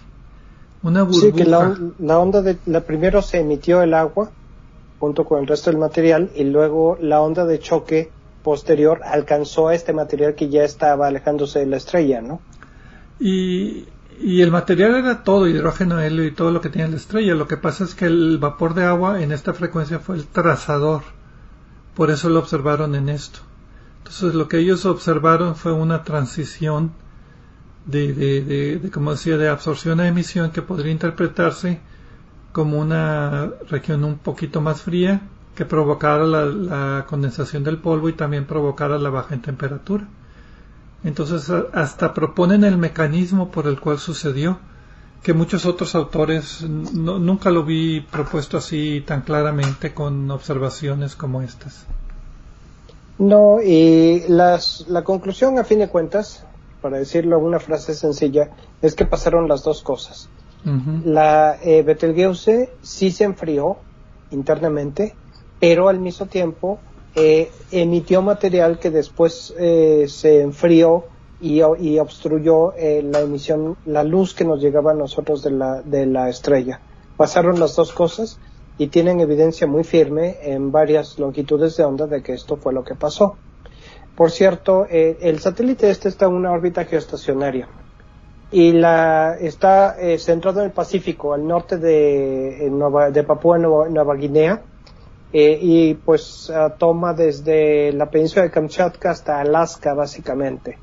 una 0.82 1.02
burbuja. 1.02 1.26
Sí, 1.26 1.32
que 1.32 1.44
la, 1.44 1.78
la 1.98 2.18
onda 2.18 2.42
de, 2.42 2.58
la 2.66 2.80
primero 2.80 3.22
se 3.22 3.38
emitió 3.38 3.82
el 3.82 3.94
agua 3.94 4.30
junto 4.98 5.24
con 5.24 5.40
el 5.40 5.46
resto 5.46 5.70
del 5.70 5.78
material 5.78 6.30
y 6.34 6.44
luego 6.44 6.96
la 7.00 7.20
onda 7.20 7.44
de 7.44 7.58
choque 7.58 8.10
posterior 8.42 9.00
alcanzó 9.04 9.68
a 9.68 9.74
este 9.74 9.92
material 9.92 10.34
que 10.34 10.48
ya 10.48 10.64
estaba 10.64 11.08
alejándose 11.08 11.58
de 11.60 11.66
la 11.66 11.76
estrella, 11.76 12.22
¿no? 12.22 12.40
Y, 13.18 13.86
y 14.20 14.42
el 14.42 14.50
material 14.50 14.94
era 14.94 15.24
todo, 15.24 15.48
hidrógeno, 15.48 16.00
helio 16.00 16.24
y 16.24 16.32
todo 16.32 16.50
lo 16.50 16.60
que 16.60 16.68
tenía 16.68 16.88
la 16.88 16.96
estrella. 16.96 17.34
Lo 17.34 17.48
que 17.48 17.56
pasa 17.56 17.84
es 17.84 17.94
que 17.94 18.06
el 18.06 18.38
vapor 18.38 18.74
de 18.74 18.84
agua 18.84 19.22
en 19.22 19.32
esta 19.32 19.52
frecuencia 19.52 19.98
fue 19.98 20.16
el 20.16 20.26
trazador. 20.26 21.02
Por 21.94 22.10
eso 22.10 22.28
lo 22.28 22.38
observaron 22.38 22.94
en 22.94 23.08
esto. 23.08 23.40
Entonces 23.98 24.34
lo 24.34 24.48
que 24.48 24.58
ellos 24.58 24.86
observaron 24.86 25.56
fue 25.56 25.72
una 25.72 26.04
transición 26.04 26.92
de, 27.86 28.12
de, 28.12 28.78
de, 28.78 28.90
como 28.90 29.12
decía, 29.12 29.36
de 29.36 29.48
absorción 29.48 30.00
a 30.00 30.08
emisión 30.08 30.50
que 30.50 30.62
podría 30.62 30.92
interpretarse 30.92 31.80
como 32.56 32.78
una 32.78 33.50
región 33.68 34.02
un 34.02 34.16
poquito 34.16 34.62
más 34.62 34.80
fría 34.80 35.20
que 35.54 35.66
provocara 35.66 36.24
la, 36.24 37.04
condensación 37.06 37.62
del 37.62 37.76
polvo 37.76 38.08
y 38.08 38.14
también 38.14 38.46
provocara 38.46 38.96
la 38.96 39.10
baja 39.10 39.34
en 39.34 39.42
temperatura. 39.42 40.08
Entonces 41.04 41.52
hasta 41.74 42.14
proponen 42.14 42.64
el 42.64 42.78
mecanismo 42.78 43.50
por 43.50 43.66
el 43.66 43.78
cual 43.78 43.98
sucedió, 43.98 44.58
que 45.22 45.34
muchos 45.34 45.66
otros 45.66 45.94
autores 45.94 46.62
nunca 46.62 47.50
lo 47.50 47.62
vi 47.62 48.00
propuesto 48.00 48.56
así 48.56 49.04
tan 49.06 49.20
claramente 49.20 49.92
con 49.92 50.30
observaciones 50.30 51.14
como 51.14 51.42
estas. 51.42 51.84
No, 53.18 53.60
y 53.62 54.24
las, 54.28 54.86
la 54.88 55.04
conclusión 55.04 55.58
a 55.58 55.64
fin 55.64 55.80
de 55.80 55.88
cuentas, 55.88 56.46
para 56.80 56.96
decirlo 56.96 57.36
en 57.36 57.44
una 57.44 57.60
frase 57.60 57.92
sencilla, 57.92 58.48
es 58.80 58.94
que 58.94 59.04
pasaron 59.04 59.46
las 59.46 59.62
dos 59.62 59.82
cosas. 59.82 60.30
La 61.04 61.58
eh, 61.62 61.82
Betelgeuse 61.82 62.70
sí 62.82 63.12
se 63.12 63.22
enfrió 63.22 63.76
internamente, 64.32 65.14
pero 65.60 65.88
al 65.88 66.00
mismo 66.00 66.26
tiempo 66.26 66.80
eh, 67.14 67.52
emitió 67.70 68.20
material 68.20 68.80
que 68.80 68.90
después 68.90 69.54
eh, 69.56 70.06
se 70.08 70.40
enfrió 70.40 71.04
y, 71.40 71.60
obstruyó 71.60 72.72
eh, 72.74 73.00
la 73.04 73.20
emisión, 73.20 73.76
la 73.84 74.02
luz 74.02 74.34
que 74.34 74.44
nos 74.44 74.60
llegaba 74.60 74.90
a 74.90 74.94
nosotros 74.94 75.44
de 75.44 75.52
la, 75.52 75.82
de 75.82 76.04
la 76.04 76.28
estrella. 76.28 76.80
Pasaron 77.16 77.60
las 77.60 77.76
dos 77.76 77.92
cosas 77.92 78.40
y 78.76 78.88
tienen 78.88 79.20
evidencia 79.20 79.68
muy 79.68 79.84
firme 79.84 80.38
en 80.42 80.72
varias 80.72 81.16
longitudes 81.18 81.76
de 81.76 81.84
onda 81.84 82.08
de 82.08 82.24
que 82.24 82.32
esto 82.32 82.56
fue 82.56 82.72
lo 82.72 82.82
que 82.82 82.96
pasó. 82.96 83.36
Por 84.16 84.32
cierto, 84.32 84.86
el 84.88 85.38
satélite 85.38 85.90
este 85.90 86.08
está 86.08 86.26
en 86.26 86.32
una 86.32 86.50
órbita 86.50 86.86
geoestacionaria 86.86 87.68
y 88.50 88.72
la 88.72 89.36
está 89.40 89.96
centrado 90.18 90.60
en 90.60 90.66
el 90.66 90.72
Pacífico, 90.72 91.34
al 91.34 91.46
norte 91.46 91.78
de, 91.78 92.68
Nueva, 92.70 93.10
de 93.10 93.22
Papúa 93.24 93.58
Nueva 93.58 94.14
Guinea 94.14 94.62
eh, 95.32 95.58
y 95.60 95.94
pues 95.94 96.52
toma 96.78 97.12
desde 97.12 97.92
la 97.92 98.08
península 98.08 98.44
de 98.44 98.50
Kamchatka 98.50 99.10
hasta 99.10 99.40
Alaska 99.40 99.94
básicamente. 99.94 100.78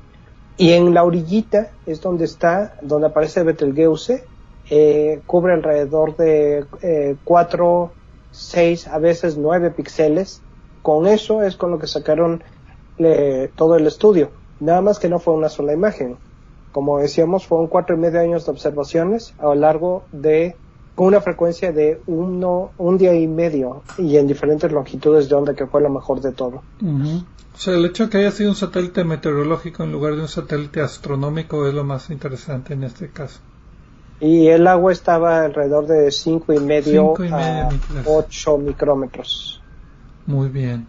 Y 0.56 0.72
en 0.72 0.94
la 0.94 1.02
orillita 1.02 1.70
es 1.84 2.00
donde 2.00 2.26
está, 2.26 2.76
donde 2.80 3.08
aparece 3.08 3.42
Betelgeuse, 3.42 4.24
eh, 4.70 5.20
cubre 5.26 5.54
alrededor 5.54 6.16
de 6.16 6.64
eh, 6.80 7.16
4, 7.24 7.92
6, 8.30 8.88
a 8.88 8.98
veces 8.98 9.36
9 9.36 9.72
píxeles. 9.72 10.42
Con 10.82 11.06
eso 11.06 11.42
es 11.42 11.56
con 11.56 11.70
lo 11.70 11.78
que 11.78 11.86
sacaron 11.86 12.44
eh, 12.98 13.50
todo 13.56 13.76
el 13.76 13.86
estudio. 13.86 14.30
Nada 14.60 14.80
más 14.80 14.98
que 14.98 15.08
no 15.08 15.18
fue 15.18 15.34
una 15.34 15.48
sola 15.48 15.72
imagen. 15.72 16.16
Como 16.74 16.98
decíamos, 16.98 17.46
fueron 17.46 17.68
cuatro 17.68 17.94
y 17.94 18.00
medio 18.00 18.18
años 18.18 18.46
de 18.46 18.50
observaciones 18.50 19.32
a 19.38 19.44
lo 19.44 19.54
largo 19.54 20.02
de 20.10 20.56
con 20.96 21.06
una 21.06 21.20
frecuencia 21.20 21.70
de 21.70 22.00
uno, 22.08 22.72
un 22.78 22.98
día 22.98 23.14
y 23.14 23.28
medio 23.28 23.82
y 23.96 24.16
en 24.16 24.26
diferentes 24.26 24.72
longitudes 24.72 25.28
de 25.28 25.36
onda, 25.36 25.54
que 25.54 25.68
fue 25.68 25.80
lo 25.80 25.88
mejor 25.88 26.20
de 26.20 26.32
todo. 26.32 26.64
O 26.82 27.56
sea, 27.56 27.74
el 27.74 27.84
hecho 27.84 28.06
de 28.06 28.10
que 28.10 28.18
haya 28.18 28.32
sido 28.32 28.50
un 28.50 28.56
satélite 28.56 29.04
meteorológico 29.04 29.84
en 29.84 29.92
lugar 29.92 30.16
de 30.16 30.22
un 30.22 30.28
satélite 30.28 30.80
astronómico 30.80 31.64
es 31.68 31.74
lo 31.74 31.84
más 31.84 32.10
interesante 32.10 32.74
en 32.74 32.82
este 32.82 33.08
caso. 33.08 33.38
Y 34.18 34.48
el 34.48 34.66
agua 34.66 34.90
estaba 34.90 35.44
alrededor 35.44 35.86
de 35.86 36.10
cinco 36.10 36.52
y 36.52 36.58
medio 36.58 37.14
a 37.30 37.68
8 38.04 38.58
micrómetros. 38.58 39.62
Muy 40.26 40.48
bien. 40.48 40.88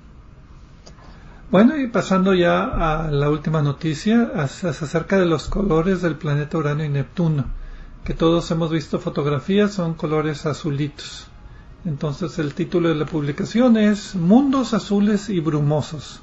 Bueno, 1.52 1.78
y 1.78 1.88
pasando 1.88 2.34
ya 2.34 2.64
a 2.64 3.12
la 3.12 3.30
última 3.30 3.62
noticia, 3.62 4.32
acerca 4.36 5.20
de 5.20 5.26
los 5.26 5.48
colores 5.48 6.02
del 6.02 6.16
planeta 6.16 6.58
Urano 6.58 6.84
y 6.84 6.90
Neptuno 6.90 7.46
que 8.06 8.14
todos 8.14 8.52
hemos 8.52 8.70
visto 8.70 9.00
fotografías 9.00 9.74
son 9.74 9.96
colores 9.96 10.46
azulitos. 10.46 11.26
Entonces 11.86 12.38
el 12.38 12.54
título 12.54 12.90
de 12.90 12.96
la 12.96 13.08
publicación 13.08 13.78
es 13.78 14.14
Mundos 14.14 14.76
azules 14.76 15.28
y 15.30 15.40
brumosos, 15.40 16.20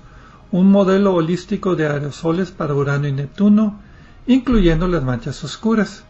un 0.52 0.70
modelo 0.70 1.12
holístico 1.12 1.74
de 1.74 1.88
aerosoles 1.88 2.52
para 2.52 2.74
Urano 2.74 3.08
y 3.08 3.12
Neptuno, 3.12 3.80
incluyendo 4.28 4.86
las 4.86 5.02
manchas 5.02 5.42
oscuras. 5.42 6.04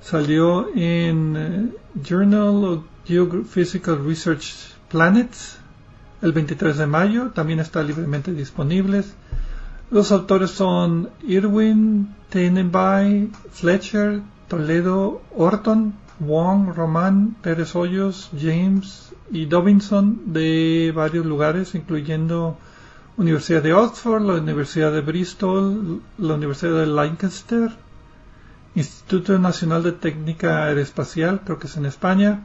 Salió 0.00 0.68
en 0.74 1.36
eh, 1.36 1.68
Journal 2.02 2.64
of 2.64 2.82
Geophysical 3.06 4.04
Research 4.04 4.52
Planets 4.90 5.58
el 6.22 6.32
23 6.32 6.78
de 6.78 6.86
mayo, 6.86 7.30
también 7.34 7.60
está 7.60 7.82
libremente 7.82 8.32
disponible. 8.32 9.04
Los 9.90 10.12
autores 10.12 10.50
son 10.50 11.10
Irwin 11.26 12.14
Tenenbaum, 12.30 13.30
Fletcher, 13.52 14.22
Toledo, 14.48 15.22
Orton, 15.36 15.94
Wong, 16.20 16.74
Román, 16.74 17.36
Pérez 17.42 17.74
Hoyos, 17.76 18.30
James 18.38 19.12
y 19.30 19.46
Dobinson 19.46 20.32
de 20.32 20.92
varios 20.94 21.26
lugares, 21.26 21.74
incluyendo 21.74 22.56
Universidad 23.16 23.62
de 23.62 23.74
Oxford, 23.74 24.22
la 24.22 24.34
Universidad 24.34 24.92
de 24.92 25.00
Bristol, 25.00 26.02
la 26.18 26.34
Universidad 26.34 26.80
de 26.80 26.86
Lancaster, 26.86 27.70
Instituto 28.74 29.38
Nacional 29.38 29.82
de 29.82 29.92
Técnica 29.92 30.64
Aeroespacial, 30.64 31.42
creo 31.44 31.58
que 31.58 31.68
es 31.68 31.76
en 31.76 31.86
España, 31.86 32.42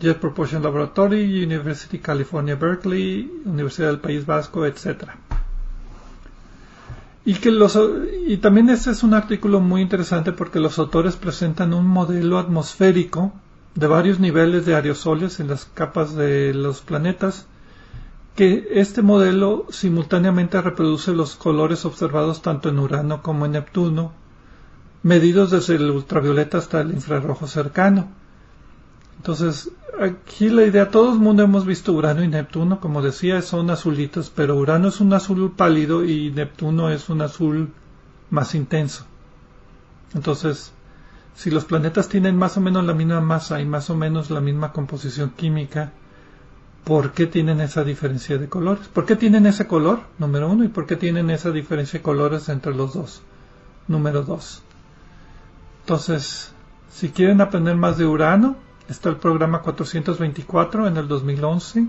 Jet 0.00 0.18
Propulsion 0.18 0.62
Laboratory, 0.62 1.42
University 1.44 1.98
California 1.98 2.54
Berkeley, 2.54 3.42
Universidad 3.44 3.88
del 3.88 3.98
País 3.98 4.24
Vasco, 4.26 4.64
etc. 4.64 5.10
Y, 7.24 7.34
que 7.34 7.50
los, 7.50 7.78
y 8.26 8.36
también 8.36 8.70
este 8.70 8.90
es 8.92 9.02
un 9.02 9.14
artículo 9.14 9.60
muy 9.60 9.82
interesante 9.82 10.32
porque 10.32 10.60
los 10.60 10.78
autores 10.78 11.16
presentan 11.16 11.74
un 11.74 11.86
modelo 11.86 12.38
atmosférico 12.38 13.32
de 13.74 13.86
varios 13.86 14.18
niveles 14.18 14.66
de 14.66 14.74
aerosoles 14.74 15.40
en 15.40 15.48
las 15.48 15.64
capas 15.66 16.14
de 16.14 16.54
los 16.54 16.80
planetas, 16.80 17.46
que 18.34 18.68
este 18.72 19.02
modelo 19.02 19.66
simultáneamente 19.70 20.60
reproduce 20.62 21.12
los 21.12 21.34
colores 21.34 21.84
observados 21.84 22.40
tanto 22.40 22.68
en 22.68 22.78
Urano 22.78 23.22
como 23.22 23.46
en 23.46 23.52
Neptuno, 23.52 24.12
medidos 25.02 25.50
desde 25.50 25.74
el 25.74 25.90
ultravioleta 25.90 26.58
hasta 26.58 26.80
el 26.80 26.92
infrarrojo 26.92 27.46
cercano. 27.46 28.08
Entonces, 29.18 29.70
aquí 30.00 30.48
la 30.48 30.64
idea, 30.64 30.90
todo 30.90 31.12
el 31.12 31.18
mundo 31.18 31.42
hemos 31.42 31.66
visto 31.66 31.92
Urano 31.92 32.22
y 32.22 32.28
Neptuno, 32.28 32.80
como 32.80 33.02
decía, 33.02 33.42
son 33.42 33.68
azulitos, 33.70 34.30
pero 34.30 34.56
Urano 34.56 34.88
es 34.88 35.00
un 35.00 35.12
azul 35.12 35.52
pálido 35.56 36.04
y 36.04 36.30
Neptuno 36.30 36.90
es 36.90 37.08
un 37.08 37.20
azul 37.22 37.72
más 38.30 38.54
intenso. 38.54 39.04
Entonces, 40.14 40.72
si 41.34 41.50
los 41.50 41.64
planetas 41.64 42.08
tienen 42.08 42.36
más 42.36 42.56
o 42.56 42.60
menos 42.60 42.84
la 42.84 42.94
misma 42.94 43.20
masa 43.20 43.60
y 43.60 43.66
más 43.66 43.90
o 43.90 43.96
menos 43.96 44.30
la 44.30 44.40
misma 44.40 44.72
composición 44.72 45.30
química, 45.30 45.92
¿por 46.84 47.12
qué 47.12 47.26
tienen 47.26 47.60
esa 47.60 47.84
diferencia 47.84 48.38
de 48.38 48.48
colores? 48.48 48.88
¿Por 48.88 49.04
qué 49.04 49.16
tienen 49.16 49.46
ese 49.46 49.66
color, 49.66 50.00
número 50.18 50.48
uno? 50.48 50.64
¿Y 50.64 50.68
por 50.68 50.86
qué 50.86 50.96
tienen 50.96 51.30
esa 51.30 51.50
diferencia 51.50 51.98
de 51.98 52.02
colores 52.02 52.48
entre 52.48 52.74
los 52.74 52.94
dos, 52.94 53.22
número 53.88 54.22
dos? 54.22 54.62
Entonces, 55.80 56.52
si 56.90 57.10
quieren 57.10 57.40
aprender 57.40 57.76
más 57.76 57.98
de 57.98 58.06
Urano, 58.06 58.56
Está 58.88 59.10
el 59.10 59.16
programa 59.16 59.60
424 59.60 60.86
en 60.86 60.96
el 60.96 61.08
2011, 61.08 61.88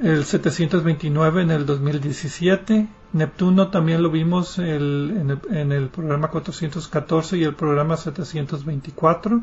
el 0.00 0.24
729 0.24 1.42
en 1.42 1.50
el 1.50 1.66
2017, 1.66 2.88
Neptuno 3.14 3.68
también 3.68 4.02
lo 4.02 4.10
vimos 4.10 4.58
en, 4.58 5.30
el, 5.50 5.88
programa 5.88 6.28
414 6.28 7.38
y 7.38 7.44
el 7.44 7.54
programa 7.54 7.96
724. 7.96 9.40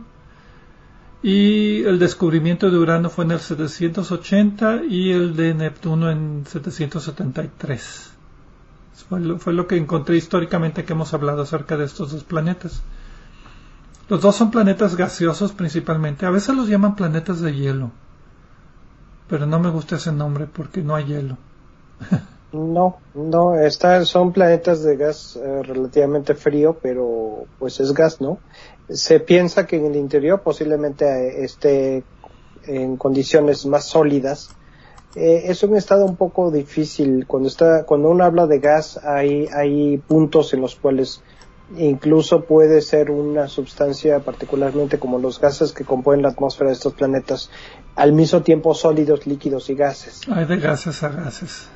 Y 1.24 1.84
el 1.84 1.98
descubrimiento 1.98 2.70
de 2.70 2.78
Urano 2.78 3.10
fue 3.10 3.26
en 3.26 3.32
el 3.32 3.40
780 3.40 4.84
y 4.88 5.12
el 5.12 5.36
de 5.36 5.56
Neptuno 5.56 6.12
en 6.12 6.46
773. 6.46 8.12
Fue 9.10 9.20
lo, 9.20 9.40
fue 9.40 9.54
lo 9.54 9.66
que 9.66 9.78
encontré 9.78 10.16
históricamente 10.16 10.86
que 10.86 10.94
hemos 10.94 11.14
hablado 11.16 11.42
acerca 11.42 11.76
de 11.76 11.86
estos 11.86 12.12
dos 12.12 12.24
planetas. 12.24 12.84
Los 14.08 14.22
dos 14.22 14.36
son 14.36 14.52
planetas 14.52 14.96
gaseosos 14.96 15.52
principalmente. 15.54 16.26
A 16.26 16.30
veces 16.30 16.56
los 16.56 16.68
llaman 16.68 16.96
planetas 16.96 17.42
de 17.42 17.56
hielo. 17.56 17.92
Pero 19.28 19.48
no 19.48 19.60
me 19.60 19.72
gusta 19.72 19.96
ese 19.96 20.12
nombre 20.12 20.46
porque 20.46 20.82
no 20.82 20.96
hay 20.96 21.06
hielo. 21.06 21.38
no, 22.52 22.98
no, 23.16 23.56
está, 23.56 24.06
son 24.06 24.32
planetas 24.32 24.84
de 24.84 24.96
gas 24.96 25.36
eh, 25.36 25.64
relativamente 25.64 26.36
frío, 26.36 26.78
pero 26.80 27.46
pues 27.58 27.80
es 27.80 27.94
gas, 27.94 28.22
¿no? 28.22 28.38
Se 28.90 29.20
piensa 29.20 29.66
que 29.66 29.78
en 29.78 29.86
el 29.86 29.96
interior 29.96 30.42
posiblemente 30.42 31.06
eh, 31.06 31.44
esté 31.44 32.04
en 32.68 32.98
condiciones 32.98 33.66
más 33.66 33.86
sólidas. 33.86 34.50
Eh, 35.16 35.46
es 35.46 35.64
un 35.64 35.76
estado 35.76 36.06
un 36.06 36.16
poco 36.16 36.52
difícil. 36.52 37.26
Cuando 37.26 37.48
está, 37.48 37.86
cuando 37.86 38.10
uno 38.10 38.24
habla 38.24 38.46
de 38.46 38.60
gas, 38.60 39.00
hay, 39.04 39.48
hay 39.48 39.98
puntos 39.98 40.54
en 40.54 40.62
los 40.62 40.76
cuales 40.76 41.24
incluso 41.78 42.46
puede 42.46 42.82
ser 42.82 43.12
una 43.12 43.48
sustancia, 43.48 44.20
particularmente 44.20 45.00
como 45.00 45.20
los 45.20 45.40
gases 45.40 45.74
que 45.74 45.84
componen 45.84 46.22
la 46.22 46.30
atmósfera 46.30 46.70
de 46.70 46.76
estos 46.76 46.94
planetas, 46.94 47.50
al 47.96 48.14
mismo 48.14 48.42
tiempo 48.42 48.74
sólidos, 48.74 49.26
líquidos 49.26 49.70
y 49.70 49.76
gases. 49.76 50.22
Hay 50.30 50.46
de 50.46 50.58
gases 50.58 51.02
a 51.04 51.10
gases. 51.10 51.70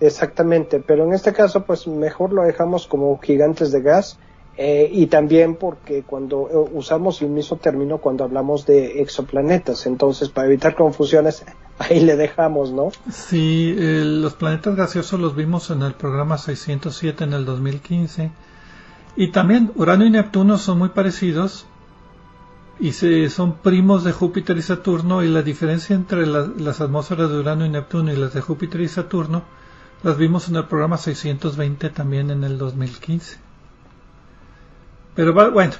Exactamente, 0.00 0.80
pero 0.80 1.04
en 1.04 1.12
este 1.12 1.32
caso 1.32 1.64
pues 1.64 1.86
mejor 1.86 2.32
lo 2.32 2.42
dejamos 2.42 2.86
como 2.86 3.18
gigantes 3.18 3.72
de 3.72 3.80
gas 3.80 4.18
eh, 4.56 4.88
y 4.92 5.06
también 5.06 5.56
porque 5.56 6.02
cuando 6.02 6.48
eh, 6.48 6.70
usamos 6.72 7.22
el 7.22 7.28
mismo 7.28 7.56
término 7.56 7.98
cuando 7.98 8.24
hablamos 8.24 8.66
de 8.66 9.00
exoplanetas, 9.00 9.86
entonces 9.86 10.28
para 10.28 10.48
evitar 10.48 10.74
confusiones 10.74 11.44
ahí 11.78 12.00
le 12.00 12.16
dejamos, 12.16 12.72
¿no? 12.72 12.90
Sí, 13.10 13.74
los 13.76 14.34
planetas 14.34 14.76
gaseosos 14.76 15.18
los 15.20 15.34
vimos 15.34 15.70
en 15.70 15.82
el 15.82 15.94
programa 15.94 16.38
607 16.38 17.24
en 17.24 17.32
el 17.32 17.44
2015 17.44 18.30
y 19.16 19.28
también 19.28 19.72
Urano 19.76 20.04
y 20.04 20.10
Neptuno 20.10 20.58
son 20.58 20.78
muy 20.78 20.90
parecidos 20.90 21.66
y 22.80 22.92
se, 22.92 23.30
son 23.30 23.54
primos 23.58 24.04
de 24.04 24.12
Júpiter 24.12 24.56
y 24.56 24.62
Saturno 24.62 25.22
y 25.22 25.28
la 25.28 25.42
diferencia 25.42 25.94
entre 25.94 26.26
las 26.26 26.80
atmósferas 26.80 27.30
de 27.30 27.38
Urano 27.38 27.64
y 27.64 27.68
Neptuno 27.68 28.12
y 28.12 28.16
las 28.16 28.34
de 28.34 28.40
Júpiter 28.40 28.80
y 28.80 28.88
Saturno 28.88 29.42
las 30.02 30.16
vimos 30.18 30.48
en 30.48 30.56
el 30.56 30.66
programa 30.66 30.98
620 30.98 31.90
también 31.90 32.30
en 32.30 32.44
el 32.44 32.58
2015. 32.58 33.38
Pero 35.14 35.32
bueno, 35.52 35.72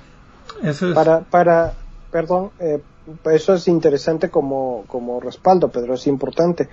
eso 0.62 0.88
es... 0.88 0.94
Para, 0.94 1.20
para 1.20 1.74
perdón, 2.10 2.50
eh, 2.60 2.80
eso 3.24 3.54
es 3.54 3.68
interesante 3.68 4.30
como, 4.30 4.84
como 4.86 5.20
respaldo, 5.20 5.68
Pedro, 5.68 5.94
es 5.94 6.06
importante. 6.06 6.68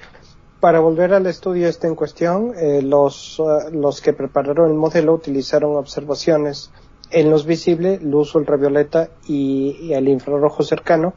Para 0.62 0.80
volver 0.80 1.12
al 1.16 1.26
estudio 1.26 1.68
este 1.68 1.88
en 1.88 1.96
cuestión, 1.96 2.54
eh, 2.56 2.84
los, 2.84 3.40
uh, 3.40 3.72
los 3.72 4.00
que 4.00 4.14
prepararon 4.14 4.70
el 4.70 4.78
modelo 4.78 5.12
utilizaron 5.12 5.76
observaciones 5.76 6.70
en 7.10 7.32
luz 7.32 7.48
visible, 7.48 8.00
luz 8.00 8.36
ultravioleta 8.36 9.10
y, 9.28 9.92
el 9.92 10.08
infrarrojo 10.08 10.62
cercano. 10.62 11.16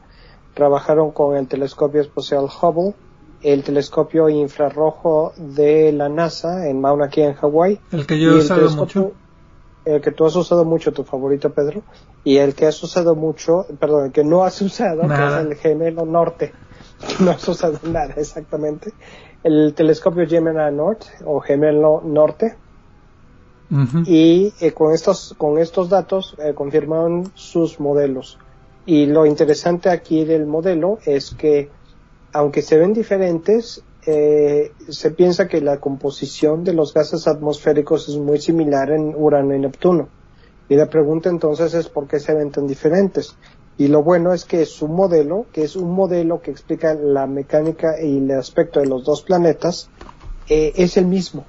Trabajaron 0.55 1.11
con 1.11 1.37
el 1.37 1.47
telescopio 1.47 2.01
espacial 2.01 2.45
Hubble, 2.45 2.95
el 3.43 3.61
telescopio 3.61 4.29
infrarrojo 4.29 5.33
de 5.37 5.91
la 5.91 6.09
NASA 6.09 6.67
en 6.67 6.81
Mauna 6.81 7.09
Kea, 7.09 7.27
en 7.27 7.33
Hawái. 7.35 7.79
El 7.91 8.07
que 8.07 8.19
yo 8.19 8.31
he 8.31 8.39
usado 8.39 8.67
mucho. 8.71 9.11
El 9.85 10.01
que 10.01 10.11
tú 10.11 10.25
has 10.25 10.35
usado 10.35 10.65
mucho, 10.65 10.91
tu 10.91 11.03
favorito, 11.03 11.51
Pedro. 11.51 11.83
Y 12.23 12.37
el 12.37 12.55
que 12.55 12.65
has 12.65 12.81
usado 12.81 13.13
mucho, 13.13 13.67
perdón, 13.79 14.05
el 14.05 14.11
que 14.11 14.23
no 14.23 14.43
has 14.43 14.59
usado, 14.59 15.07
que 15.07 15.13
es 15.13 15.33
el 15.33 15.55
gemelo 15.55 16.03
norte. 16.03 16.51
No 17.19 17.31
has 17.31 17.47
usado 17.47 17.77
nada, 17.83 18.13
exactamente 18.15 18.93
el 19.45 19.75
telescopio 19.75 20.25
Gemini 20.25 20.75
North 20.75 21.05
o 21.23 21.39
Gemelo 21.39 22.01
Norte. 22.03 22.55
Y 24.05 24.53
eh, 24.59 24.71
con 24.71 24.93
estos 24.93 25.35
con 25.37 25.57
estos 25.57 25.89
datos 25.89 26.35
eh, 26.39 26.53
confirmaron 26.53 27.31
sus 27.35 27.79
modelos. 27.79 28.39
Y 28.85 29.05
lo 29.05 29.25
interesante 29.25 29.89
aquí 29.89 30.23
del 30.25 30.45
modelo 30.45 30.97
es 31.05 31.35
que 31.35 31.69
aunque 32.31 32.61
se 32.61 32.77
ven 32.77 32.93
diferentes 32.93 33.83
eh, 34.07 34.71
se 34.89 35.11
piensa 35.11 35.47
que 35.47 35.61
la 35.61 35.79
composición 35.79 36.63
de 36.63 36.73
los 36.73 36.93
gases 36.93 37.27
atmosféricos 37.27 38.09
es 38.09 38.17
muy 38.17 38.39
similar 38.39 38.91
en 38.91 39.13
Urano 39.15 39.55
y 39.55 39.59
Neptuno. 39.59 40.09
Y 40.69 40.75
la 40.75 40.89
pregunta 40.89 41.29
entonces 41.29 41.75
es 41.75 41.87
por 41.89 42.07
qué 42.07 42.19
se 42.19 42.33
ven 42.33 42.51
tan 42.51 42.65
diferentes 42.65 43.35
y 43.77 43.87
lo 43.89 44.03
bueno 44.03 44.33
es 44.33 44.45
que 44.45 44.65
su 44.65 44.87
modelo, 44.87 45.47
que 45.51 45.63
es 45.63 45.75
un 45.75 45.93
modelo 45.93 46.41
que 46.41 46.51
explica 46.51 46.93
la 46.93 47.27
mecánica 47.27 48.01
y 48.01 48.19
el 48.19 48.31
aspecto 48.31 48.79
de 48.79 48.87
los 48.87 49.03
dos 49.03 49.21
planetas, 49.21 49.89
eh, 50.47 50.73
es 50.75 50.95
el 50.97 51.05
mismo. 51.05 51.45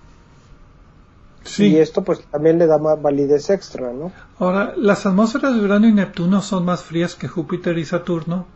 Sí. 1.44 1.68
Y 1.68 1.76
esto 1.76 2.02
pues 2.02 2.20
también 2.22 2.58
le 2.58 2.66
da 2.66 2.78
más 2.78 3.00
validez 3.00 3.50
extra, 3.50 3.92
¿no? 3.92 4.10
Ahora, 4.40 4.74
las 4.76 5.06
atmósferas 5.06 5.54
de 5.54 5.60
Urano 5.60 5.86
y 5.86 5.92
Neptuno 5.92 6.42
son 6.42 6.64
más 6.64 6.82
frías 6.82 7.14
que 7.14 7.28
Júpiter 7.28 7.78
y 7.78 7.84
Saturno. 7.84 8.46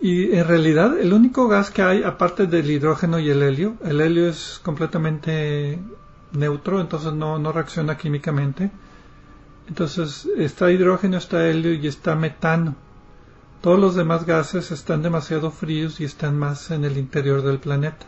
Y 0.00 0.32
en 0.32 0.46
realidad 0.46 0.98
el 0.98 1.12
único 1.12 1.48
gas 1.48 1.70
que 1.70 1.82
hay, 1.82 2.04
aparte 2.04 2.46
del 2.46 2.70
hidrógeno 2.70 3.18
y 3.18 3.28
el 3.28 3.42
helio, 3.42 3.74
el 3.84 4.00
helio 4.00 4.28
es 4.28 4.60
completamente 4.62 5.78
neutro, 6.32 6.80
entonces 6.80 7.12
no, 7.12 7.38
no 7.38 7.50
reacciona 7.50 7.98
químicamente. 7.98 8.70
Entonces 9.70 10.28
está 10.36 10.72
hidrógeno, 10.72 11.16
está 11.16 11.48
helio 11.48 11.72
y 11.72 11.86
está 11.86 12.16
metano. 12.16 12.74
Todos 13.60 13.78
los 13.78 13.94
demás 13.94 14.26
gases 14.26 14.72
están 14.72 15.00
demasiado 15.00 15.52
fríos 15.52 16.00
y 16.00 16.04
están 16.04 16.36
más 16.36 16.72
en 16.72 16.84
el 16.84 16.98
interior 16.98 17.42
del 17.42 17.60
planeta. 17.60 18.04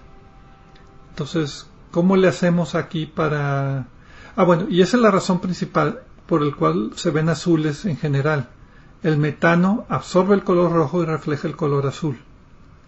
Entonces, 1.11 1.69
¿cómo 1.93 2.17
le 2.17 2.27
hacemos 2.27 2.75
aquí 2.75 3.07
para... 3.07 3.87
Ah, 4.35 4.43
bueno, 4.43 4.67
y 4.69 4.83
esa 4.83 4.97
es 4.97 5.03
la 5.05 5.13
razón 5.13 5.41
principal 5.41 6.03
por 6.27 6.43
el 6.43 6.57
cual 6.57 6.91
se 6.97 7.11
ven 7.11 7.29
azules 7.29 7.85
en 7.85 7.97
general. 7.97 8.49
El 9.05 9.19
metano 9.19 9.87
absorbe 9.89 10.35
el 10.35 10.43
color 10.43 10.73
rojo 10.73 11.03
y 11.03 11.07
refleja 11.07 11.47
el 11.47 11.55
color 11.55 11.87
azul. 11.87 12.19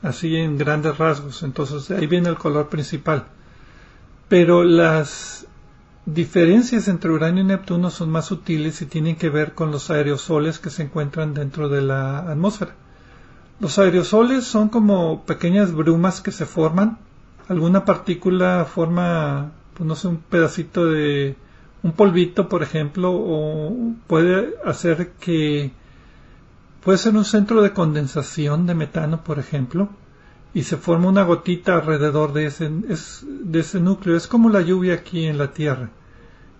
Así 0.02 0.34
en 0.34 0.58
grandes 0.58 0.98
rasgos. 0.98 1.44
Entonces, 1.44 1.92
ahí 1.92 2.08
viene 2.08 2.28
el 2.28 2.38
color 2.38 2.68
principal. 2.70 3.26
Pero 4.28 4.64
las 4.64 5.46
diferencias 6.06 6.88
entre 6.88 7.10
Urano 7.10 7.40
y 7.40 7.44
Neptuno 7.44 7.90
son 7.90 8.10
más 8.10 8.26
sutiles 8.26 8.82
y 8.82 8.86
tienen 8.86 9.16
que 9.16 9.30
ver 9.30 9.54
con 9.54 9.70
los 9.70 9.90
aerosoles 9.90 10.58
que 10.58 10.70
se 10.70 10.82
encuentran 10.82 11.34
dentro 11.34 11.68
de 11.68 11.82
la 11.82 12.18
atmósfera. 12.18 12.74
Los 13.60 13.78
aerosoles 13.78 14.44
son 14.44 14.68
como 14.68 15.24
pequeñas 15.24 15.72
brumas 15.72 16.20
que 16.20 16.32
se 16.32 16.44
forman. 16.44 16.98
Alguna 17.48 17.84
partícula 17.84 18.66
forma, 18.66 19.52
pues 19.74 19.86
no 19.86 19.94
sé, 19.94 20.08
un 20.08 20.18
pedacito 20.18 20.86
de 20.86 21.36
un 21.82 21.92
polvito, 21.92 22.48
por 22.48 22.62
ejemplo, 22.62 23.12
o 23.12 23.94
puede 24.06 24.54
hacer 24.64 25.12
que 25.20 25.72
puede 26.82 26.98
ser 26.98 27.16
un 27.16 27.24
centro 27.24 27.62
de 27.62 27.72
condensación 27.72 28.66
de 28.66 28.74
metano, 28.74 29.22
por 29.22 29.38
ejemplo, 29.38 29.88
y 30.54 30.62
se 30.62 30.76
forma 30.76 31.08
una 31.08 31.24
gotita 31.24 31.74
alrededor 31.74 32.32
de 32.32 32.46
ese, 32.46 32.70
de 32.70 33.60
ese 33.60 33.80
núcleo. 33.80 34.16
Es 34.16 34.28
como 34.28 34.48
la 34.48 34.60
lluvia 34.60 34.94
aquí 34.94 35.26
en 35.26 35.36
la 35.36 35.52
Tierra. 35.52 35.90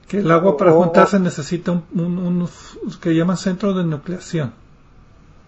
Que 0.09 0.19
el 0.19 0.31
agua 0.31 0.57
para 0.57 0.73
juntarse 0.73 1.19
necesita 1.21 1.71
un, 1.71 1.85
un, 1.95 2.49
que 3.01 3.15
llaman 3.15 3.37
centro 3.37 3.73
de 3.73 3.85
nucleación. 3.85 4.53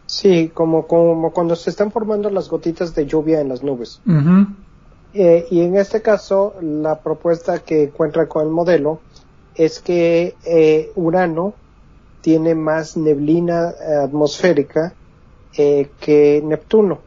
Sí, 0.06 0.50
como, 0.54 0.86
como 0.86 1.32
cuando 1.32 1.56
se 1.56 1.70
están 1.70 1.90
formando 1.90 2.30
las 2.30 2.48
gotitas 2.48 2.94
de 2.94 3.06
lluvia 3.06 3.40
en 3.40 3.48
las 3.48 3.64
nubes. 3.64 4.00
Eh, 5.12 5.46
y 5.50 5.60
en 5.60 5.76
este 5.76 6.00
caso, 6.00 6.54
la 6.62 7.00
propuesta 7.00 7.58
que 7.58 7.84
encuentra 7.84 8.28
con 8.28 8.46
el 8.46 8.52
modelo 8.52 9.00
es 9.56 9.80
que 9.80 10.36
eh, 10.44 10.92
Urano 10.94 11.54
tiene 12.20 12.54
más 12.54 12.96
neblina 12.96 13.74
atmosférica 14.04 14.94
eh, 15.56 15.90
que 16.00 16.42
Neptuno. 16.44 17.05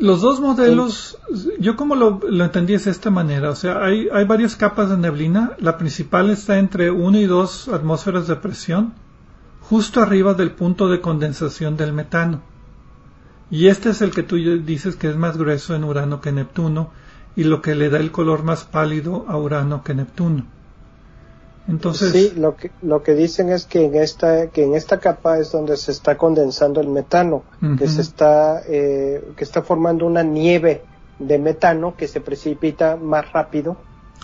Los 0.00 0.22
dos 0.22 0.40
modelos, 0.40 1.18
yo 1.58 1.76
como 1.76 1.94
lo, 1.94 2.20
entendí 2.42 2.72
es 2.72 2.86
de 2.86 2.90
esta 2.90 3.10
manera, 3.10 3.50
o 3.50 3.54
sea, 3.54 3.84
hay, 3.84 4.08
hay 4.10 4.24
varias 4.24 4.56
capas 4.56 4.88
de 4.88 4.96
neblina, 4.96 5.52
la 5.58 5.76
principal 5.76 6.30
está 6.30 6.58
entre 6.58 6.90
1 6.90 7.18
y 7.18 7.26
2 7.26 7.68
atmósferas 7.68 8.26
de 8.26 8.36
presión, 8.36 8.94
justo 9.60 10.00
arriba 10.00 10.32
del 10.32 10.52
punto 10.52 10.88
de 10.88 11.02
condensación 11.02 11.76
del 11.76 11.92
metano. 11.92 12.40
Y 13.50 13.66
este 13.66 13.90
es 13.90 14.00
el 14.00 14.10
que 14.10 14.22
tú 14.22 14.36
dices 14.36 14.96
que 14.96 15.10
es 15.10 15.16
más 15.16 15.36
grueso 15.36 15.74
en 15.74 15.84
Urano 15.84 16.22
que 16.22 16.32
Neptuno, 16.32 16.92
y 17.36 17.44
lo 17.44 17.60
que 17.60 17.74
le 17.74 17.90
da 17.90 17.98
el 17.98 18.10
color 18.10 18.42
más 18.42 18.64
pálido 18.64 19.26
a 19.28 19.36
Urano 19.36 19.84
que 19.84 19.92
Neptuno. 19.92 20.46
Entonces, 21.70 22.12
sí, 22.12 22.32
lo 22.36 22.56
que, 22.56 22.72
lo 22.82 23.02
que 23.02 23.14
dicen 23.14 23.48
es 23.50 23.64
que 23.64 23.84
en 23.84 23.94
esta, 23.94 24.48
que 24.48 24.64
en 24.64 24.74
esta 24.74 24.98
capa 24.98 25.38
es 25.38 25.52
donde 25.52 25.76
se 25.76 25.92
está 25.92 26.18
condensando 26.18 26.80
el 26.80 26.88
metano, 26.88 27.44
que 27.78 27.86
se 27.86 28.00
está, 28.00 28.62
eh, 28.66 29.32
que 29.36 29.44
está 29.44 29.62
formando 29.62 30.04
una 30.04 30.24
nieve 30.24 30.82
de 31.20 31.38
metano 31.38 31.94
que 31.96 32.08
se 32.08 32.20
precipita 32.20 32.96
más 32.96 33.30
rápido. 33.32 33.76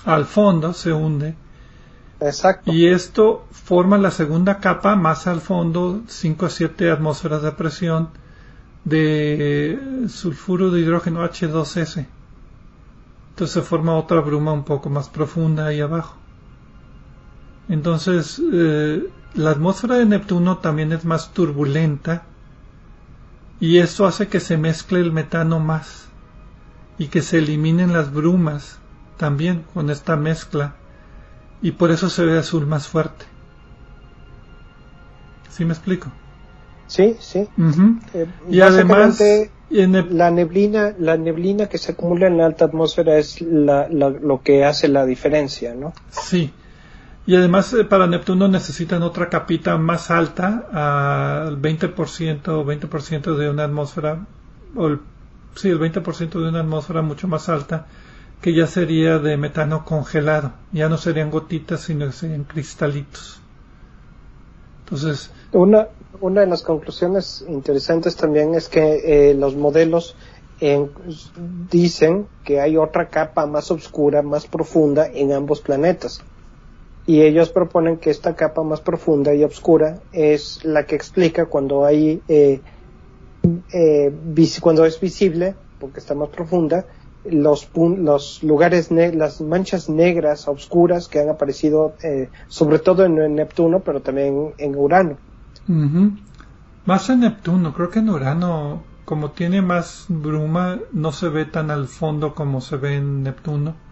Al 0.04 0.24
fondo 0.24 0.72
se 0.72 0.92
hunde. 0.92 1.36
Exacto. 2.20 2.72
Y 2.72 2.88
esto 2.88 3.44
forma 3.52 3.96
la 3.96 4.10
segunda 4.10 4.58
capa 4.58 4.96
más 4.96 5.26
al 5.26 5.40
fondo, 5.40 6.00
5 6.08 6.46
a 6.46 6.50
7 6.50 6.90
atmósferas 6.90 7.42
de 7.42 7.52
presión 7.52 8.08
de 8.84 9.78
sulfuro 10.08 10.70
de 10.70 10.80
hidrógeno 10.80 11.24
H2S. 11.24 12.06
Entonces 13.30 13.54
se 13.54 13.62
forma 13.62 13.96
otra 13.96 14.20
bruma 14.20 14.52
un 14.52 14.64
poco 14.64 14.88
más 14.88 15.08
profunda 15.08 15.66
ahí 15.66 15.80
abajo. 15.80 16.16
Entonces, 17.68 18.40
eh, 18.52 19.08
la 19.34 19.50
atmósfera 19.50 19.96
de 19.96 20.06
Neptuno 20.06 20.58
también 20.58 20.92
es 20.92 21.04
más 21.04 21.32
turbulenta 21.32 22.22
y 23.60 23.78
esto 23.78 24.06
hace 24.06 24.28
que 24.28 24.40
se 24.40 24.56
mezcle 24.56 25.00
el 25.00 25.12
metano 25.12 25.58
más 25.58 26.06
y 26.98 27.08
que 27.08 27.22
se 27.22 27.38
eliminen 27.38 27.92
las 27.92 28.12
brumas 28.12 28.78
también 29.16 29.64
con 29.74 29.90
esta 29.90 30.16
mezcla 30.16 30.74
y 31.62 31.72
por 31.72 31.90
eso 31.90 32.08
se 32.08 32.24
ve 32.24 32.38
azul 32.38 32.66
más 32.66 32.86
fuerte. 32.86 33.24
¿Sí 35.50 35.64
me 35.64 35.72
explico? 35.72 36.10
Sí, 36.86 37.16
sí. 37.18 37.48
Eh, 38.14 38.26
y 38.48 38.60
además 38.60 39.20
la 39.70 40.30
neblina, 40.30 40.94
la 40.98 41.16
neblina 41.16 41.66
que 41.66 41.78
se 41.78 41.92
acumula 41.92 42.28
en 42.28 42.38
la 42.38 42.46
alta 42.46 42.66
atmósfera 42.66 43.18
es 43.18 43.40
lo 43.40 44.40
que 44.44 44.64
hace 44.64 44.86
la 44.88 45.04
diferencia, 45.04 45.74
¿no? 45.74 45.92
Sí. 46.10 46.52
Y 47.26 47.34
además 47.34 47.72
eh, 47.72 47.84
para 47.84 48.06
Neptuno 48.06 48.46
necesitan 48.46 49.02
otra 49.02 49.28
capita 49.28 49.76
más 49.78 50.12
alta, 50.12 50.68
al 51.44 51.60
20% 51.60 52.48
o 52.48 52.64
20% 52.64 53.36
de 53.36 53.50
una 53.50 53.64
atmósfera, 53.64 54.24
o 54.76 54.86
el, 54.86 55.00
sí, 55.56 55.68
el 55.68 55.80
20% 55.80 56.30
de 56.40 56.48
una 56.48 56.60
atmósfera 56.60 57.02
mucho 57.02 57.26
más 57.26 57.48
alta, 57.48 57.86
que 58.40 58.54
ya 58.54 58.68
sería 58.68 59.18
de 59.18 59.36
metano 59.36 59.84
congelado. 59.84 60.52
Ya 60.70 60.88
no 60.88 60.98
serían 60.98 61.32
gotitas, 61.32 61.80
sino 61.80 62.06
que 62.06 62.12
serían 62.12 62.44
cristalitos. 62.44 63.40
Entonces. 64.84 65.32
Una, 65.50 65.88
una 66.20 66.42
de 66.42 66.46
las 66.46 66.62
conclusiones 66.62 67.44
interesantes 67.48 68.14
también 68.14 68.54
es 68.54 68.68
que 68.68 69.30
eh, 69.30 69.34
los 69.34 69.56
modelos 69.56 70.14
dicen 71.70 72.28
que 72.44 72.60
hay 72.60 72.78
otra 72.78 73.08
capa 73.08 73.46
más 73.46 73.70
oscura, 73.70 74.22
más 74.22 74.46
profunda 74.46 75.06
en 75.06 75.32
ambos 75.32 75.60
planetas 75.60 76.22
y 77.06 77.22
ellos 77.22 77.50
proponen 77.50 77.98
que 77.98 78.10
esta 78.10 78.34
capa 78.34 78.62
más 78.64 78.80
profunda 78.80 79.32
y 79.32 79.44
oscura 79.44 80.00
es 80.12 80.64
la 80.64 80.84
que 80.86 80.96
explica 80.96 81.46
cuando 81.46 81.84
hay 81.84 82.20
eh, 82.26 82.60
eh, 83.72 84.12
cuando 84.60 84.84
es 84.84 85.00
visible 85.00 85.54
porque 85.78 86.00
está 86.00 86.14
más 86.14 86.30
profunda 86.30 86.84
los 87.24 87.68
los 87.74 88.42
lugares 88.42 88.90
las 88.90 89.40
manchas 89.40 89.88
negras 89.88 90.48
oscuras 90.48 91.08
que 91.08 91.20
han 91.20 91.28
aparecido 91.28 91.94
eh, 92.02 92.28
sobre 92.48 92.80
todo 92.80 93.04
en, 93.04 93.34
Neptuno 93.34 93.80
pero 93.80 94.00
también 94.00 94.54
en 94.58 94.76
Urano. 94.76 95.16
Más 96.86 97.10
en 97.10 97.20
Neptuno 97.20 97.72
creo 97.72 97.90
que 97.90 98.00
en 98.00 98.10
Urano 98.10 98.82
como 99.04 99.30
tiene 99.30 99.62
más 99.62 100.06
bruma 100.08 100.80
no 100.92 101.12
se 101.12 101.28
ve 101.28 101.44
tan 101.44 101.70
al 101.70 101.86
fondo 101.86 102.34
como 102.34 102.60
se 102.60 102.76
ve 102.76 102.96
en 102.96 103.22
Neptuno 103.22 103.85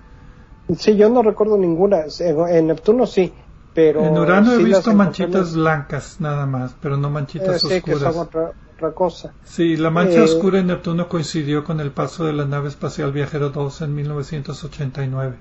Sí, 0.79 0.97
yo 0.97 1.11
no 1.11 1.23
recuerdo 1.23 1.59
ninguna. 1.59 2.05
En 2.21 2.67
Neptuno 2.69 3.07
sí, 3.07 3.33
pero... 3.75 4.05
En 4.05 4.17
Urano 4.17 4.53
he 4.53 4.63
visto 4.63 4.95
manchitas 4.95 5.55
blancas 5.55 6.17
nada 6.21 6.47
más, 6.47 6.75
pero 6.81 6.97
no 6.97 7.11
manchitas 7.11 7.57
eh, 7.57 7.69
sí, 7.69 7.75
oscuras. 7.77 8.03
Que 8.03 8.13
son 8.13 8.19
otra, 8.19 8.53
cosa. 8.95 9.33
Sí, 9.45 9.77
la 9.77 9.91
mancha 9.91 10.19
eh, 10.19 10.23
oscura 10.23 10.61
en 10.61 10.69
Neptuno 10.69 11.09
coincidió 11.09 11.65
con 11.65 11.81
el 11.81 11.91
paso 11.91 12.25
de 12.25 12.33
la 12.33 12.45
nave 12.45 12.69
espacial 12.69 13.13
Viajero 13.13 13.51
2 13.51 13.83
en 13.83 13.95
1989. 13.95 15.37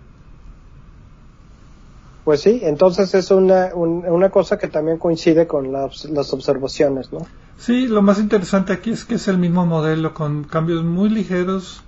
Pues 2.23 2.39
sí, 2.39 2.61
entonces 2.63 3.13
es 3.15 3.31
una, 3.31 3.71
una 3.75 4.29
cosa 4.29 4.57
que 4.57 4.69
también 4.69 4.97
coincide 4.97 5.45
con 5.45 5.73
las, 5.73 6.05
las 6.05 6.31
observaciones, 6.33 7.11
¿no? 7.11 7.19
Sí, 7.57 7.87
lo 7.87 8.01
más 8.01 8.19
interesante 8.19 8.71
aquí 8.71 8.91
es 8.91 9.03
que 9.03 9.15
es 9.15 9.27
el 9.27 9.37
mismo 9.37 9.65
modelo 9.65 10.13
con 10.13 10.45
cambios 10.45 10.83
muy 10.83 11.09
ligeros 11.09 11.83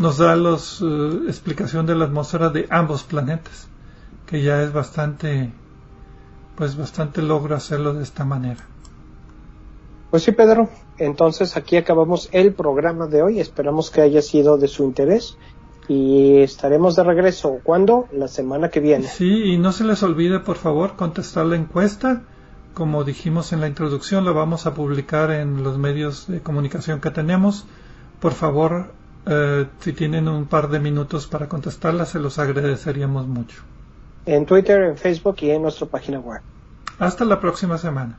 nos 0.00 0.16
da 0.16 0.34
la 0.34 0.56
eh, 0.56 1.20
explicación 1.28 1.84
de 1.84 1.94
la 1.94 2.06
atmósfera 2.06 2.48
de 2.48 2.66
ambos 2.70 3.02
planetas, 3.02 3.68
que 4.26 4.42
ya 4.42 4.62
es 4.62 4.72
bastante, 4.72 5.52
pues 6.56 6.74
bastante 6.74 7.20
logro 7.20 7.54
hacerlo 7.54 7.92
de 7.92 8.02
esta 8.02 8.24
manera. 8.24 8.64
Pues 10.10 10.22
sí, 10.22 10.32
Pedro. 10.32 10.70
Entonces 10.96 11.54
aquí 11.58 11.76
acabamos 11.76 12.30
el 12.32 12.54
programa 12.54 13.08
de 13.08 13.22
hoy. 13.22 13.40
Esperamos 13.40 13.90
que 13.90 14.00
haya 14.00 14.22
sido 14.22 14.56
de 14.56 14.68
su 14.68 14.84
interés 14.84 15.36
y 15.86 16.38
estaremos 16.38 16.96
de 16.96 17.04
regreso. 17.04 17.58
¿Cuándo? 17.62 18.08
La 18.10 18.26
semana 18.26 18.70
que 18.70 18.80
viene. 18.80 19.06
Sí, 19.06 19.52
y 19.52 19.58
no 19.58 19.70
se 19.70 19.84
les 19.84 20.02
olvide, 20.02 20.40
por 20.40 20.56
favor, 20.56 20.96
contestar 20.96 21.44
la 21.44 21.56
encuesta. 21.56 22.22
Como 22.72 23.04
dijimos 23.04 23.52
en 23.52 23.60
la 23.60 23.68
introducción, 23.68 24.24
la 24.24 24.32
vamos 24.32 24.64
a 24.64 24.72
publicar 24.72 25.30
en 25.30 25.62
los 25.62 25.76
medios 25.76 26.26
de 26.26 26.40
comunicación 26.40 27.02
que 27.02 27.10
tenemos. 27.10 27.66
Por 28.18 28.32
favor, 28.32 28.92
eh, 29.26 29.66
si 29.80 29.92
tienen 29.92 30.28
un 30.28 30.46
par 30.46 30.68
de 30.68 30.80
minutos 30.80 31.26
para 31.26 31.48
contestarla, 31.48 32.06
se 32.06 32.18
los 32.18 32.38
agradeceríamos 32.38 33.26
mucho. 33.26 33.62
En 34.26 34.46
Twitter, 34.46 34.82
en 34.82 34.96
Facebook 34.96 35.36
y 35.40 35.50
en 35.50 35.62
nuestra 35.62 35.86
página 35.86 36.18
web. 36.18 36.40
Hasta 36.98 37.24
la 37.24 37.40
próxima 37.40 37.78
semana. 37.78 38.18